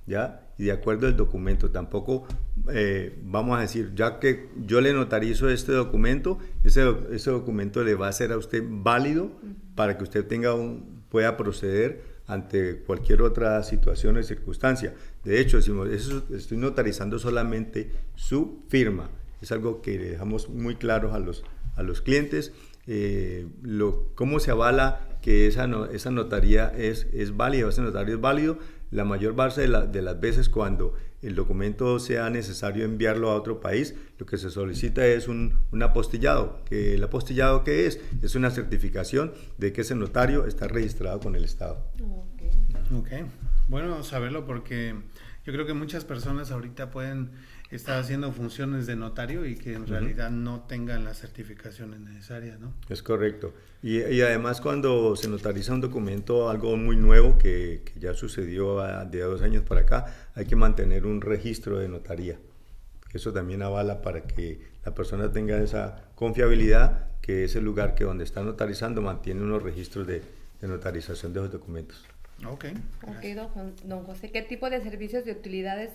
¿ya? 0.07 0.40
Y 0.61 0.65
de 0.65 0.73
acuerdo 0.73 1.07
al 1.07 1.17
documento, 1.17 1.71
tampoco 1.71 2.27
eh, 2.71 3.17
vamos 3.23 3.57
a 3.57 3.61
decir, 3.61 3.93
ya 3.95 4.19
que 4.19 4.49
yo 4.63 4.79
le 4.79 4.93
notarizo 4.93 5.49
este 5.49 5.71
documento, 5.71 6.37
ese, 6.63 6.81
doc- 6.81 7.11
ese 7.11 7.31
documento 7.31 7.83
le 7.83 7.95
va 7.95 8.07
a 8.09 8.11
ser 8.11 8.31
a 8.31 8.37
usted 8.37 8.63
válido 8.67 9.31
para 9.73 9.97
que 9.97 10.03
usted 10.03 10.23
tenga 10.27 10.53
un, 10.53 11.01
pueda 11.09 11.35
proceder 11.35 12.03
ante 12.27 12.77
cualquier 12.85 13.23
otra 13.23 13.63
situación 13.63 14.17
o 14.17 14.23
circunstancia. 14.23 14.93
De 15.23 15.39
hecho, 15.41 15.57
decimos, 15.57 15.89
eso, 15.89 16.23
estoy 16.31 16.57
notarizando 16.59 17.17
solamente 17.17 17.89
su 18.15 18.63
firma. 18.69 19.09
Es 19.41 19.51
algo 19.51 19.81
que 19.81 19.97
le 19.97 20.11
dejamos 20.11 20.47
muy 20.47 20.75
claro 20.75 21.13
a 21.15 21.19
los, 21.19 21.43
a 21.75 21.81
los 21.81 22.01
clientes. 22.01 22.53
eh, 22.85 23.47
lo, 23.63 24.09
cómo 24.15 24.39
se 24.39 24.51
avala 24.51 25.07
que 25.23 25.47
esa, 25.47 25.65
no- 25.65 25.85
esa 25.85 26.11
notaría 26.11 26.71
es, 26.77 27.07
es 27.13 27.35
válida, 27.35 27.67
ese 27.69 27.81
notario 27.81 28.13
es 28.15 28.21
válido. 28.21 28.59
La 28.91 29.05
mayor 29.05 29.33
base 29.35 29.61
de, 29.61 29.67
la- 29.69 29.85
de 29.87 30.01
las 30.01 30.19
veces 30.19 30.49
cuando 30.49 30.93
el 31.21 31.35
documento 31.35 31.97
sea 31.99 32.29
necesario 32.29 32.83
enviarlo 32.83 33.29
a 33.31 33.35
otro 33.35 33.59
país, 33.61 33.95
lo 34.17 34.25
que 34.25 34.37
se 34.37 34.49
solicita 34.49 35.05
es 35.05 35.27
un, 35.27 35.59
un 35.71 35.81
apostillado. 35.83 36.59
Que 36.65 36.95
¿El 36.95 37.03
apostillado 37.03 37.63
qué 37.63 37.87
es? 37.87 37.99
Es 38.21 38.35
una 38.35 38.49
certificación 38.51 39.33
de 39.57 39.71
que 39.71 39.81
ese 39.81 39.95
notario 39.95 40.45
está 40.45 40.67
registrado 40.67 41.19
con 41.19 41.35
el 41.35 41.43
Estado. 41.43 41.85
Ok. 42.01 42.41
Ok, 42.93 43.07
bueno 43.69 44.03
saberlo 44.03 44.45
porque 44.45 44.93
yo 45.45 45.53
creo 45.53 45.65
que 45.65 45.73
muchas 45.73 46.03
personas 46.03 46.51
ahorita 46.51 46.91
pueden 46.91 47.31
estar 47.71 47.99
haciendo 47.99 48.31
funciones 48.31 48.85
de 48.85 48.95
notario 48.95 49.45
y 49.45 49.55
que 49.55 49.73
en 49.73 49.87
realidad 49.87 50.29
no 50.29 50.61
tengan 50.61 51.03
las 51.03 51.19
certificaciones 51.19 51.99
necesarias, 51.99 52.59
¿no? 52.59 52.73
Es 52.89 53.01
correcto. 53.01 53.53
Y, 53.81 53.99
y 54.01 54.21
además 54.21 54.61
cuando 54.61 55.15
se 55.15 55.27
notariza 55.27 55.73
un 55.73 55.81
documento, 55.81 56.49
algo 56.49 56.75
muy 56.77 56.95
nuevo 56.97 57.37
que, 57.37 57.81
que 57.85 57.99
ya 57.99 58.13
sucedió 58.13 58.79
a- 58.81 59.05
de 59.05 59.21
dos 59.21 59.41
años 59.41 59.63
para 59.63 59.81
acá, 59.81 60.05
hay 60.35 60.45
que 60.45 60.55
mantener 60.55 61.05
un 61.05 61.21
registro 61.21 61.79
de 61.79 61.87
notaría. 61.87 62.37
Eso 63.13 63.33
también 63.33 63.61
avala 63.61 64.01
para 64.01 64.21
que 64.21 64.61
la 64.85 64.93
persona 64.93 65.31
tenga 65.31 65.57
esa 65.61 66.05
confiabilidad 66.15 67.07
que 67.21 67.43
ese 67.45 67.61
lugar 67.61 67.93
que 67.95 68.03
donde 68.03 68.23
está 68.23 68.41
notarizando 68.43 69.01
mantiene 69.01 69.41
unos 69.41 69.61
registros 69.63 70.07
de, 70.07 70.21
de 70.61 70.67
notarización 70.67 71.33
de 71.33 71.41
los 71.41 71.51
documentos. 71.51 72.03
Ok. 72.47 72.65
Ok, 73.03 73.23
don, 73.35 73.75
don 73.83 74.03
José, 74.03 74.31
¿qué 74.31 74.41
tipo 74.41 74.69
de 74.69 74.81
servicios 74.81 75.25
y 75.27 75.31
utilidades 75.31 75.91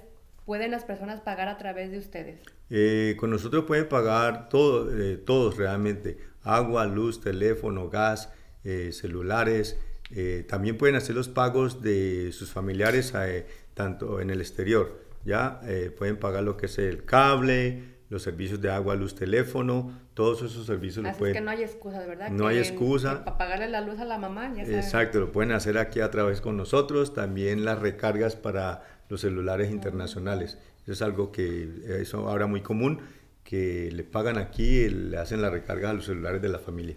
pueden 0.46 0.70
las 0.70 0.84
personas 0.84 1.20
pagar 1.20 1.48
a 1.48 1.58
través 1.58 1.90
de 1.90 1.98
ustedes? 1.98 2.40
Eh, 2.70 3.14
con 3.18 3.30
nosotros 3.30 3.64
pueden 3.66 3.88
pagar 3.88 4.48
todo, 4.48 4.88
eh, 4.98 5.16
todos 5.18 5.56
realmente, 5.58 6.18
agua, 6.42 6.86
luz, 6.86 7.20
teléfono, 7.20 7.90
gas, 7.90 8.32
eh, 8.64 8.90
celulares. 8.92 9.78
eh, 10.14 10.44
también 10.48 10.78
pueden 10.78 10.94
hacer 10.94 11.16
los 11.16 11.28
pagos 11.28 11.82
de 11.82 12.30
sus 12.32 12.52
familiares 12.52 13.12
eh, 13.16 13.44
tanto 13.74 14.20
en 14.20 14.30
el 14.30 14.40
exterior. 14.40 15.04
Ya 15.24 15.60
Eh, 15.64 15.90
pueden 15.96 16.16
pagar 16.16 16.44
lo 16.44 16.56
que 16.56 16.66
es 16.66 16.78
el 16.78 17.04
cable, 17.04 17.82
los 18.08 18.22
servicios 18.22 18.60
de 18.60 18.70
agua, 18.70 18.94
luz, 18.94 19.16
teléfono, 19.16 19.98
todos 20.14 20.42
esos 20.42 20.64
servicios 20.64 21.04
Así 21.04 21.10
es 21.14 21.18
pueden. 21.18 21.34
que 21.34 21.40
no 21.40 21.50
hay 21.50 21.62
excusa, 21.64 21.98
verdad. 22.06 22.30
No 22.30 22.46
hay 22.46 22.58
excusa. 22.58 23.24
para 23.24 23.36
pagarle 23.36 23.68
la 23.68 23.80
luz 23.80 23.98
a 23.98 24.04
la 24.04 24.16
mamá, 24.16 24.54
ya 24.56 24.62
saben. 24.64 24.78
Exacto, 24.78 25.18
lo 25.18 25.32
pueden 25.32 25.50
hacer 25.50 25.76
aquí 25.76 25.98
a 26.00 26.10
través 26.12 26.40
con 26.40 26.56
nosotros. 26.56 27.12
También 27.12 27.64
las 27.64 27.80
recargas 27.80 28.36
para 28.36 28.82
los 29.08 29.20
celulares 29.20 29.70
internacionales. 29.70 30.58
Eso 30.84 30.92
es 30.92 31.02
algo 31.02 31.32
que 31.32 31.68
es 32.00 32.14
ahora 32.14 32.46
muy 32.46 32.60
común, 32.60 33.00
que 33.44 33.90
le 33.92 34.02
pagan 34.04 34.38
aquí 34.38 34.64
y 34.64 34.88
le 34.90 35.18
hacen 35.18 35.40
la 35.42 35.50
recarga 35.50 35.90
a 35.90 35.92
los 35.94 36.06
celulares 36.06 36.42
de 36.42 36.48
la 36.48 36.58
familia. 36.58 36.96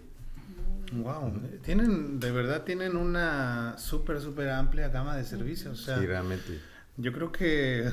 Wow, 0.92 1.32
tienen, 1.62 2.18
de 2.18 2.32
verdad 2.32 2.64
tienen 2.64 2.96
una 2.96 3.76
súper, 3.78 4.20
súper 4.20 4.48
amplia 4.50 4.88
gama 4.88 5.16
de 5.16 5.24
servicios. 5.24 5.80
O 5.80 5.82
sea, 5.84 5.98
sí, 6.00 6.06
realmente. 6.06 6.58
yo 6.96 7.12
creo 7.12 7.30
que 7.30 7.88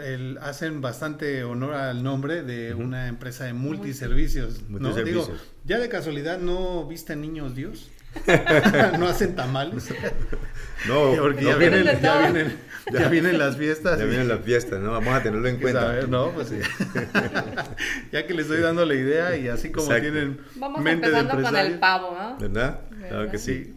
el- 0.00 0.38
hacen 0.38 0.80
bastante 0.80 1.42
honor 1.42 1.74
al 1.74 2.02
nombre 2.04 2.42
de 2.42 2.74
una 2.74 3.08
empresa 3.08 3.44
de 3.44 3.52
multiservicios. 3.52 4.62
¿no? 4.68 4.78
Multiservicios. 4.78 5.26
Digo, 5.26 5.38
ya 5.64 5.78
de 5.80 5.88
casualidad 5.88 6.38
no 6.38 6.86
visten 6.86 7.20
niños 7.20 7.54
Dios. 7.56 7.90
No 8.98 9.06
hacen 9.08 9.34
tamales. 9.36 9.90
No, 10.86 11.14
Porque 11.20 11.42
no, 11.42 11.50
ya, 11.50 11.56
vienen 11.56 12.00
ya, 12.00 12.18
vienen, 12.20 12.56
ya 12.92 13.08
vienen 13.08 13.38
las 13.38 13.56
fiestas. 13.56 13.98
ya 13.98 14.04
y- 14.04 14.08
vienen 14.08 14.28
las 14.28 14.40
fiestas, 14.40 14.80
¿no? 14.80 14.92
Vamos 14.92 15.14
a 15.14 15.22
tenerlo 15.22 15.48
en 15.48 15.56
que 15.56 15.62
cuenta. 15.62 15.80
saber, 15.82 16.08
¿no? 16.08 16.30
Pues 16.32 16.48
sí. 16.48 16.58
ya 18.12 18.26
que 18.26 18.34
le 18.34 18.42
estoy 18.42 18.60
dando 18.60 18.84
la 18.84 18.94
idea 18.94 19.36
y 19.36 19.48
así 19.48 19.70
como 19.70 19.86
Exacto. 19.92 20.10
tienen 20.12 20.40
Vamos 20.56 20.80
mente 20.82 21.10
de 21.10 21.18
empezando 21.18 21.30
con 21.44 21.56
el 21.56 21.66
empresario. 21.72 21.80
pavo, 21.80 22.16
¿no? 22.18 22.38
¿Verdad? 22.38 22.80
¿Verdad? 22.90 23.08
Claro 23.08 23.30
que 23.30 23.38
sí. 23.38 23.64
Sí. 23.64 23.74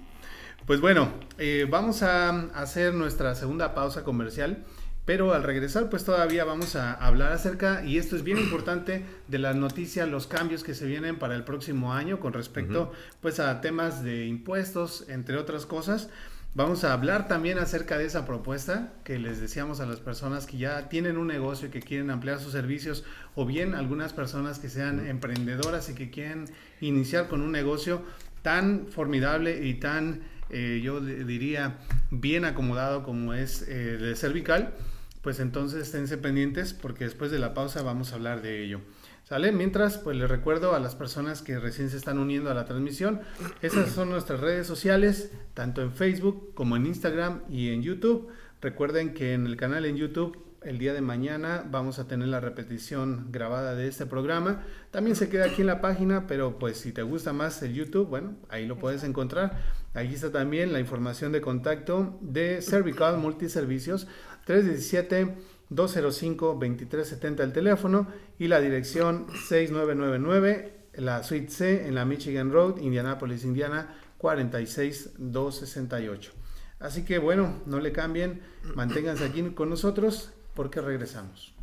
Pues 0.65 0.79
bueno, 0.79 1.11
eh, 1.37 1.65
vamos 1.69 2.03
a 2.03 2.29
hacer 2.53 2.93
nuestra 2.93 3.35
segunda 3.35 3.73
pausa 3.73 4.03
comercial 4.03 4.63
Pero 5.05 5.33
al 5.33 5.43
regresar, 5.43 5.89
pues 5.89 6.05
todavía 6.05 6.45
vamos 6.45 6.75
a 6.75 6.93
hablar 6.93 7.31
acerca, 7.31 7.83
y 7.83 7.97
esto 7.97 8.15
es 8.15 8.23
bien 8.23 8.37
importante, 8.37 9.03
de 9.27 9.39
las 9.39 9.55
noticias, 9.55 10.07
los 10.07 10.27
cambios 10.27 10.63
que 10.63 10.75
se 10.75 10.85
vienen 10.85 11.17
para 11.17 11.35
el 11.35 11.43
próximo 11.43 11.93
año 11.93 12.19
con 12.19 12.33
respecto 12.33 12.91
pues 13.19 13.39
a 13.39 13.61
temas 13.61 14.03
de 14.03 14.27
impuestos, 14.27 15.05
entre 15.09 15.37
otras 15.37 15.65
cosas. 15.65 16.09
Vamos 16.53 16.83
a 16.83 16.91
hablar 16.91 17.29
también 17.29 17.57
acerca 17.57 17.97
de 17.97 18.05
esa 18.05 18.25
propuesta 18.25 18.91
que 19.05 19.17
les 19.17 19.39
decíamos 19.39 19.79
a 19.79 19.85
las 19.85 20.01
personas 20.01 20.45
que 20.45 20.57
ya 20.57 20.89
tienen 20.89 21.17
un 21.17 21.27
negocio 21.27 21.69
y 21.69 21.71
que 21.71 21.79
quieren 21.79 22.11
ampliar 22.11 22.39
sus 22.39 22.51
servicios 22.51 23.05
o 23.35 23.45
bien 23.45 23.73
algunas 23.73 24.11
personas 24.11 24.59
que 24.59 24.69
sean 24.69 25.07
emprendedoras 25.07 25.89
y 25.89 25.95
que 25.95 26.09
quieren 26.11 26.45
iniciar 26.81 27.29
con 27.29 27.41
un 27.41 27.53
negocio 27.53 28.03
tan 28.41 28.87
formidable 28.87 29.65
y 29.65 29.75
tan, 29.75 30.23
eh, 30.49 30.81
yo 30.83 30.99
diría, 30.99 31.77
bien 32.11 32.43
acomodado 32.43 33.03
como 33.03 33.33
es 33.33 33.61
eh, 33.69 33.97
el 34.01 34.17
cervical 34.17 34.73
pues 35.21 35.39
entonces 35.39 35.83
esténse 35.83 36.17
pendientes 36.17 36.73
porque 36.73 37.05
después 37.05 37.31
de 37.31 37.39
la 37.39 37.53
pausa 37.53 37.81
vamos 37.81 38.11
a 38.11 38.15
hablar 38.15 38.41
de 38.41 38.63
ello. 38.63 38.81
¿Sale? 39.23 39.53
Mientras, 39.53 39.97
pues 39.97 40.17
les 40.17 40.29
recuerdo 40.29 40.75
a 40.75 40.79
las 40.79 40.95
personas 40.95 41.41
que 41.41 41.57
recién 41.57 41.89
se 41.89 41.95
están 41.95 42.19
uniendo 42.19 42.51
a 42.51 42.53
la 42.53 42.65
transmisión, 42.65 43.21
esas 43.61 43.89
son 43.91 44.09
nuestras 44.09 44.41
redes 44.41 44.67
sociales, 44.67 45.31
tanto 45.53 45.81
en 45.81 45.93
Facebook 45.93 46.53
como 46.53 46.75
en 46.75 46.85
Instagram 46.85 47.43
y 47.49 47.69
en 47.69 47.81
YouTube. 47.81 48.27
Recuerden 48.61 49.13
que 49.13 49.33
en 49.33 49.45
el 49.45 49.55
canal 49.55 49.85
en 49.85 49.95
YouTube 49.95 50.51
el 50.63 50.77
día 50.77 50.93
de 50.93 51.01
mañana 51.01 51.65
vamos 51.67 51.97
a 51.97 52.07
tener 52.07 52.27
la 52.27 52.39
repetición 52.39 53.29
grabada 53.31 53.73
de 53.73 53.87
este 53.87 54.05
programa. 54.05 54.63
También 54.91 55.15
se 55.15 55.27
queda 55.27 55.45
aquí 55.45 55.61
en 55.61 55.67
la 55.67 55.81
página, 55.81 56.27
pero 56.27 56.59
pues 56.59 56.77
si 56.77 56.91
te 56.91 57.01
gusta 57.01 57.33
más 57.33 57.63
el 57.63 57.73
YouTube, 57.73 58.07
bueno, 58.07 58.35
ahí 58.49 58.67
lo 58.67 58.77
puedes 58.77 59.03
encontrar. 59.03 59.57
Aquí 59.93 60.13
está 60.13 60.31
también 60.31 60.71
la 60.71 60.79
información 60.79 61.31
de 61.31 61.41
contacto 61.41 62.19
de 62.21 62.61
Cervical 62.61 63.17
Multiservicios 63.17 64.07
317-205-2370 64.47 67.41
el 67.41 67.53
teléfono 67.53 68.07
y 68.39 68.47
la 68.47 68.59
dirección 68.59 69.27
6999, 69.47 70.73
la 70.95 71.21
suite 71.23 71.51
C 71.51 71.87
en 71.87 71.93
la 71.95 72.05
Michigan 72.05 72.51
Road, 72.51 72.77
Indianapolis, 72.77 73.43
Indiana 73.43 73.95
46268. 74.17 76.31
Así 76.79 77.03
que 77.05 77.19
bueno, 77.19 77.61
no 77.65 77.79
le 77.79 77.91
cambien, 77.91 78.41
manténganse 78.75 79.25
aquí 79.25 79.43
con 79.51 79.69
nosotros 79.69 80.31
porque 80.55 80.81
regresamos. 80.81 81.53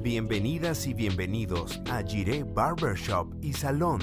Bienvenidas 0.00 0.86
y 0.86 0.94
bienvenidos 0.94 1.80
a 1.90 2.02
Giré 2.02 2.44
Barbershop 2.44 3.34
y 3.40 3.52
Salón 3.52 4.00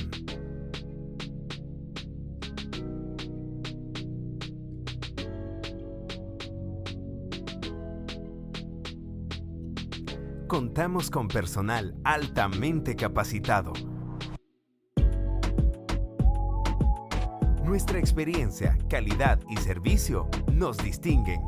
contamos 10.48 11.10
con 11.10 11.28
personal 11.28 11.96
altamente 12.04 12.96
capacitado. 12.96 13.74
Nuestra 17.64 17.98
experiencia, 17.98 18.78
calidad 18.89 19.39
y 19.50 19.58
servicio 19.58 20.30
nos 20.54 20.78
distinguen. 20.78 21.41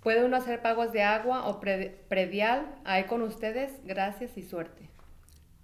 ¿puede 0.04 0.26
uno 0.26 0.36
hacer 0.36 0.62
pagos 0.62 0.92
de 0.92 1.04
agua 1.04 1.48
o 1.48 1.62
predial 1.62 2.76
ahí 2.84 3.06
con 3.06 3.22
ustedes? 3.22 3.72
Gracias 3.86 4.38
y 4.38 4.44
suerte. 4.44 4.90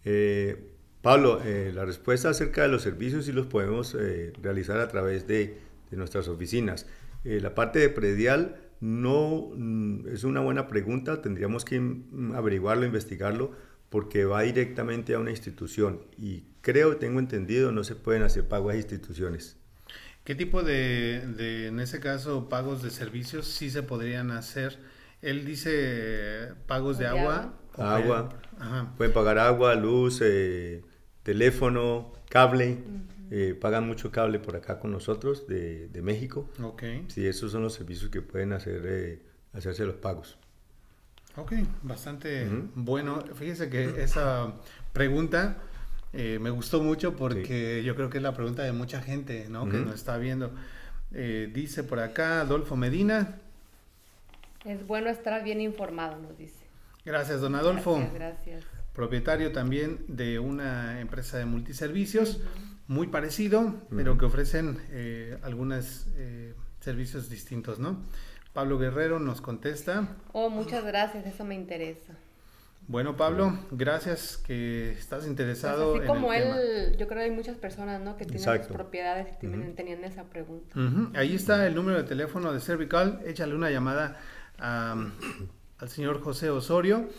Eh, 0.06 0.72
Pablo, 1.02 1.42
eh, 1.44 1.74
la 1.76 1.84
respuesta 1.84 2.30
acerca 2.30 2.62
de 2.62 2.70
los 2.70 2.84
servicios 2.84 3.26
sí 3.26 3.34
los 3.34 3.48
podemos 3.48 3.98
realizar 4.42 4.80
a 4.80 4.88
través 4.88 5.28
de 5.28 5.66
de 5.90 5.98
nuestras 5.98 6.28
oficinas. 6.28 6.88
Eh, 7.24 7.40
la 7.42 7.56
parte 7.56 7.80
de 7.80 7.90
predial 7.90 8.58
no 8.80 9.50
mm, 9.56 10.08
es 10.08 10.24
una 10.24 10.42
buena 10.42 10.68
pregunta, 10.68 11.22
tendríamos 11.22 11.66
que 11.66 11.80
mm, 11.80 12.34
averiguarlo, 12.36 12.86
investigarlo, 12.86 13.52
porque 13.90 14.26
va 14.26 14.42
directamente 14.42 15.14
a 15.14 15.20
una 15.20 15.32
institución 15.32 16.02
y 16.18 16.44
creo, 16.62 16.98
tengo 16.98 17.20
entendido, 17.20 17.72
no 17.72 17.84
se 17.84 17.96
pueden 17.96 18.24
hacer 18.24 18.48
pagos 18.48 18.74
a 18.74 18.78
instituciones. 18.78 19.58
¿Qué 20.24 20.34
tipo 20.34 20.64
de, 20.64 21.68
en 21.68 21.80
ese 21.80 22.00
caso, 22.00 22.50
pagos 22.50 22.82
de 22.82 22.90
servicios 22.90 23.48
sí 23.48 23.70
se 23.70 23.84
podrían 23.84 24.32
hacer? 24.32 24.80
Él 25.22 25.46
dice 25.46 26.54
pagos 26.66 26.98
de 26.98 27.06
agua. 27.06 27.54
Agua. 27.78 28.30
Pueden 28.98 29.14
pagar 29.14 29.38
agua, 29.38 29.76
luz, 29.76 30.22
eh, 30.24 30.84
teléfono, 31.22 32.12
cable. 32.28 32.80
Eh, 33.32 33.58
pagan 33.60 33.88
mucho 33.88 34.12
cable 34.12 34.40
por 34.40 34.56
acá 34.56 34.80
con 34.80 34.92
nosotros 34.92 35.48
de, 35.48 35.88
de, 35.88 36.02
México. 36.02 36.48
Ok. 36.62 36.84
Sí, 37.08 37.26
esos 37.26 37.52
son 37.52 37.64
los 37.64 37.74
servicios 37.74 38.12
que 38.12 38.22
pueden 38.22 38.54
hacer, 38.54 38.84
eh, 38.86 39.22
hacerse 39.54 39.86
los 39.86 39.96
pagos. 39.96 40.38
Ok, 41.36 41.54
bastante 41.82 42.48
bueno. 42.76 43.22
Fíjese 43.34 43.70
que 43.70 44.02
esa 44.04 44.54
pregunta 44.94 45.58
eh, 46.14 46.40
me 46.40 46.50
gustó 46.50 46.82
mucho 46.82 47.16
porque 47.16 47.84
yo 47.84 47.96
creo 47.96 48.10
que 48.10 48.18
es 48.18 48.24
la 48.24 48.34
pregunta 48.34 48.64
de 48.64 48.72
mucha 48.72 49.02
gente 49.02 49.48
¿no? 49.50 49.68
que 49.70 49.78
nos 49.78 49.96
está 49.96 50.18
viendo. 50.18 50.54
dice 51.12 51.84
por 51.84 52.00
acá 52.00 52.42
Adolfo 52.42 52.78
Medina. 52.78 53.40
Es 54.64 54.86
bueno 54.88 55.10
estar 55.10 55.44
bien 55.44 55.62
informado, 55.62 56.18
nos 56.18 56.38
dice. 56.38 56.66
Gracias, 57.04 57.42
don 57.42 57.56
Adolfo. 57.56 57.98
Gracias, 57.98 58.14
gracias. 58.14 58.66
Propietario 58.94 59.52
también 59.52 60.06
de 60.08 60.40
una 60.40 61.02
empresa 61.02 61.38
de 61.38 61.46
multiservicios 61.46 62.40
muy 62.88 63.08
parecido, 63.08 63.76
pero 63.90 64.18
que 64.18 64.26
ofrecen 64.26 64.80
eh, 64.90 65.38
algunos 65.44 66.08
eh, 66.18 66.54
servicios 66.80 67.30
distintos, 67.30 67.80
¿no? 67.80 68.04
Pablo 68.54 68.78
Guerrero 68.78 69.20
nos 69.20 69.42
contesta. 69.42 70.16
Oh, 70.32 70.50
muchas 70.50 70.86
gracias, 70.86 71.26
eso 71.26 71.44
me 71.44 71.56
interesa. 71.56 72.14
Bueno, 72.88 73.18
Pablo, 73.18 73.58
gracias 73.72 74.38
que 74.38 74.92
estás 74.92 75.26
interesado. 75.26 75.92
Pues 75.92 76.04
así 76.04 76.08
como 76.08 76.32
él, 76.32 76.96
yo 76.98 77.08
creo 77.08 77.20
que 77.20 77.26
hay 77.26 77.32
muchas 77.32 77.58
personas, 77.58 78.00
¿no? 78.02 78.16
Que 78.16 78.26
tienen 78.26 78.60
sus 78.60 78.68
propiedades 78.68 79.28
y 79.42 79.48
tenían 79.74 80.04
esa 80.04 80.24
pregunta. 80.26 80.76
Ahí 81.16 81.34
está 81.34 81.66
el 81.66 81.74
número 81.74 81.98
de 81.98 82.04
teléfono 82.04 82.54
de 82.54 82.60
Cervical. 82.60 83.22
Échale 83.26 83.56
una 83.56 83.72
llamada 83.72 84.20
al 84.60 85.90
señor 85.90 86.22
José 86.22 86.52
Osorio. 86.52 87.10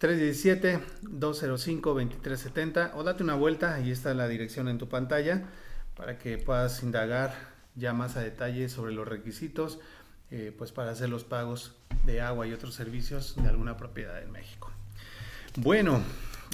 317-205-2370 0.00 2.92
o 2.94 3.02
date 3.02 3.22
una 3.22 3.34
vuelta, 3.34 3.74
ahí 3.74 3.90
está 3.90 4.14
la 4.14 4.28
dirección 4.28 4.68
en 4.68 4.78
tu 4.78 4.88
pantalla 4.88 5.44
para 5.96 6.18
que 6.18 6.38
puedas 6.38 6.82
indagar 6.82 7.34
ya 7.74 7.92
más 7.92 8.16
a 8.16 8.20
detalle 8.20 8.68
sobre 8.68 8.92
los 8.92 9.08
requisitos 9.08 9.80
eh, 10.30 10.54
pues 10.56 10.72
para 10.72 10.90
hacer 10.90 11.08
los 11.08 11.24
pagos 11.24 11.74
de 12.04 12.20
agua 12.20 12.46
y 12.46 12.52
otros 12.52 12.74
servicios 12.74 13.34
de 13.36 13.48
alguna 13.48 13.76
propiedad 13.76 14.22
en 14.22 14.32
México. 14.32 14.70
Bueno, 15.56 16.02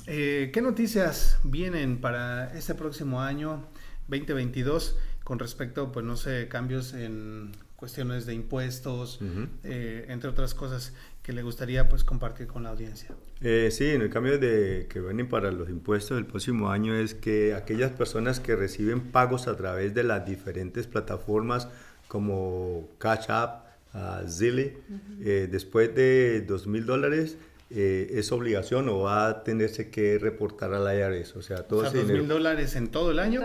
eh, 0.06 0.50
¿qué 0.52 0.60
noticias 0.60 1.38
vienen 1.42 2.00
para 2.00 2.56
este 2.56 2.74
próximo 2.74 3.22
año 3.22 3.64
2022 4.08 4.96
con 5.24 5.38
respecto, 5.38 5.92
pues 5.92 6.04
no 6.04 6.16
sé, 6.16 6.48
cambios 6.48 6.94
en 6.94 7.52
cuestiones 7.82 8.26
de 8.26 8.34
impuestos, 8.34 9.18
eh, 9.64 10.06
entre 10.08 10.30
otras 10.30 10.54
cosas 10.54 10.92
que 11.20 11.32
le 11.32 11.42
gustaría 11.42 11.88
pues 11.88 12.04
compartir 12.04 12.46
con 12.46 12.62
la 12.62 12.70
audiencia? 12.70 13.10
Eh, 13.40 13.70
sí, 13.72 13.88
en 13.88 14.02
el 14.02 14.08
cambio 14.08 14.38
de, 14.38 14.86
que 14.88 15.00
vienen 15.00 15.28
para 15.28 15.50
los 15.50 15.68
impuestos 15.68 16.16
del 16.16 16.24
próximo 16.24 16.70
año 16.70 16.94
es 16.94 17.14
que 17.14 17.54
aquellas 17.54 17.90
personas 17.90 18.38
que 18.38 18.54
reciben 18.54 19.00
pagos 19.00 19.48
a 19.48 19.56
través 19.56 19.94
de 19.94 20.04
las 20.04 20.24
diferentes 20.24 20.86
plataformas 20.86 21.66
como 22.06 22.88
Cash 22.98 23.24
App, 23.30 23.66
uh, 23.94 24.28
Zilly, 24.28 24.74
eh, 25.20 25.48
después 25.50 25.92
de 25.92 26.42
dos 26.42 26.68
mil 26.68 26.86
dólares, 26.86 27.36
es 27.68 28.30
obligación 28.30 28.88
o 28.90 29.00
va 29.00 29.26
a 29.26 29.42
tenerse 29.42 29.90
que 29.90 30.18
reportar 30.18 30.72
al 30.72 30.86
IRS. 30.94 31.34
O 31.36 31.42
sea, 31.42 31.66
todo 31.66 31.80
o 31.80 31.90
sea, 31.90 32.02
mil 32.04 32.28
dólares 32.28 32.76
en 32.76 32.88
todo 32.88 33.10
el 33.10 33.18
año. 33.18 33.40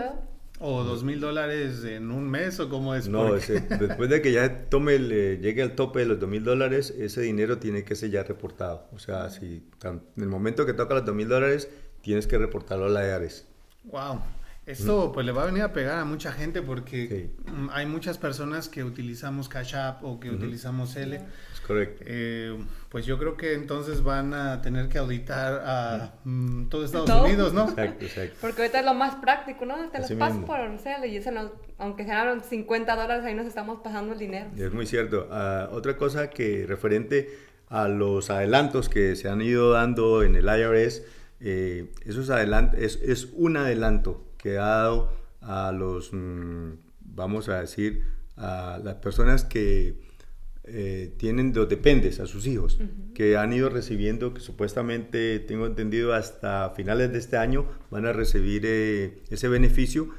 ¿O 0.60 0.82
dos 0.82 1.04
mil 1.04 1.20
dólares 1.20 1.84
en 1.84 2.10
un 2.10 2.28
mes 2.28 2.58
o 2.58 2.68
cómo 2.68 2.94
es? 2.94 3.08
No, 3.08 3.34
después 3.34 4.10
de 4.10 4.20
que 4.20 4.32
ya 4.32 4.68
tome 4.68 4.96
eh, 4.96 5.38
llegue 5.40 5.62
al 5.62 5.76
tope 5.76 6.00
de 6.00 6.06
los 6.06 6.18
dos 6.18 6.28
mil 6.28 6.42
dólares, 6.42 6.92
ese 6.98 7.20
dinero 7.20 7.58
tiene 7.58 7.84
que 7.84 7.94
ser 7.94 8.10
ya 8.10 8.24
reportado. 8.24 8.88
O 8.92 8.98
sea, 8.98 9.30
si 9.30 9.62
en 9.84 10.02
el 10.16 10.28
momento 10.28 10.66
que 10.66 10.72
toca 10.72 10.94
los 10.94 11.04
dos 11.04 11.14
mil 11.14 11.28
dólares, 11.28 11.68
tienes 12.00 12.26
que 12.26 12.38
reportarlo 12.38 12.86
a 12.86 12.88
la 12.88 13.06
IARES. 13.06 13.46
Wow. 13.84 14.20
Esto 14.66 15.12
pues 15.12 15.24
le 15.24 15.32
va 15.32 15.44
a 15.44 15.46
venir 15.46 15.62
a 15.62 15.72
pegar 15.72 15.98
a 15.98 16.04
mucha 16.04 16.30
gente 16.30 16.60
porque 16.60 17.30
hay 17.72 17.86
muchas 17.86 18.18
personas 18.18 18.68
que 18.68 18.84
utilizamos 18.84 19.48
Cash 19.48 19.74
App 19.74 20.04
o 20.04 20.20
que 20.20 20.30
utilizamos 20.30 20.94
L. 20.96 21.22
correcto. 21.68 22.04
Eh, 22.06 22.58
pues 22.88 23.06
yo 23.06 23.18
creo 23.18 23.36
que 23.36 23.52
entonces 23.52 24.02
van 24.02 24.34
a 24.34 24.62
tener 24.62 24.88
que 24.88 24.98
auditar 24.98 25.62
a 25.64 26.14
mm, 26.24 26.68
todo 26.68 26.84
Estados 26.84 27.10
Unidos, 27.10 27.52
¿no? 27.52 27.68
Exacto, 27.68 28.04
exacto. 28.06 28.36
Porque 28.40 28.62
ahorita 28.62 28.80
es 28.80 28.84
lo 28.86 28.94
más 28.94 29.16
práctico, 29.16 29.66
¿no? 29.66 29.88
Te 29.90 30.00
los 30.00 30.10
paso 30.12 30.40
por 30.44 30.58
Cel 30.78 31.04
y 31.04 31.16
eso 31.16 31.30
aunque 31.78 32.04
sean 32.04 32.42
50 32.42 32.96
dólares, 32.96 33.24
ahí 33.24 33.34
nos 33.34 33.46
estamos 33.46 33.80
pasando 33.82 34.14
el 34.14 34.18
dinero. 34.18 34.50
Es 34.56 34.72
muy 34.72 34.86
cierto. 34.86 35.28
Ah, 35.30 35.68
otra 35.70 35.96
cosa 35.96 36.30
que 36.30 36.64
referente 36.66 37.28
a 37.68 37.86
los 37.86 38.30
adelantos 38.30 38.88
que 38.88 39.14
se 39.14 39.28
han 39.28 39.42
ido 39.42 39.72
dando 39.72 40.22
en 40.22 40.34
el 40.34 40.46
IRS, 40.46 41.04
eh, 41.40 41.92
esos 42.06 42.30
adelantos, 42.30 42.80
es, 42.80 42.96
es 43.02 43.28
un 43.34 43.58
adelanto 43.58 44.24
que 44.38 44.56
ha 44.58 44.66
dado 44.66 45.12
a 45.42 45.72
los, 45.72 46.10
mm, 46.12 46.72
vamos 47.00 47.48
a 47.48 47.60
decir, 47.60 48.02
a 48.36 48.80
las 48.82 48.94
personas 48.96 49.44
que 49.44 50.07
eh, 50.70 51.14
tienen 51.16 51.52
los 51.54 51.68
dependes, 51.68 52.20
a 52.20 52.26
sus 52.26 52.46
hijos, 52.46 52.78
que 53.14 53.36
han 53.36 53.52
ido 53.52 53.68
recibiendo, 53.68 54.34
que 54.34 54.40
supuestamente 54.40 55.38
tengo 55.40 55.66
entendido 55.66 56.14
hasta 56.14 56.70
finales 56.70 57.12
de 57.12 57.18
este 57.18 57.36
año 57.36 57.66
van 57.90 58.06
a 58.06 58.12
recibir 58.12 58.62
eh, 58.64 59.22
ese 59.30 59.48
beneficio. 59.48 60.10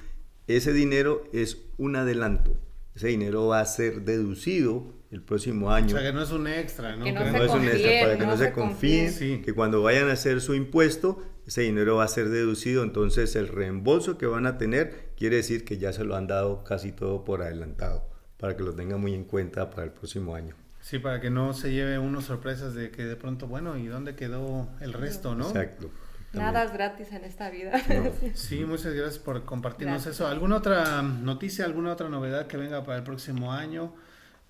Ese 0.48 0.74
dinero 0.74 1.24
es 1.34 1.58
un 1.78 1.96
adelanto. 1.96 2.58
Ese 2.96 3.08
dinero 3.08 3.48
va 3.48 3.62
a 3.62 3.66
ser 3.66 4.02
deducido 4.02 5.00
el 5.12 5.22
próximo 5.22 5.72
año. 5.72 5.88
O 5.88 6.00
sea, 6.00 6.02
que 6.02 6.14
no 6.14 6.24
es 6.24 6.32
un 6.32 6.48
extra, 6.48 6.96
¿no? 6.96 7.06
Que 7.06 7.12
no, 7.12 7.22
es 7.22 7.52
un 7.52 7.64
extra, 7.64 7.92
para 8.02 8.18
que 8.18 8.26
no, 8.26 8.38
se 8.38 8.52
confíen, 8.52 9.42
que 9.42 9.54
cuando 9.54 9.82
vayan 9.82 10.10
a 10.10 10.14
hacer 10.14 10.42
su 10.42 10.54
impuesto, 10.54 11.24
ese 11.48 11.62
dinero 11.62 11.96
va 11.96 12.04
a 12.04 12.08
ser 12.08 12.30
deducido, 12.30 12.84
entonces 12.84 13.36
el 13.36 13.48
reembolso 13.48 14.20
que 14.20 14.28
van 14.28 14.46
a 14.46 14.60
tener 14.60 15.10
quiere 15.18 15.38
decir 15.38 15.66
que 15.66 15.80
ya 15.80 15.92
se 15.94 16.04
lo 16.04 16.16
han 16.16 16.28
dado 16.28 16.64
casi 16.64 16.92
todo 16.92 17.24
por 17.24 17.42
adelantado, 17.42 18.08
para 18.40 18.56
que 18.56 18.64
lo 18.64 18.74
tengan 18.74 19.00
muy 19.02 19.14
en 19.14 19.26
cuenta 19.26 19.70
para 19.70 19.84
el 19.84 19.92
próximo 19.92 20.34
año. 20.34 20.56
Sí, 20.82 20.98
para 20.98 21.20
que 21.20 21.30
no 21.30 21.54
se 21.54 21.72
lleve 21.72 22.00
uno 22.00 22.22
sorpresas 22.22 22.74
de 22.74 22.90
que 22.90 23.04
de 23.04 23.16
pronto, 23.16 23.48
bueno, 23.48 23.78
¿y 23.78 23.88
dónde 23.88 24.16
quedó 24.16 24.70
el 24.80 24.94
resto, 24.94 25.36
no? 25.36 25.48
Exacto. 25.50 25.90
Nada 26.32 26.64
es 26.64 26.72
gratis 26.72 27.12
en 27.12 27.26
esta 27.26 27.50
vida. 27.50 27.74
Sí, 28.34 28.64
muchas 28.64 28.94
gracias 28.94 29.20
por 29.20 29.44
compartirnos 29.46 30.06
eso. 30.06 30.28
¿Alguna 30.28 30.58
otra 30.58 31.02
noticia, 31.02 31.66
alguna 31.66 31.94
otra 31.94 32.08
novedad 32.08 32.48
que 32.48 32.56
venga 32.56 32.84
para 32.84 33.00
el 33.00 33.04
próximo 33.04 33.52
año? 33.52 33.94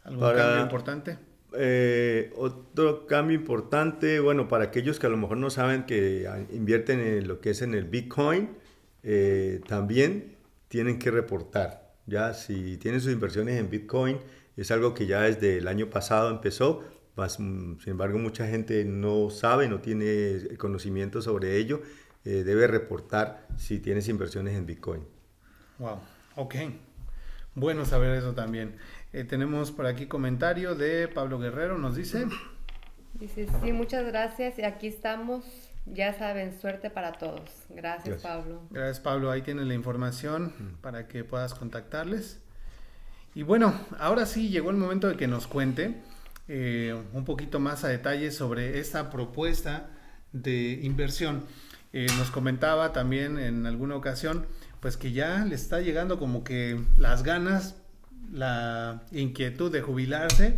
¿Algún 0.04 0.34
cambio 0.36 0.62
importante? 0.62 1.18
Eh, 1.54 2.32
otro 2.36 3.08
cambio 3.08 3.36
importante, 3.36 4.20
bueno, 4.20 4.48
para 4.48 4.66
aquellos 4.66 5.00
que 5.00 5.08
a 5.08 5.10
lo 5.10 5.18
mejor 5.18 5.38
no 5.38 5.50
saben 5.50 5.86
que 5.86 6.30
invierten 6.52 7.00
en 7.00 7.28
lo 7.28 7.40
que 7.40 7.52
es 7.52 7.62
en 7.62 7.74
el 7.74 7.86
Bitcoin, 7.86 8.50
eh, 9.04 9.62
también 9.68 10.36
tienen 10.68 11.00
que 11.00 11.10
reportar. 11.10 11.89
Ya, 12.10 12.34
si 12.34 12.78
tienen 12.78 13.02
sus 13.02 13.14
inversiones 13.14 13.60
en 13.60 13.70
Bitcoin, 13.70 14.18
es 14.58 14.72
algo 14.72 14.94
que 14.94 15.06
ya 15.06 15.22
desde 15.22 15.60
el 15.60 15.68
año 15.68 15.90
pasado 15.90 16.32
empezó, 16.32 16.84
sin 17.28 17.78
embargo 17.86 18.18
mucha 18.18 18.48
gente 18.48 18.84
no 18.84 19.30
sabe, 19.30 19.68
no 19.68 19.80
tiene 19.80 20.58
conocimiento 20.58 21.22
sobre 21.22 21.58
ello, 21.58 21.82
eh, 22.26 22.44
debe 22.44 22.66
reportar 22.66 23.48
si 23.58 23.80
tienes 23.80 24.10
inversiones 24.10 24.56
en 24.56 24.66
Bitcoin. 24.66 25.06
Wow, 25.78 26.00
ok. 26.36 26.56
Bueno 27.54 27.86
saber 27.86 28.18
eso 28.18 28.34
también. 28.34 28.76
Eh, 29.14 29.24
tenemos 29.24 29.72
por 29.72 29.86
aquí 29.86 30.08
comentario 30.08 30.76
de 30.76 31.08
Pablo 31.08 31.38
Guerrero, 31.40 31.78
nos 31.78 31.96
dice. 31.96 32.26
Dice, 33.14 33.48
sí, 33.62 33.72
muchas 33.72 34.06
gracias 34.06 34.58
y 34.58 34.64
aquí 34.64 34.88
estamos. 34.88 35.69
Ya 35.86 36.14
saben, 36.14 36.60
suerte 36.60 36.90
para 36.90 37.14
todos. 37.14 37.50
Gracias, 37.70 38.22
Pablo. 38.22 38.62
Gracias, 38.70 39.00
Pablo. 39.00 39.32
Ahí 39.32 39.42
tienes 39.42 39.66
la 39.66 39.74
información 39.74 40.78
para 40.82 41.08
que 41.08 41.24
puedas 41.24 41.54
contactarles. 41.54 42.40
Y 43.34 43.44
bueno, 43.44 43.74
ahora 44.00 44.26
sí 44.26 44.50
llegó 44.50 44.70
el 44.70 44.78
momento 44.78 45.08
de 45.08 45.18
que 45.18 45.28
nos 45.28 45.48
cuente 45.48 46.02
eh, 46.48 47.00
un 47.14 47.26
poquito 47.26 47.60
más 47.60 47.84
a 47.84 47.88
detalle 47.88 48.32
sobre 48.32 48.80
esta 48.80 49.10
propuesta 49.10 49.90
de 50.32 50.80
inversión. 50.84 51.46
Eh, 51.94 52.08
nos 52.18 52.32
comentaba 52.32 52.94
también 52.94 53.40
en 53.40 53.66
alguna 53.66 53.96
ocasión, 53.96 54.46
pues 54.80 54.98
que 54.98 55.12
ya 55.12 55.46
le 55.46 55.56
está 55.56 55.80
llegando 55.80 56.20
como 56.20 56.44
que 56.44 56.80
las 56.98 57.24
ganas 57.24 57.76
la 58.32 59.02
inquietud 59.12 59.72
de 59.72 59.82
jubilarse 59.82 60.58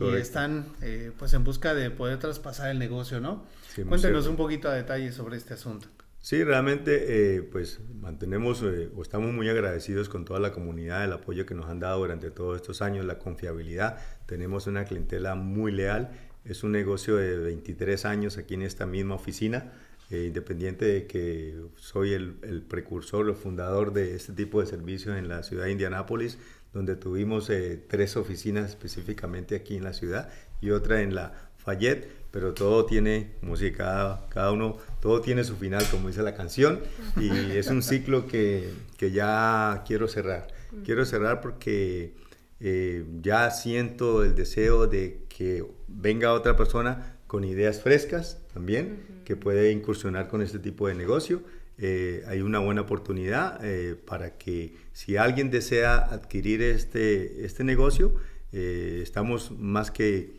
y 0.00 0.14
están 0.14 0.66
eh, 0.82 1.12
pues 1.18 1.32
en 1.34 1.44
busca 1.44 1.74
de 1.74 1.90
poder 1.90 2.18
traspasar 2.18 2.70
el 2.70 2.78
negocio, 2.78 3.20
¿no? 3.20 3.44
Cuéntenos 3.88 4.26
un 4.26 4.36
poquito 4.36 4.68
a 4.68 4.74
detalle 4.74 5.12
sobre 5.12 5.36
este 5.36 5.54
asunto. 5.54 5.88
Sí, 6.20 6.44
realmente 6.44 7.36
eh, 7.36 7.42
pues 7.42 7.80
mantenemos 8.00 8.62
eh, 8.62 8.90
o 8.94 9.02
estamos 9.02 9.32
muy 9.32 9.48
agradecidos 9.48 10.08
con 10.08 10.24
toda 10.24 10.38
la 10.38 10.52
comunidad, 10.52 11.04
el 11.04 11.12
apoyo 11.14 11.46
que 11.46 11.54
nos 11.54 11.66
han 11.70 11.80
dado 11.80 12.00
durante 12.00 12.30
todos 12.30 12.56
estos 12.56 12.82
años, 12.82 13.04
la 13.04 13.18
confiabilidad. 13.18 13.98
Tenemos 14.26 14.66
una 14.66 14.84
clientela 14.84 15.34
muy 15.34 15.72
leal. 15.72 16.10
Es 16.44 16.62
un 16.62 16.72
negocio 16.72 17.16
de 17.16 17.38
23 17.38 18.04
años 18.04 18.38
aquí 18.38 18.54
en 18.54 18.62
esta 18.62 18.86
misma 18.86 19.14
oficina. 19.14 19.72
independiente 20.10 20.84
de 20.84 21.06
que 21.06 21.54
soy 21.76 22.14
el, 22.14 22.36
el 22.42 22.62
precursor, 22.62 23.28
el 23.28 23.34
fundador 23.34 23.92
de 23.92 24.16
este 24.16 24.32
tipo 24.32 24.60
de 24.60 24.66
servicios 24.66 25.16
en 25.16 25.28
la 25.28 25.42
ciudad 25.42 25.66
de 25.66 25.72
Indianápolis, 25.72 26.38
donde 26.72 26.96
tuvimos 26.96 27.50
eh, 27.50 27.82
tres 27.88 28.16
oficinas 28.16 28.70
específicamente 28.70 29.56
aquí 29.56 29.76
en 29.76 29.84
la 29.84 29.92
ciudad 29.92 30.30
y 30.60 30.70
otra 30.70 31.02
en 31.02 31.14
la 31.14 31.50
Fayette, 31.56 32.08
pero 32.30 32.54
todo 32.54 32.86
tiene, 32.86 33.32
como 33.40 33.56
si 33.56 33.72
cada, 33.72 34.28
cada 34.28 34.52
uno, 34.52 34.78
todo 35.00 35.20
tiene 35.20 35.44
su 35.44 35.56
final, 35.56 35.84
como 35.90 36.08
dice 36.08 36.22
la 36.22 36.34
canción, 36.34 36.80
y 37.16 37.30
es 37.56 37.66
un 37.68 37.82
ciclo 37.82 38.26
que, 38.26 38.70
que 38.96 39.10
ya 39.10 39.82
quiero 39.86 40.06
cerrar. 40.08 40.48
Quiero 40.84 41.04
cerrar 41.04 41.40
porque 41.40 42.14
eh, 42.60 43.04
ya 43.20 43.50
siento 43.50 44.22
el 44.22 44.34
deseo 44.34 44.86
de 44.86 45.24
que 45.28 45.64
venga 45.88 46.32
otra 46.32 46.56
persona 46.56 47.16
con 47.26 47.44
ideas 47.44 47.80
frescas 47.80 48.38
también, 48.52 49.22
que 49.24 49.36
puede 49.36 49.72
incursionar 49.72 50.28
con 50.28 50.42
este 50.42 50.58
tipo 50.58 50.86
de 50.86 50.94
negocio 50.94 51.42
eh, 51.82 52.24
hay 52.26 52.42
una 52.42 52.58
buena 52.58 52.82
oportunidad 52.82 53.64
eh, 53.64 53.94
para 53.96 54.36
que 54.36 54.76
si 54.92 55.16
alguien 55.16 55.50
desea 55.50 55.96
adquirir 55.96 56.60
este, 56.60 57.46
este 57.46 57.64
negocio, 57.64 58.14
eh, 58.52 59.00
estamos 59.02 59.50
más 59.58 59.90
que 59.90 60.38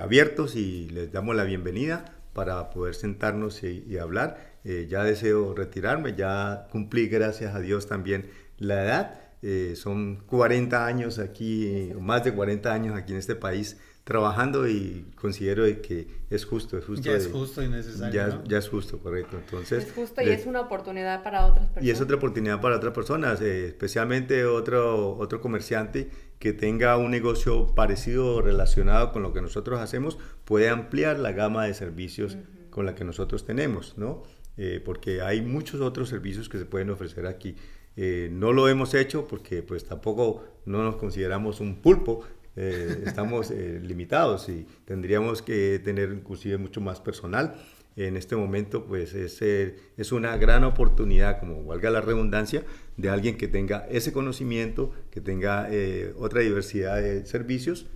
abiertos 0.00 0.56
y 0.56 0.88
les 0.88 1.12
damos 1.12 1.36
la 1.36 1.44
bienvenida 1.44 2.16
para 2.32 2.70
poder 2.70 2.96
sentarnos 2.96 3.62
y, 3.62 3.98
hablar. 3.98 4.54
ya 4.64 5.04
deseo 5.04 5.54
retirarme, 5.54 6.14
ya 6.16 6.66
cumplí, 6.72 7.06
gracias 7.06 7.54
a 7.54 7.60
Dios, 7.60 7.86
también 7.86 8.30
la 8.58 8.82
edad. 8.82 9.76
son 9.76 10.24
40 10.26 10.86
años 10.86 11.18
aquí, 11.18 11.92
más 12.00 12.24
de 12.24 12.32
40 12.32 12.72
años 12.72 12.96
aquí 12.96 13.12
en 13.12 13.18
este 13.18 13.34
país 13.36 13.76
trabajando 14.04 14.68
y 14.68 15.06
considero 15.16 15.64
que 15.80 16.06
es 16.28 16.44
justo, 16.44 16.76
es 16.76 16.84
justo. 16.84 17.10
Ya 17.10 17.16
es 17.16 17.28
justo 17.28 17.62
y 17.62 17.68
necesario. 17.68 18.14
Ya, 18.14 18.42
ya 18.46 18.58
es 18.58 18.68
justo, 18.68 18.98
correcto. 18.98 19.38
Entonces, 19.38 19.86
es 19.86 19.92
justo 19.92 20.20
y 20.20 20.28
es 20.28 20.46
una 20.46 20.60
oportunidad 20.60 21.22
para 21.22 21.46
otras 21.46 21.66
personas. 21.66 21.86
Y 21.86 21.90
es 21.90 22.00
otra 22.00 22.16
oportunidad 22.16 22.60
para 22.60 22.76
otras 22.76 22.92
personas, 22.92 23.40
eh, 23.40 23.66
especialmente 23.66 24.44
otro, 24.44 25.16
otro 25.16 25.40
comerciante 25.40 26.10
que 26.38 26.52
tenga 26.52 26.98
un 26.98 27.10
negocio 27.10 27.74
parecido 27.74 28.36
o 28.36 28.42
relacionado 28.42 29.10
con 29.10 29.22
lo 29.22 29.32
que 29.32 29.40
nosotros 29.40 29.80
hacemos, 29.80 30.18
puede 30.44 30.68
ampliar 30.68 31.18
la 31.18 31.32
gama 31.32 31.64
de 31.64 31.72
servicios 31.72 32.36
con 32.68 32.84
la 32.84 32.94
que 32.94 33.04
nosotros 33.04 33.46
tenemos, 33.46 33.96
¿no? 33.96 34.22
Eh, 34.56 34.82
porque 34.84 35.22
hay 35.22 35.40
muchos 35.40 35.80
otros 35.80 36.10
servicios 36.10 36.48
que 36.48 36.58
se 36.58 36.66
pueden 36.66 36.90
ofrecer 36.90 37.26
aquí. 37.26 37.56
Eh, 37.96 38.28
no 38.32 38.52
lo 38.52 38.68
hemos 38.68 38.92
hecho 38.92 39.26
porque 39.26 39.62
pues 39.62 39.84
tampoco 39.84 40.44
no 40.66 40.82
nos 40.82 40.96
consideramos 40.96 41.60
un 41.60 41.76
pulpo, 41.76 42.22
eh, 42.56 43.02
estamos 43.06 43.50
eh, 43.50 43.80
limitados 43.82 44.48
y 44.48 44.66
tendríamos 44.84 45.42
que 45.42 45.80
tener 45.82 46.10
inclusive 46.12 46.58
mucho 46.58 46.80
más 46.80 47.00
personal. 47.00 47.54
En 47.96 48.16
este 48.16 48.34
momento 48.34 48.86
pues 48.86 49.14
es, 49.14 49.40
es 49.42 50.12
una 50.12 50.36
gran 50.36 50.64
oportunidad, 50.64 51.38
como 51.38 51.64
valga 51.64 51.90
la 51.90 52.00
redundancia, 52.00 52.64
de 52.96 53.08
alguien 53.08 53.36
que 53.36 53.46
tenga 53.46 53.86
ese 53.88 54.12
conocimiento, 54.12 54.92
que 55.12 55.20
tenga 55.20 55.68
otra 56.16 56.40
diversidad 56.40 57.00
de 57.00 57.24
servicios 57.24 57.86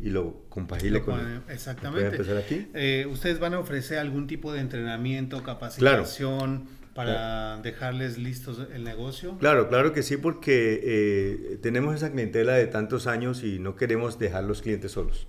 y 0.00 0.10
lo 0.10 0.44
compagile 0.48 1.02
con 1.02 1.42
exactamente 1.48 2.22
aquí? 2.38 2.68
ustedes 3.10 3.40
van 3.40 3.54
a 3.54 3.58
ofrecer 3.58 3.98
algún 3.98 4.28
tipo 4.28 4.52
de 4.52 4.60
entrenamiento 4.60 5.42
capacitación 5.42 6.68
para 7.04 7.56
dejarles 7.62 8.18
listos 8.18 8.66
el 8.72 8.84
negocio? 8.84 9.36
Claro, 9.38 9.68
claro 9.68 9.92
que 9.92 10.02
sí, 10.02 10.16
porque 10.16 10.80
eh, 10.82 11.58
tenemos 11.62 11.94
esa 11.94 12.10
clientela 12.10 12.54
de 12.54 12.66
tantos 12.66 13.06
años 13.06 13.42
y 13.42 13.58
no 13.58 13.76
queremos 13.76 14.18
dejar 14.18 14.44
los 14.44 14.62
clientes 14.62 14.92
solos. 14.92 15.26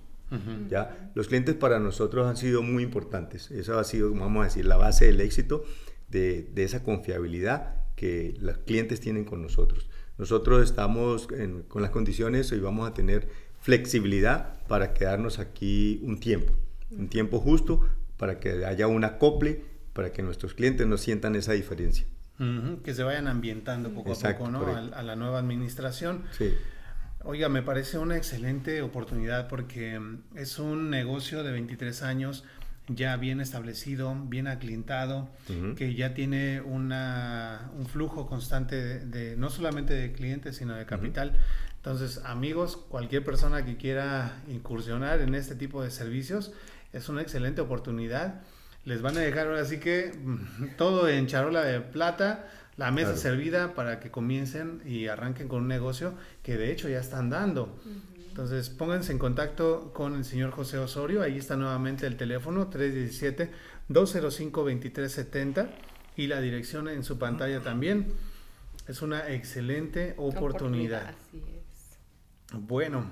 ¿ya? 0.70 1.10
Los 1.14 1.28
clientes 1.28 1.54
para 1.54 1.78
nosotros 1.78 2.26
han 2.26 2.36
sido 2.36 2.62
muy 2.62 2.82
importantes. 2.82 3.50
Eso 3.50 3.78
ha 3.78 3.84
sido, 3.84 4.12
vamos 4.12 4.40
a 4.42 4.44
decir, 4.44 4.64
la 4.64 4.76
base 4.76 5.06
del 5.06 5.20
éxito 5.20 5.64
de, 6.08 6.48
de 6.54 6.64
esa 6.64 6.82
confiabilidad 6.82 7.74
que 7.96 8.34
los 8.40 8.58
clientes 8.58 9.00
tienen 9.00 9.24
con 9.24 9.42
nosotros. 9.42 9.90
Nosotros 10.18 10.62
estamos 10.62 11.28
con 11.68 11.82
las 11.82 11.90
condiciones 11.90 12.50
y 12.52 12.58
vamos 12.58 12.88
a 12.88 12.94
tener 12.94 13.28
flexibilidad 13.60 14.58
para 14.66 14.92
quedarnos 14.94 15.38
aquí 15.38 16.00
un 16.02 16.18
tiempo, 16.18 16.52
un 16.90 17.08
tiempo 17.08 17.38
justo 17.38 17.80
para 18.16 18.38
que 18.38 18.64
haya 18.64 18.86
un 18.86 19.04
acople 19.04 19.71
para 19.92 20.12
que 20.12 20.22
nuestros 20.22 20.54
clientes 20.54 20.86
no 20.86 20.96
sientan 20.96 21.34
esa 21.34 21.52
diferencia. 21.52 22.06
que 22.82 22.94
se 22.94 23.02
vayan 23.02 23.28
ambientando 23.28 23.90
poco 23.90 24.12
a 24.12 24.32
poco 24.32 24.50
¿no? 24.50 24.66
a, 24.66 25.02
la 25.02 25.16
nueva 25.16 25.38
administración. 25.38 26.24
Sí. 26.36 26.54
Oiga, 27.24 27.48
me 27.48 27.62
parece 27.62 27.98
una 27.98 28.16
excelente 28.16 28.82
oportunidad 28.82 29.46
porque 29.46 29.98
mm, 30.00 30.36
es 30.36 30.58
un 30.58 30.90
negocio 30.90 31.44
de 31.44 31.52
23 31.52 32.02
años 32.02 32.44
ya 32.88 33.16
bien 33.16 33.40
establecido, 33.40 34.14
bien 34.26 34.48
aclientado, 34.48 35.28
que 35.76 35.94
ya 35.94 36.14
tiene 36.14 36.60
una, 36.60 37.70
un 37.78 37.86
flujo 37.86 38.26
constante 38.26 38.98
de, 38.98 39.36
no 39.36 39.50
solamente 39.50 39.94
de 39.94 40.12
clientes, 40.12 40.56
sino 40.56 40.74
de 40.74 40.84
capital. 40.84 41.38
Entonces, 41.76 42.20
amigos, 42.24 42.76
cualquier 42.76 43.24
persona 43.24 43.64
que 43.64 43.76
quiera 43.76 44.42
incursionar 44.48 45.20
en 45.20 45.34
este 45.36 45.54
tipo 45.54 45.82
de 45.82 45.92
servicios, 45.92 46.52
es 46.92 47.08
una 47.08 47.22
excelente 47.22 47.60
oportunidad 47.60 48.42
les 48.84 49.02
van 49.02 49.16
a 49.16 49.20
dejar 49.20 49.46
ahora 49.46 49.64
sí 49.64 49.78
que 49.78 50.12
mm, 50.12 50.76
todo 50.76 51.08
en 51.08 51.26
charola 51.26 51.62
de 51.62 51.80
plata, 51.80 52.48
la 52.76 52.90
mesa 52.90 53.16
servida 53.16 53.74
para 53.74 54.00
que 54.00 54.10
comiencen 54.10 54.82
y 54.84 55.06
arranquen 55.06 55.48
con 55.48 55.62
un 55.62 55.68
negocio 55.68 56.12
que 56.42 56.56
de 56.56 56.72
hecho 56.72 56.88
ya 56.88 56.98
están 57.00 57.30
dando. 57.30 57.78
Entonces 58.28 58.68
pónganse 58.70 59.12
en 59.12 59.18
contacto 59.18 59.92
con 59.92 60.16
el 60.16 60.24
señor 60.24 60.52
José 60.52 60.78
Osorio, 60.78 61.20
ahí 61.22 61.36
está 61.36 61.56
nuevamente 61.56 62.06
el 62.06 62.16
teléfono 62.16 62.70
317-205-2370 62.70 65.68
y 66.16 66.28
la 66.28 66.40
dirección 66.40 66.88
en 66.88 67.04
su 67.04 67.18
pantalla 67.18 67.60
también. 67.60 68.14
Es 68.88 69.02
una 69.02 69.30
excelente 69.30 70.14
oportunidad. 70.16 71.10
Así 71.10 71.44
es. 71.46 71.98
Bueno, 72.58 73.04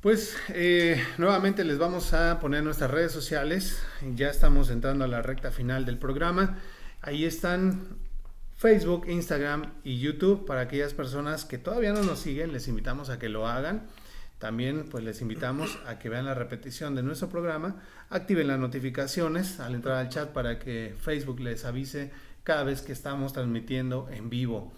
pues 0.00 0.36
eh, 0.50 1.02
nuevamente 1.18 1.64
les 1.64 1.78
vamos 1.78 2.12
a 2.12 2.38
poner 2.38 2.62
nuestras 2.62 2.90
redes 2.90 3.12
sociales. 3.12 3.82
Ya 4.14 4.30
estamos 4.30 4.70
entrando 4.70 5.04
a 5.04 5.08
la 5.08 5.22
recta 5.22 5.50
final 5.50 5.84
del 5.84 5.98
programa. 5.98 6.58
Ahí 7.00 7.24
están 7.24 7.98
Facebook, 8.56 9.06
Instagram 9.08 9.72
y 9.82 9.98
YouTube 9.98 10.46
para 10.46 10.62
aquellas 10.62 10.94
personas 10.94 11.44
que 11.44 11.58
todavía 11.58 11.92
no 11.92 12.02
nos 12.02 12.20
siguen. 12.20 12.52
Les 12.52 12.68
invitamos 12.68 13.10
a 13.10 13.18
que 13.18 13.28
lo 13.28 13.48
hagan. 13.48 13.86
También 14.38 14.86
pues 14.88 15.02
les 15.02 15.20
invitamos 15.20 15.80
a 15.84 15.98
que 15.98 16.08
vean 16.08 16.26
la 16.26 16.34
repetición 16.34 16.94
de 16.94 17.02
nuestro 17.02 17.28
programa, 17.28 17.82
activen 18.08 18.46
las 18.46 18.58
notificaciones 18.60 19.58
al 19.58 19.74
entrar 19.74 19.96
al 19.96 20.10
chat 20.10 20.28
para 20.28 20.60
que 20.60 20.94
Facebook 21.00 21.40
les 21.40 21.64
avise 21.64 22.12
cada 22.44 22.62
vez 22.62 22.82
que 22.82 22.92
estamos 22.92 23.32
transmitiendo 23.32 24.08
en 24.12 24.30
vivo. 24.30 24.72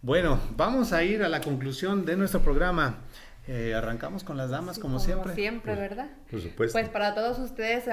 Bueno, 0.00 0.40
vamos 0.56 0.94
a 0.94 1.04
ir 1.04 1.22
a 1.22 1.28
la 1.28 1.42
conclusión 1.42 2.06
de 2.06 2.16
nuestro 2.16 2.40
programa. 2.40 3.00
Eh, 3.48 3.74
arrancamos 3.74 4.22
con 4.22 4.36
las 4.36 4.50
damas, 4.50 4.78
como, 4.78 4.98
siempre. 4.98 5.34
siempre, 5.34 5.74
¿verdad? 5.74 6.10
Por 6.30 6.40
supuesto. 6.40 6.78
Pues 6.78 6.88
para 6.88 7.14
todos 7.14 7.38
ustedes 7.38 7.84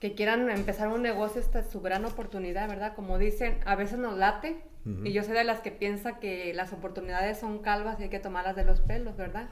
que 0.00 0.14
quieran 0.14 0.50
empezar 0.50 0.88
un 0.88 1.02
negocio, 1.02 1.40
esta 1.40 1.60
es 1.60 1.70
su 1.70 1.80
gran 1.80 2.04
oportunidad, 2.04 2.68
¿verdad? 2.68 2.94
Como 2.96 3.18
dicen, 3.18 3.60
a 3.66 3.76
veces 3.76 3.98
nos 3.98 4.16
late. 4.16 4.62
Y 5.04 5.12
yo 5.12 5.22
soy 5.22 5.34
de 5.34 5.44
las 5.44 5.60
que 5.60 5.70
piensa 5.70 6.18
que 6.18 6.52
las 6.54 6.72
oportunidades 6.72 7.38
son 7.38 7.60
calvas 7.60 8.00
y 8.00 8.02
hay 8.02 8.08
que 8.08 8.18
tomarlas 8.18 8.56
de 8.56 8.64
los 8.64 8.80
pelos, 8.80 9.16
¿verdad? 9.16 9.48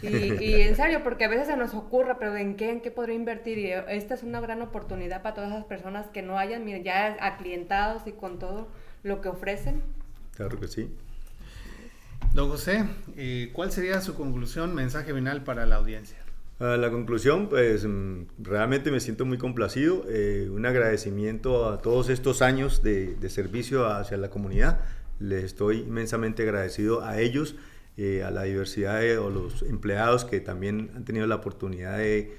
Y, 0.00 0.06
en 0.62 0.74
serio, 0.74 1.02
porque 1.02 1.26
a 1.26 1.28
veces 1.28 1.48
se 1.48 1.56
nos 1.58 1.74
ocurre, 1.74 2.14
pero 2.18 2.34
¿en 2.34 2.56
qué, 2.56 2.70
en 2.70 2.80
qué 2.80 2.90
podría 2.90 3.14
invertir? 3.14 3.58
Y 3.58 3.72
esta 3.88 4.14
es 4.14 4.22
una 4.22 4.40
gran 4.40 4.62
oportunidad 4.62 5.20
para 5.20 5.34
todas 5.34 5.50
esas 5.50 5.66
personas 5.66 6.06
que 6.08 6.22
no 6.22 6.38
hayan, 6.38 6.64
miren, 6.64 6.82
ya 6.82 7.18
aclientados 7.20 8.06
y 8.06 8.12
con 8.12 8.38
todo 8.38 8.68
lo 9.02 9.20
que 9.20 9.28
ofrecen. 9.28 9.82
Claro 10.34 10.58
que 10.58 10.66
sí. 10.66 10.96
Don 12.34 12.48
José, 12.48 12.84
eh, 13.16 13.50
¿cuál 13.52 13.72
sería 13.72 14.00
su 14.00 14.14
conclusión, 14.14 14.72
mensaje 14.72 15.12
final 15.12 15.42
para 15.42 15.66
la 15.66 15.76
audiencia? 15.76 16.16
la 16.60 16.90
conclusión, 16.90 17.48
pues 17.48 17.86
mm, 17.86 18.24
realmente 18.38 18.90
me 18.90 19.00
siento 19.00 19.24
muy 19.24 19.38
complacido, 19.38 20.04
eh, 20.10 20.46
un 20.52 20.66
agradecimiento 20.66 21.70
a 21.70 21.80
todos 21.80 22.10
estos 22.10 22.42
años 22.42 22.82
de, 22.82 23.16
servicio 23.30 23.86
hacia 23.86 24.18
la 24.18 24.28
comunidad, 24.28 24.80
les 25.18 25.44
estoy 25.44 25.78
inmensamente 25.78 26.42
agradecido 26.42 27.02
a 27.02 27.18
ellos, 27.18 27.56
eh, 27.96 28.22
a 28.22 28.30
la 28.30 28.42
diversidad 28.42 29.00
de 29.00 29.16
o 29.16 29.30
los 29.30 29.62
empleados 29.62 30.26
que 30.26 30.40
también 30.40 30.90
han 30.94 31.06
tenido 31.06 31.26
la 31.26 31.36
oportunidad 31.36 31.96
de 31.96 32.36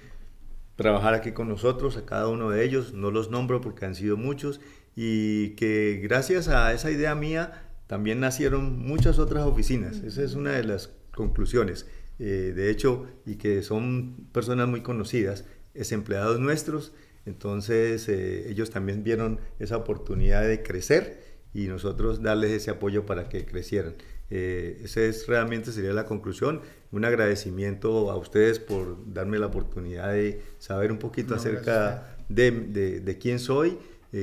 trabajar 0.76 1.16
aquí 1.16 1.32
con 1.32 1.50
nosotros, 1.50 1.98
a 1.98 2.06
cada 2.06 2.28
uno 2.28 2.52
de 2.52 2.64
ellos, 2.64 2.94
no 2.94 3.10
los 3.10 3.32
nombro 3.32 3.60
porque 3.60 3.86
han 3.86 3.96
sido 3.96 4.18
muchos, 4.18 4.62
y 4.96 5.56
que 5.56 6.00
gracias 6.04 6.48
a 6.48 6.72
esa 6.74 6.92
idea 6.92 7.16
mía, 7.16 7.71
también 7.92 8.22
nacieron 8.22 8.80
muchas 8.80 9.20
otras 9.20 9.46
oficinas. 9.46 9.98
Esa 9.98 10.24
es 10.24 10.36
una 10.36 10.54
de 10.54 10.64
las 10.64 10.92
conclusiones. 11.14 11.88
Eh, 12.20 12.54
de 12.56 12.70
hecho, 12.70 13.06
y 13.26 13.36
que 13.36 13.64
son 13.64 14.30
personas 14.32 14.70
muy 14.70 14.80
conocidas, 14.80 15.44
es 15.74 15.92
empleados 15.92 16.39
nuestros, 16.39 16.94
entonces 17.26 18.08
eh, 18.08 18.50
ellos 18.50 18.70
también 18.70 19.04
vieron 19.04 19.42
esa 19.60 19.76
oportunidad 19.76 20.48
de 20.48 20.64
crecer 20.64 21.22
y 21.54 21.68
nosotros 21.68 22.22
darles 22.22 22.52
ese 22.52 22.72
apoyo 22.72 23.06
para 23.06 23.28
que 23.28 23.44
crecieran. 23.44 23.96
Eh, 24.30 24.80
esa 24.86 25.02
es 25.02 25.28
realmente 25.28 25.74
sería 25.74 25.92
la 25.92 26.06
conclusión. 26.06 26.62
Un 26.94 27.04
agradecimiento 27.04 28.10
a 28.10 28.16
ustedes 28.16 28.60
por 28.60 29.14
darme 29.14 29.38
la 29.38 29.48
oportunidad 29.48 30.14
de 30.14 30.42
saber 30.60 30.94
un 30.94 30.98
poquito 30.98 31.36
acerca 31.36 32.16
de, 32.30 32.52
de, 32.52 33.02
de, 33.02 33.18
quién 33.18 33.38
soy, 33.38 33.78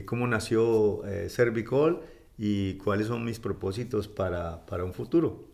cómo 0.06 0.26
nació 0.26 1.02
Servicol 1.28 2.00
y 2.38 2.74
cuáles 2.74 3.08
son 3.08 3.24
mis 3.24 3.40
propósitos 3.40 4.08
para, 4.08 4.64
para 4.66 4.84
un 4.84 4.94
futuro. 4.94 5.48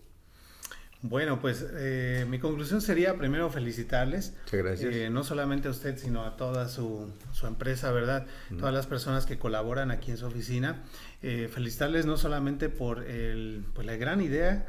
Bueno, 1.06 1.38
pues 1.38 1.66
eh, 1.74 2.24
mi 2.30 2.38
conclusión 2.38 2.80
sería 2.80 3.18
primero 3.18 3.50
felicitarles. 3.50 4.32
Muchas 4.44 4.60
gracias. 4.60 4.94
Eh, 4.94 5.10
no 5.10 5.22
solamente 5.22 5.68
a 5.68 5.70
usted, 5.70 5.98
sino 5.98 6.24
a 6.24 6.38
toda 6.38 6.66
su, 6.66 7.12
su 7.32 7.46
empresa, 7.46 7.92
¿verdad? 7.92 8.26
Todas 8.58 8.72
las 8.72 8.86
personas 8.86 9.26
que 9.26 9.38
colaboran 9.38 9.90
aquí 9.90 10.12
en 10.12 10.16
su 10.16 10.24
oficina. 10.24 10.82
Eh, 11.22 11.50
felicitarles 11.52 12.06
no 12.06 12.16
solamente 12.16 12.70
por 12.70 13.04
el, 13.04 13.66
pues 13.74 13.86
la 13.86 13.96
gran 13.96 14.22
idea, 14.22 14.66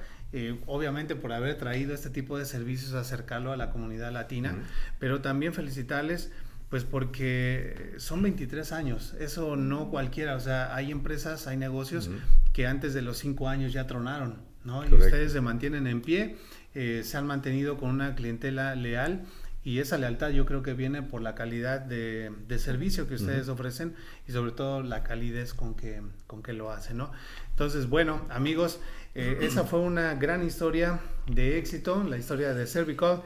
obviamente 0.65 1.15
por 1.15 1.31
haber 1.31 1.57
traído 1.57 1.93
este 1.93 2.09
tipo 2.09 2.37
de 2.37 2.43
servicios, 2.43 2.93
acercarlo 2.95 3.53
a 3.53 3.55
la 3.55 3.69
comunidad 3.69 4.11
latina, 4.11 4.57
pero 4.99 5.21
también 5.21 5.53
felicitarles 5.53 6.33
pues 6.69 6.83
porque 6.83 7.93
son 7.97 8.21
23 8.21 8.71
años, 8.71 9.15
eso 9.19 9.55
no 9.55 9.89
cualquiera, 9.89 10.35
o 10.35 10.39
sea, 10.39 10.75
hay 10.75 10.91
empresas, 10.91 11.47
hay 11.47 11.57
negocios 11.57 12.09
que 12.53 12.67
antes 12.67 12.93
de 12.93 13.01
los 13.01 13.17
5 13.19 13.47
años 13.47 13.73
ya 13.73 13.87
tronaron, 13.87 14.37
¿no? 14.63 14.83
Y 14.85 14.93
ustedes 14.93 15.31
se 15.31 15.41
mantienen 15.41 15.87
en 15.87 16.01
pie, 16.01 16.37
eh, 16.73 17.01
se 17.03 17.17
han 17.17 17.27
mantenido 17.27 17.77
con 17.77 17.89
una 17.89 18.15
clientela 18.15 18.75
leal 18.75 19.25
y 19.63 19.79
esa 19.79 19.97
lealtad 19.97 20.29
yo 20.29 20.45
creo 20.45 20.61
que 20.61 20.73
viene 20.73 21.01
por 21.01 21.21
la 21.21 21.33
calidad 21.33 21.81
de, 21.81 22.31
servicio 22.59 23.07
que 23.07 23.15
ustedes 23.15 23.49
ofrecen 23.49 23.95
y 24.27 24.31
sobre 24.31 24.51
todo 24.51 24.83
la 24.83 25.03
calidez 25.03 25.55
con 25.55 25.73
que, 25.73 26.03
con 26.27 26.43
que 26.43 26.53
lo 26.53 26.71
hacen, 26.71 26.97
¿no? 26.97 27.11
Entonces, 27.49 27.89
bueno, 27.89 28.21
amigos, 28.29 28.79
eh, 29.15 29.39
esa 29.41 29.63
fue 29.63 29.79
una 29.79 30.13
gran 30.15 30.45
historia 30.45 30.99
de 31.25 31.57
éxito, 31.57 32.03
la 32.03 32.17
historia 32.17 32.53
de 32.53 32.67
Cervical, 32.67 33.23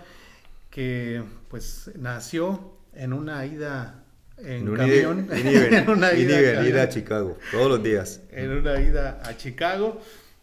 que 0.71 1.23
pues 1.49 1.91
nació 1.95 2.78
en 2.93 3.13
una 3.13 3.45
ida 3.45 4.03
en, 4.37 4.73
camión. 4.75 5.27
en 5.31 5.89
una 5.89 6.13
ida, 6.13 6.83
a 6.83 6.89
Chicago, 6.89 7.37
todos 7.51 7.69
los 7.69 7.83
días. 7.83 8.21
En 8.31 8.51
una 8.51 8.79
ida 8.79 9.21
a 9.23 9.37
Chicago. 9.37 10.01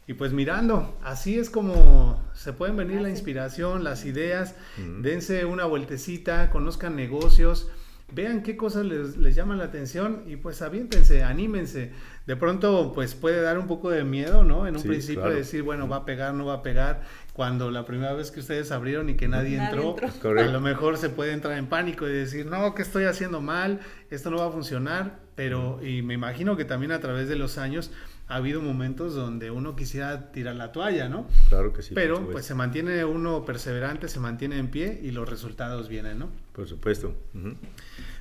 Y 0.09 0.14
pues 0.14 0.32
mirando, 0.32 0.97
así 1.03 1.36
es 1.36 1.51
como 1.51 2.22
se 2.32 2.53
pueden 2.53 2.76
venir 2.76 3.01
la 3.01 3.11
inspiración, 3.11 3.82
las 3.82 4.05
ideas. 4.05 4.55
Dense 5.01 5.44
una 5.44 5.64
vueltecita, 5.64 6.51
conozcan 6.51 6.94
negocios. 6.94 7.68
Vean 8.13 8.43
qué 8.43 8.57
cosas 8.57 8.85
les, 8.87 9.17
les 9.17 9.35
llaman 9.35 9.59
la 9.59 9.65
atención 9.65 10.23
y 10.27 10.37
pues 10.37 10.63
aviéntense, 10.63 11.25
anímense. 11.25 11.93
De 12.27 12.37
pronto 12.37 12.93
pues 12.95 13.15
puede 13.15 13.41
dar 13.43 13.59
un 13.59 13.67
poco 13.67 13.91
de 13.91 14.05
miedo, 14.05 14.45
¿no? 14.45 14.67
En 14.67 14.77
un 14.77 14.83
Sí, 14.83 14.89
principio 14.89 15.23
claro. 15.23 15.37
decir, 15.37 15.63
bueno, 15.63 15.89
va 15.89 15.97
a 15.99 16.05
pegar, 16.05 16.33
no 16.35 16.47
va 16.47 16.55
a 16.55 16.63
pegar, 16.63 17.03
cuando 17.33 17.71
la 17.71 17.85
primera 17.85 18.13
vez 18.15 18.31
que 18.31 18.41
ustedes 18.41 18.71
abrieron 18.73 19.09
y 19.11 19.17
que 19.17 19.29
nadie, 19.29 19.57
Nadie 19.59 19.71
entró, 19.71 19.97
entró. 20.03 20.41
a 20.41 20.45
lo 20.47 20.61
mejor 20.61 20.97
se 20.97 21.11
puede 21.11 21.33
entrar 21.33 21.59
en 21.59 21.67
pánico 21.69 22.09
y 22.09 22.13
decir, 22.13 22.47
no, 22.47 22.75
que 22.75 22.83
estoy 22.83 23.05
haciendo 23.05 23.41
mal, 23.41 23.81
esto 24.11 24.31
no 24.31 24.39
va 24.39 24.47
a 24.47 24.51
funcionar, 24.51 25.19
pero 25.35 25.85
y 25.85 26.03
me 26.03 26.15
imagino 26.15 26.57
que 26.57 26.65
también 26.65 26.93
a 26.93 27.01
través 27.01 27.29
de 27.29 27.37
los 27.37 27.59
años 27.59 27.91
ha 28.29 28.37
habido 28.37 28.61
momentos 28.61 29.14
donde 29.14 29.51
uno 29.51 29.77
quisiera 29.77 30.33
tirar 30.33 30.57
la 30.57 30.72
toalla, 30.72 31.09
¿no? 31.09 31.27
Claro 31.49 31.72
que 31.72 31.83
sí. 31.83 31.95
Pero 31.95 32.29
pues 32.31 32.45
se 32.45 32.55
mantiene 32.55 33.05
uno 33.05 33.45
perseverante, 33.45 34.09
se 34.09 34.18
mantiene 34.18 34.59
en 34.59 34.68
pie 34.68 34.99
y 35.03 35.12
los 35.12 35.29
resultados 35.29 35.89
vienen, 35.89 36.18
¿no? 36.18 36.29
Por 36.53 36.68
supuesto. 36.68 37.14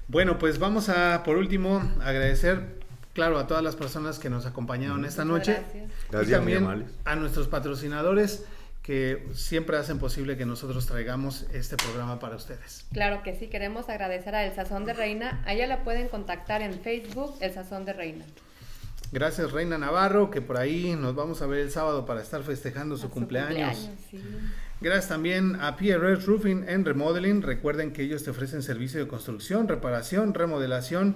Bueno, 0.08 0.38
pues 0.38 0.60
vamos 0.60 0.89
a, 0.89 1.24
por 1.24 1.38
último, 1.38 1.82
agradecer, 2.01 2.80
claro, 3.14 3.39
a 3.39 3.47
todas 3.47 3.64
las 3.64 3.76
personas 3.76 4.20
que 4.20 4.30
nos 4.30 4.45
acompañaron 4.45 5.06
esta 5.06 5.26
Muchas 5.26 5.47
noche. 5.47 5.62
gracias. 5.62 5.86
Y 5.86 6.12
Gracias, 6.12 6.38
también 6.38 6.86
a 7.03 7.16
nuestros 7.16 7.47
patrocinadores 7.47 8.45
que 8.84 9.28
siempre 9.34 9.78
hacen 9.78 9.97
posible 9.97 10.38
que 10.38 10.45
nosotros 10.45 10.86
traigamos 10.86 11.47
este 11.51 11.76
programa 11.76 12.20
para 12.20 12.36
ustedes. 12.36 12.86
Claro 12.93 13.24
que 13.24 13.34
sí, 13.34 13.47
queremos 13.47 13.89
agradecer 13.89 14.36
a 14.36 14.45
El 14.45 14.53
Sazón 14.53 14.86
de 14.86 14.93
Reina. 14.93 15.41
A 15.47 15.53
ella 15.53 15.66
la 15.66 15.84
pueden 15.84 16.08
contactar 16.08 16.62
en 16.62 16.80
Facebook, 16.80 17.36
El 17.41 17.51
Sazón 17.51 17.86
de 17.86 17.93
Reina. 17.93 18.26
Gracias 19.12 19.51
Reina 19.51 19.78
Navarro, 19.78 20.30
que 20.30 20.41
por 20.41 20.58
ahí 20.58 20.95
nos 20.95 21.16
vamos 21.16 21.41
a 21.41 21.47
ver 21.47 21.60
el 21.60 21.72
sábado 21.72 22.06
para 22.06 22.22
estar 22.22 22.43
festejando 22.43 22.97
su, 22.97 23.10
cumpleaños. 23.10 23.89
sí. 24.10 24.20
Gracias 24.82 25.08
también 25.08 25.56
a 25.62 25.78
PRS 25.78 26.26
Roofing 26.26 26.68
and 26.68 26.86
Remodeling. 26.86 27.41
Recuerden 27.41 27.93
que 27.93 28.03
ellos 28.03 28.24
te 28.24 28.32
ofrecen 28.32 28.62
servicio 28.62 28.99
de 28.99 29.08
construcción, 29.08 29.70
reparación, 29.70 30.34
remodelación. 30.34 31.16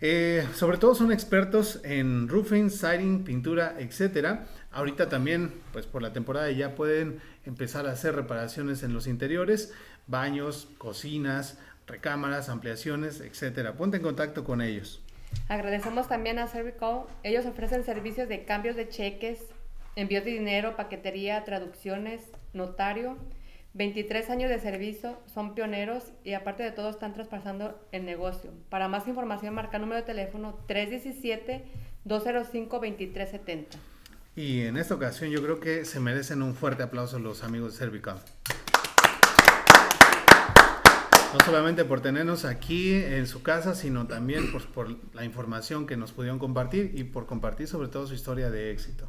Eh, 0.00 0.46
sobre 0.54 0.76
todo 0.76 0.94
son 0.94 1.12
expertos 1.12 1.80
en 1.84 2.28
roofing, 2.28 2.68
siding, 2.68 3.22
pintura, 3.22 3.76
etcétera. 3.78 4.46
Ahorita 4.72 5.08
también, 5.08 5.54
pues 5.72 5.86
por 5.86 6.02
la 6.02 6.12
temporada 6.12 6.50
ya 6.50 6.74
pueden 6.74 7.20
empezar 7.44 7.86
a 7.86 7.92
hacer 7.92 8.14
reparaciones 8.14 8.82
en 8.82 8.92
los 8.92 9.06
interiores, 9.06 9.72
baños, 10.08 10.68
cocinas, 10.76 11.58
recámaras, 11.86 12.48
ampliaciones, 12.48 13.20
etcétera. 13.20 13.76
Ponte 13.76 13.98
en 13.98 14.02
contacto 14.02 14.42
con 14.42 14.60
ellos. 14.60 15.00
Agradecemos 15.48 16.08
también 16.08 16.38
a 16.38 16.48
Servicall. 16.48 17.04
Ellos 17.22 17.46
ofrecen 17.46 17.84
servicios 17.84 18.28
de 18.28 18.44
cambios 18.44 18.76
de 18.76 18.88
cheques, 18.88 19.40
envíos 19.94 20.24
de 20.24 20.32
dinero, 20.32 20.74
paquetería, 20.76 21.44
traducciones, 21.44 22.22
notario. 22.52 23.16
23 23.74 24.30
años 24.30 24.48
de 24.48 24.58
servicio, 24.58 25.18
son 25.26 25.54
pioneros 25.54 26.04
y 26.24 26.32
aparte 26.32 26.62
de 26.62 26.72
todo 26.72 26.88
están 26.88 27.12
traspasando 27.12 27.78
el 27.92 28.06
negocio. 28.06 28.50
Para 28.70 28.88
más 28.88 29.06
información 29.06 29.52
marca 29.54 29.78
número 29.78 30.00
de 30.00 30.06
teléfono 30.06 30.58
317-205-2370. 30.66 33.66
Y 34.34 34.62
en 34.62 34.78
esta 34.78 34.94
ocasión 34.94 35.30
yo 35.30 35.42
creo 35.42 35.60
que 35.60 35.84
se 35.84 36.00
merecen 36.00 36.40
un 36.42 36.54
fuerte 36.54 36.82
aplauso 36.82 37.18
los 37.18 37.44
amigos 37.44 37.72
de 37.72 37.78
Cervical. 37.78 38.18
No 41.38 41.44
solamente 41.44 41.84
por 41.84 42.00
tenernos 42.00 42.46
aquí 42.46 42.94
en 42.94 43.26
su 43.26 43.42
casa, 43.42 43.74
sino 43.74 44.06
también 44.06 44.50
por 44.72 44.96
la 45.12 45.22
información 45.22 45.86
que 45.86 45.94
nos 45.94 46.12
pudieron 46.12 46.38
compartir 46.38 46.92
y 46.94 47.04
por 47.04 47.26
compartir 47.26 47.68
sobre 47.68 47.88
todo 47.88 48.06
su 48.06 48.14
historia 48.14 48.48
de 48.48 48.70
éxito. 48.70 49.06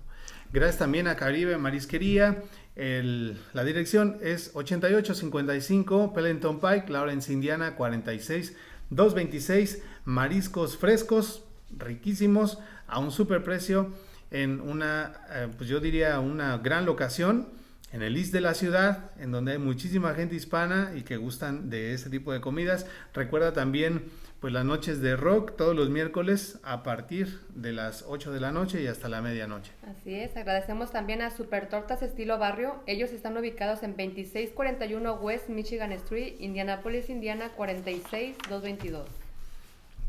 Gracias 0.51 0.78
también 0.78 1.07
a 1.07 1.15
Caribe 1.15 1.57
Marisquería. 1.57 2.43
La 2.75 3.63
dirección 3.63 4.17
es 4.21 4.51
8855 4.55 6.13
Pellenton 6.13 6.59
Pike, 6.59 6.91
Lawrence, 6.91 7.32
Indiana 7.32 7.78
46226. 7.78 9.84
Mariscos 10.03 10.75
frescos, 10.75 11.45
riquísimos, 11.78 12.57
a 12.88 12.99
un 12.99 13.11
super 13.11 13.41
precio 13.41 13.93
en 14.32 14.59
una, 14.59 15.13
eh, 15.30 15.47
pues 15.57 15.69
yo 15.69 15.80
diría, 15.80 16.19
una 16.19 16.57
gran 16.57 16.86
locación 16.86 17.55
en 17.91 18.01
el 18.01 18.17
east 18.17 18.33
de 18.33 18.41
la 18.41 18.53
ciudad, 18.53 19.11
en 19.19 19.31
donde 19.31 19.53
hay 19.53 19.57
muchísima 19.57 20.13
gente 20.13 20.35
hispana 20.35 20.91
y 20.95 21.03
que 21.03 21.17
gustan 21.17 21.69
de 21.69 21.93
este 21.93 22.09
tipo 22.09 22.33
de 22.33 22.41
comidas. 22.41 22.85
Recuerda 23.13 23.53
también 23.53 24.05
pues 24.39 24.53
las 24.53 24.65
noches 24.65 25.01
de 25.01 25.15
rock 25.15 25.55
todos 25.55 25.75
los 25.75 25.89
miércoles 25.89 26.59
a 26.63 26.83
partir 26.83 27.39
de 27.55 27.73
las 27.73 28.03
8 28.07 28.31
de 28.31 28.39
la 28.39 28.51
noche 28.51 28.81
y 28.81 28.88
hasta 28.88 29.09
la 29.09 29.21
medianoche. 29.21 29.71
Así 29.89 30.13
es, 30.13 30.35
agradecemos 30.38 30.91
también 30.91 31.21
a 31.21 31.31
Super 31.31 31.69
Tortas 31.69 32.03
Estilo 32.03 32.38
Barrio. 32.38 32.75
Ellos 32.85 33.11
están 33.11 33.35
ubicados 33.38 33.81
en 33.81 33.91
2641 33.91 35.13
West 35.15 35.49
Michigan 35.49 35.91
Street, 35.93 36.35
Indianapolis, 36.39 37.09
Indiana 37.09 37.49
46222. 37.55 39.07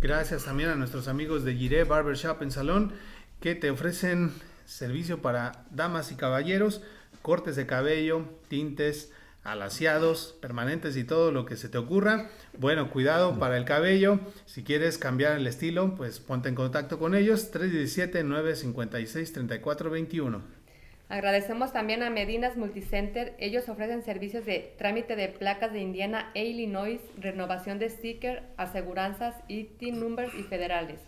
Gracias 0.00 0.44
también 0.44 0.68
a 0.68 0.74
nuestros 0.74 1.08
amigos 1.08 1.44
de 1.44 1.54
Giré 1.54 1.84
Barbershop 1.84 2.42
en 2.42 2.50
Salón 2.50 2.92
que 3.40 3.54
te 3.54 3.70
ofrecen 3.70 4.32
servicio 4.64 5.22
para 5.22 5.64
damas 5.70 6.12
y 6.12 6.16
caballeros, 6.16 6.82
cortes 7.22 7.56
de 7.56 7.66
cabello, 7.66 8.26
tintes, 8.48 9.12
alaciados, 9.44 10.36
permanentes 10.40 10.96
y 10.96 11.04
todo 11.04 11.30
lo 11.32 11.44
que 11.46 11.56
se 11.56 11.68
te 11.68 11.78
ocurra. 11.78 12.28
Bueno, 12.58 12.90
cuidado 12.90 13.38
para 13.38 13.56
el 13.56 13.64
cabello. 13.64 14.18
Si 14.46 14.64
quieres 14.64 14.98
cambiar 14.98 15.36
el 15.36 15.46
estilo, 15.46 15.94
pues 15.94 16.18
ponte 16.20 16.48
en 16.48 16.54
contacto 16.54 16.98
con 16.98 17.14
ellos. 17.14 17.52
317-956-3421. 17.52 20.40
Agradecemos 21.08 21.72
también 21.72 22.02
a 22.02 22.10
Medinas 22.10 22.58
Multicenter. 22.58 23.34
Ellos 23.38 23.70
ofrecen 23.70 24.02
servicios 24.02 24.44
de 24.44 24.74
trámite 24.76 25.16
de 25.16 25.28
placas 25.28 25.72
de 25.72 25.80
Indiana 25.80 26.30
e 26.34 26.44
Illinois, 26.44 27.00
renovación 27.16 27.78
de 27.78 27.88
sticker, 27.88 28.42
aseguranzas, 28.58 29.34
IT 29.48 29.80
numbers 29.94 30.34
y 30.34 30.42
federales. 30.42 31.00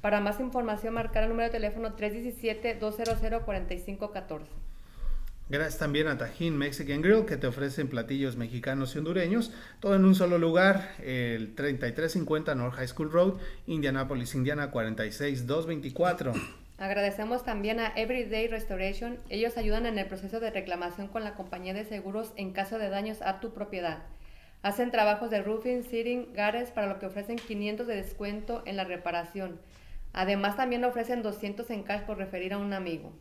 Para 0.00 0.20
más 0.20 0.38
información, 0.38 0.94
marcar 0.94 1.24
el 1.24 1.30
número 1.30 1.48
de 1.48 1.52
teléfono 1.52 1.96
317-200-4514. 1.96 4.42
Gracias 5.50 5.78
también 5.78 6.06
a 6.06 6.16
Tajín 6.16 6.56
Mexican 6.56 7.02
Grill 7.02 7.26
que 7.26 7.36
te 7.36 7.48
ofrecen 7.48 7.88
platillos 7.88 8.36
mexicanos 8.36 8.94
y 8.94 8.98
hondureños, 8.98 9.52
todo 9.80 9.96
en 9.96 10.04
un 10.04 10.14
solo 10.14 10.38
lugar, 10.38 10.92
el 11.02 11.56
3350 11.56 12.54
North 12.54 12.76
High 12.76 12.86
School 12.86 13.10
Road, 13.10 13.34
Indianapolis, 13.66 14.36
Indiana 14.36 14.70
46224. 14.70 16.34
Agradecemos 16.78 17.44
también 17.44 17.80
a 17.80 17.88
Everyday 17.96 18.46
Restoration. 18.46 19.18
Ellos 19.28 19.56
ayudan 19.56 19.86
en 19.86 19.98
el 19.98 20.06
proceso 20.06 20.38
de 20.38 20.52
reclamación 20.52 21.08
con 21.08 21.24
la 21.24 21.34
compañía 21.34 21.74
de 21.74 21.84
seguros 21.84 22.32
en 22.36 22.52
caso 22.52 22.78
de 22.78 22.88
daños 22.88 23.20
a 23.20 23.40
tu 23.40 23.52
propiedad. 23.52 24.04
Hacen 24.62 24.92
trabajos 24.92 25.30
de 25.30 25.42
roofing, 25.42 25.82
seating, 25.82 26.32
gares 26.32 26.70
para 26.70 26.86
lo 26.86 27.00
que 27.00 27.06
ofrecen 27.06 27.34
500 27.34 27.88
de 27.88 27.96
descuento 27.96 28.62
en 28.66 28.76
la 28.76 28.84
reparación. 28.84 29.60
Además 30.12 30.56
también 30.56 30.84
ofrecen 30.84 31.22
200 31.22 31.68
en 31.70 31.82
cash 31.82 32.02
por 32.02 32.18
referir 32.18 32.52
a 32.52 32.58
un 32.58 32.72
amigo. 32.72 33.12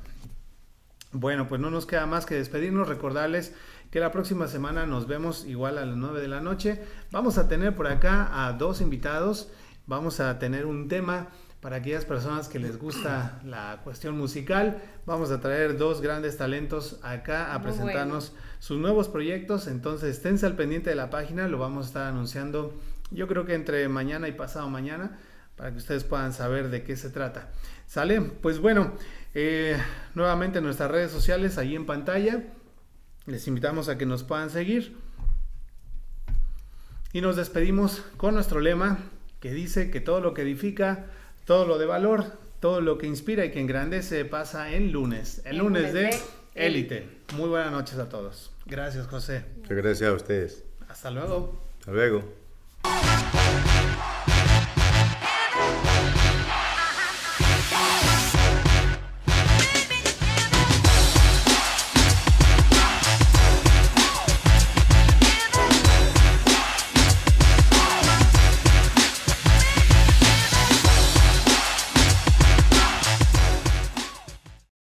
Bueno, 1.12 1.48
pues 1.48 1.62
no 1.62 1.70
nos 1.70 1.86
queda 1.86 2.06
más 2.06 2.26
que 2.26 2.36
despedirnos, 2.36 2.88
recordarles 2.88 3.54
que 3.92 4.00
la 4.00 4.12
próxima 4.12 4.48
semana 4.48 4.86
nos 4.86 5.08
vemos 5.08 5.46
igual 5.46 5.78
a 5.78 5.86
las 5.86 5.96
9 5.96 6.22
de 6.22 6.28
la 6.28 6.42
noche. 6.42 6.82
Vamos 7.12 7.38
a 7.38 7.48
tener 7.48 7.76
por 7.76 7.88
acá 7.88 8.46
a 8.46 8.54
dos 8.54 8.82
invitados, 8.82 9.50
vamos 9.86 10.20
a 10.20 10.40
tener 10.40 10.66
un 10.66 10.88
tema 10.88 11.28
para 11.62 11.78
aquellas 11.78 12.06
personas 12.06 12.48
que 12.48 12.60
les 12.60 12.78
gusta 12.78 13.42
la 13.44 13.82
cuestión 13.84 14.18
musical. 14.18 14.82
Vamos 15.06 15.32
a 15.32 15.40
traer 15.40 15.78
dos 15.78 16.02
grandes 16.02 16.38
talentos 16.38 17.00
acá 17.04 17.54
a 17.54 17.60
Muy 17.60 17.72
presentarnos 17.72 18.34
sus 18.60 18.78
nuevos 18.78 19.10
proyectos, 19.10 19.68
entonces 19.68 20.16
esténse 20.16 20.46
al 20.46 20.56
pendiente 20.56 20.90
de 20.90 20.96
la 20.96 21.10
página, 21.10 21.48
lo 21.48 21.58
vamos 21.58 21.86
a 21.86 21.88
estar 21.88 22.08
anunciando 22.08 22.74
yo 23.12 23.28
creo 23.28 23.46
que 23.46 23.54
entre 23.54 23.88
mañana 23.88 24.28
y 24.28 24.34
pasado 24.34 24.70
mañana 24.70 25.18
para 25.56 25.72
que 25.72 25.78
ustedes 25.78 26.04
puedan 26.04 26.34
saber 26.34 26.70
de 26.70 26.84
qué 26.84 26.96
se 26.96 27.10
trata. 27.10 27.50
¿Sale? 27.88 28.22
Pues 28.22 28.60
bueno, 28.60 28.94
eh, 29.34 29.78
nuevamente 30.14 30.62
nuestras 30.62 30.92
redes 30.92 31.12
sociales 31.12 31.58
ahí 31.58 31.76
en 31.76 31.86
pantalla. 31.86 32.44
Les 33.28 33.46
invitamos 33.48 33.90
a 33.90 33.98
que 33.98 34.06
nos 34.06 34.24
puedan 34.24 34.50
seguir. 34.50 34.96
Y 37.12 37.20
nos 37.20 37.36
despedimos 37.36 38.02
con 38.16 38.34
nuestro 38.34 38.62
lema 38.62 39.00
que 39.42 39.52
dice 39.52 39.92
que 39.92 40.00
todo 40.00 40.22
lo 40.22 40.34
que 40.34 40.44
edifica, 40.44 41.08
todo 41.46 41.68
lo 41.68 41.78
de 41.78 41.86
valor, 41.86 42.26
todo 42.62 42.80
lo 42.80 42.98
que 42.98 43.06
inspira 43.06 43.44
y 43.44 43.52
que 43.52 43.60
engrandece 43.60 44.24
pasa 44.24 44.72
en 44.72 44.94
lunes. 44.94 45.42
El 45.44 45.58
lunes 45.58 45.94
de 45.94 46.18
Élite. 46.56 47.08
Muy 47.36 47.50
buenas 47.50 47.72
noches 47.72 48.00
a 48.00 48.08
todos. 48.08 48.52
Gracias 48.66 49.08
José. 49.08 49.44
Muchas 49.58 49.78
gracias 49.78 50.10
a 50.10 50.14
ustedes. 50.14 50.64
Hasta 50.88 51.12
luego. 51.12 51.62
Hasta 51.80 51.92
luego. 51.92 52.24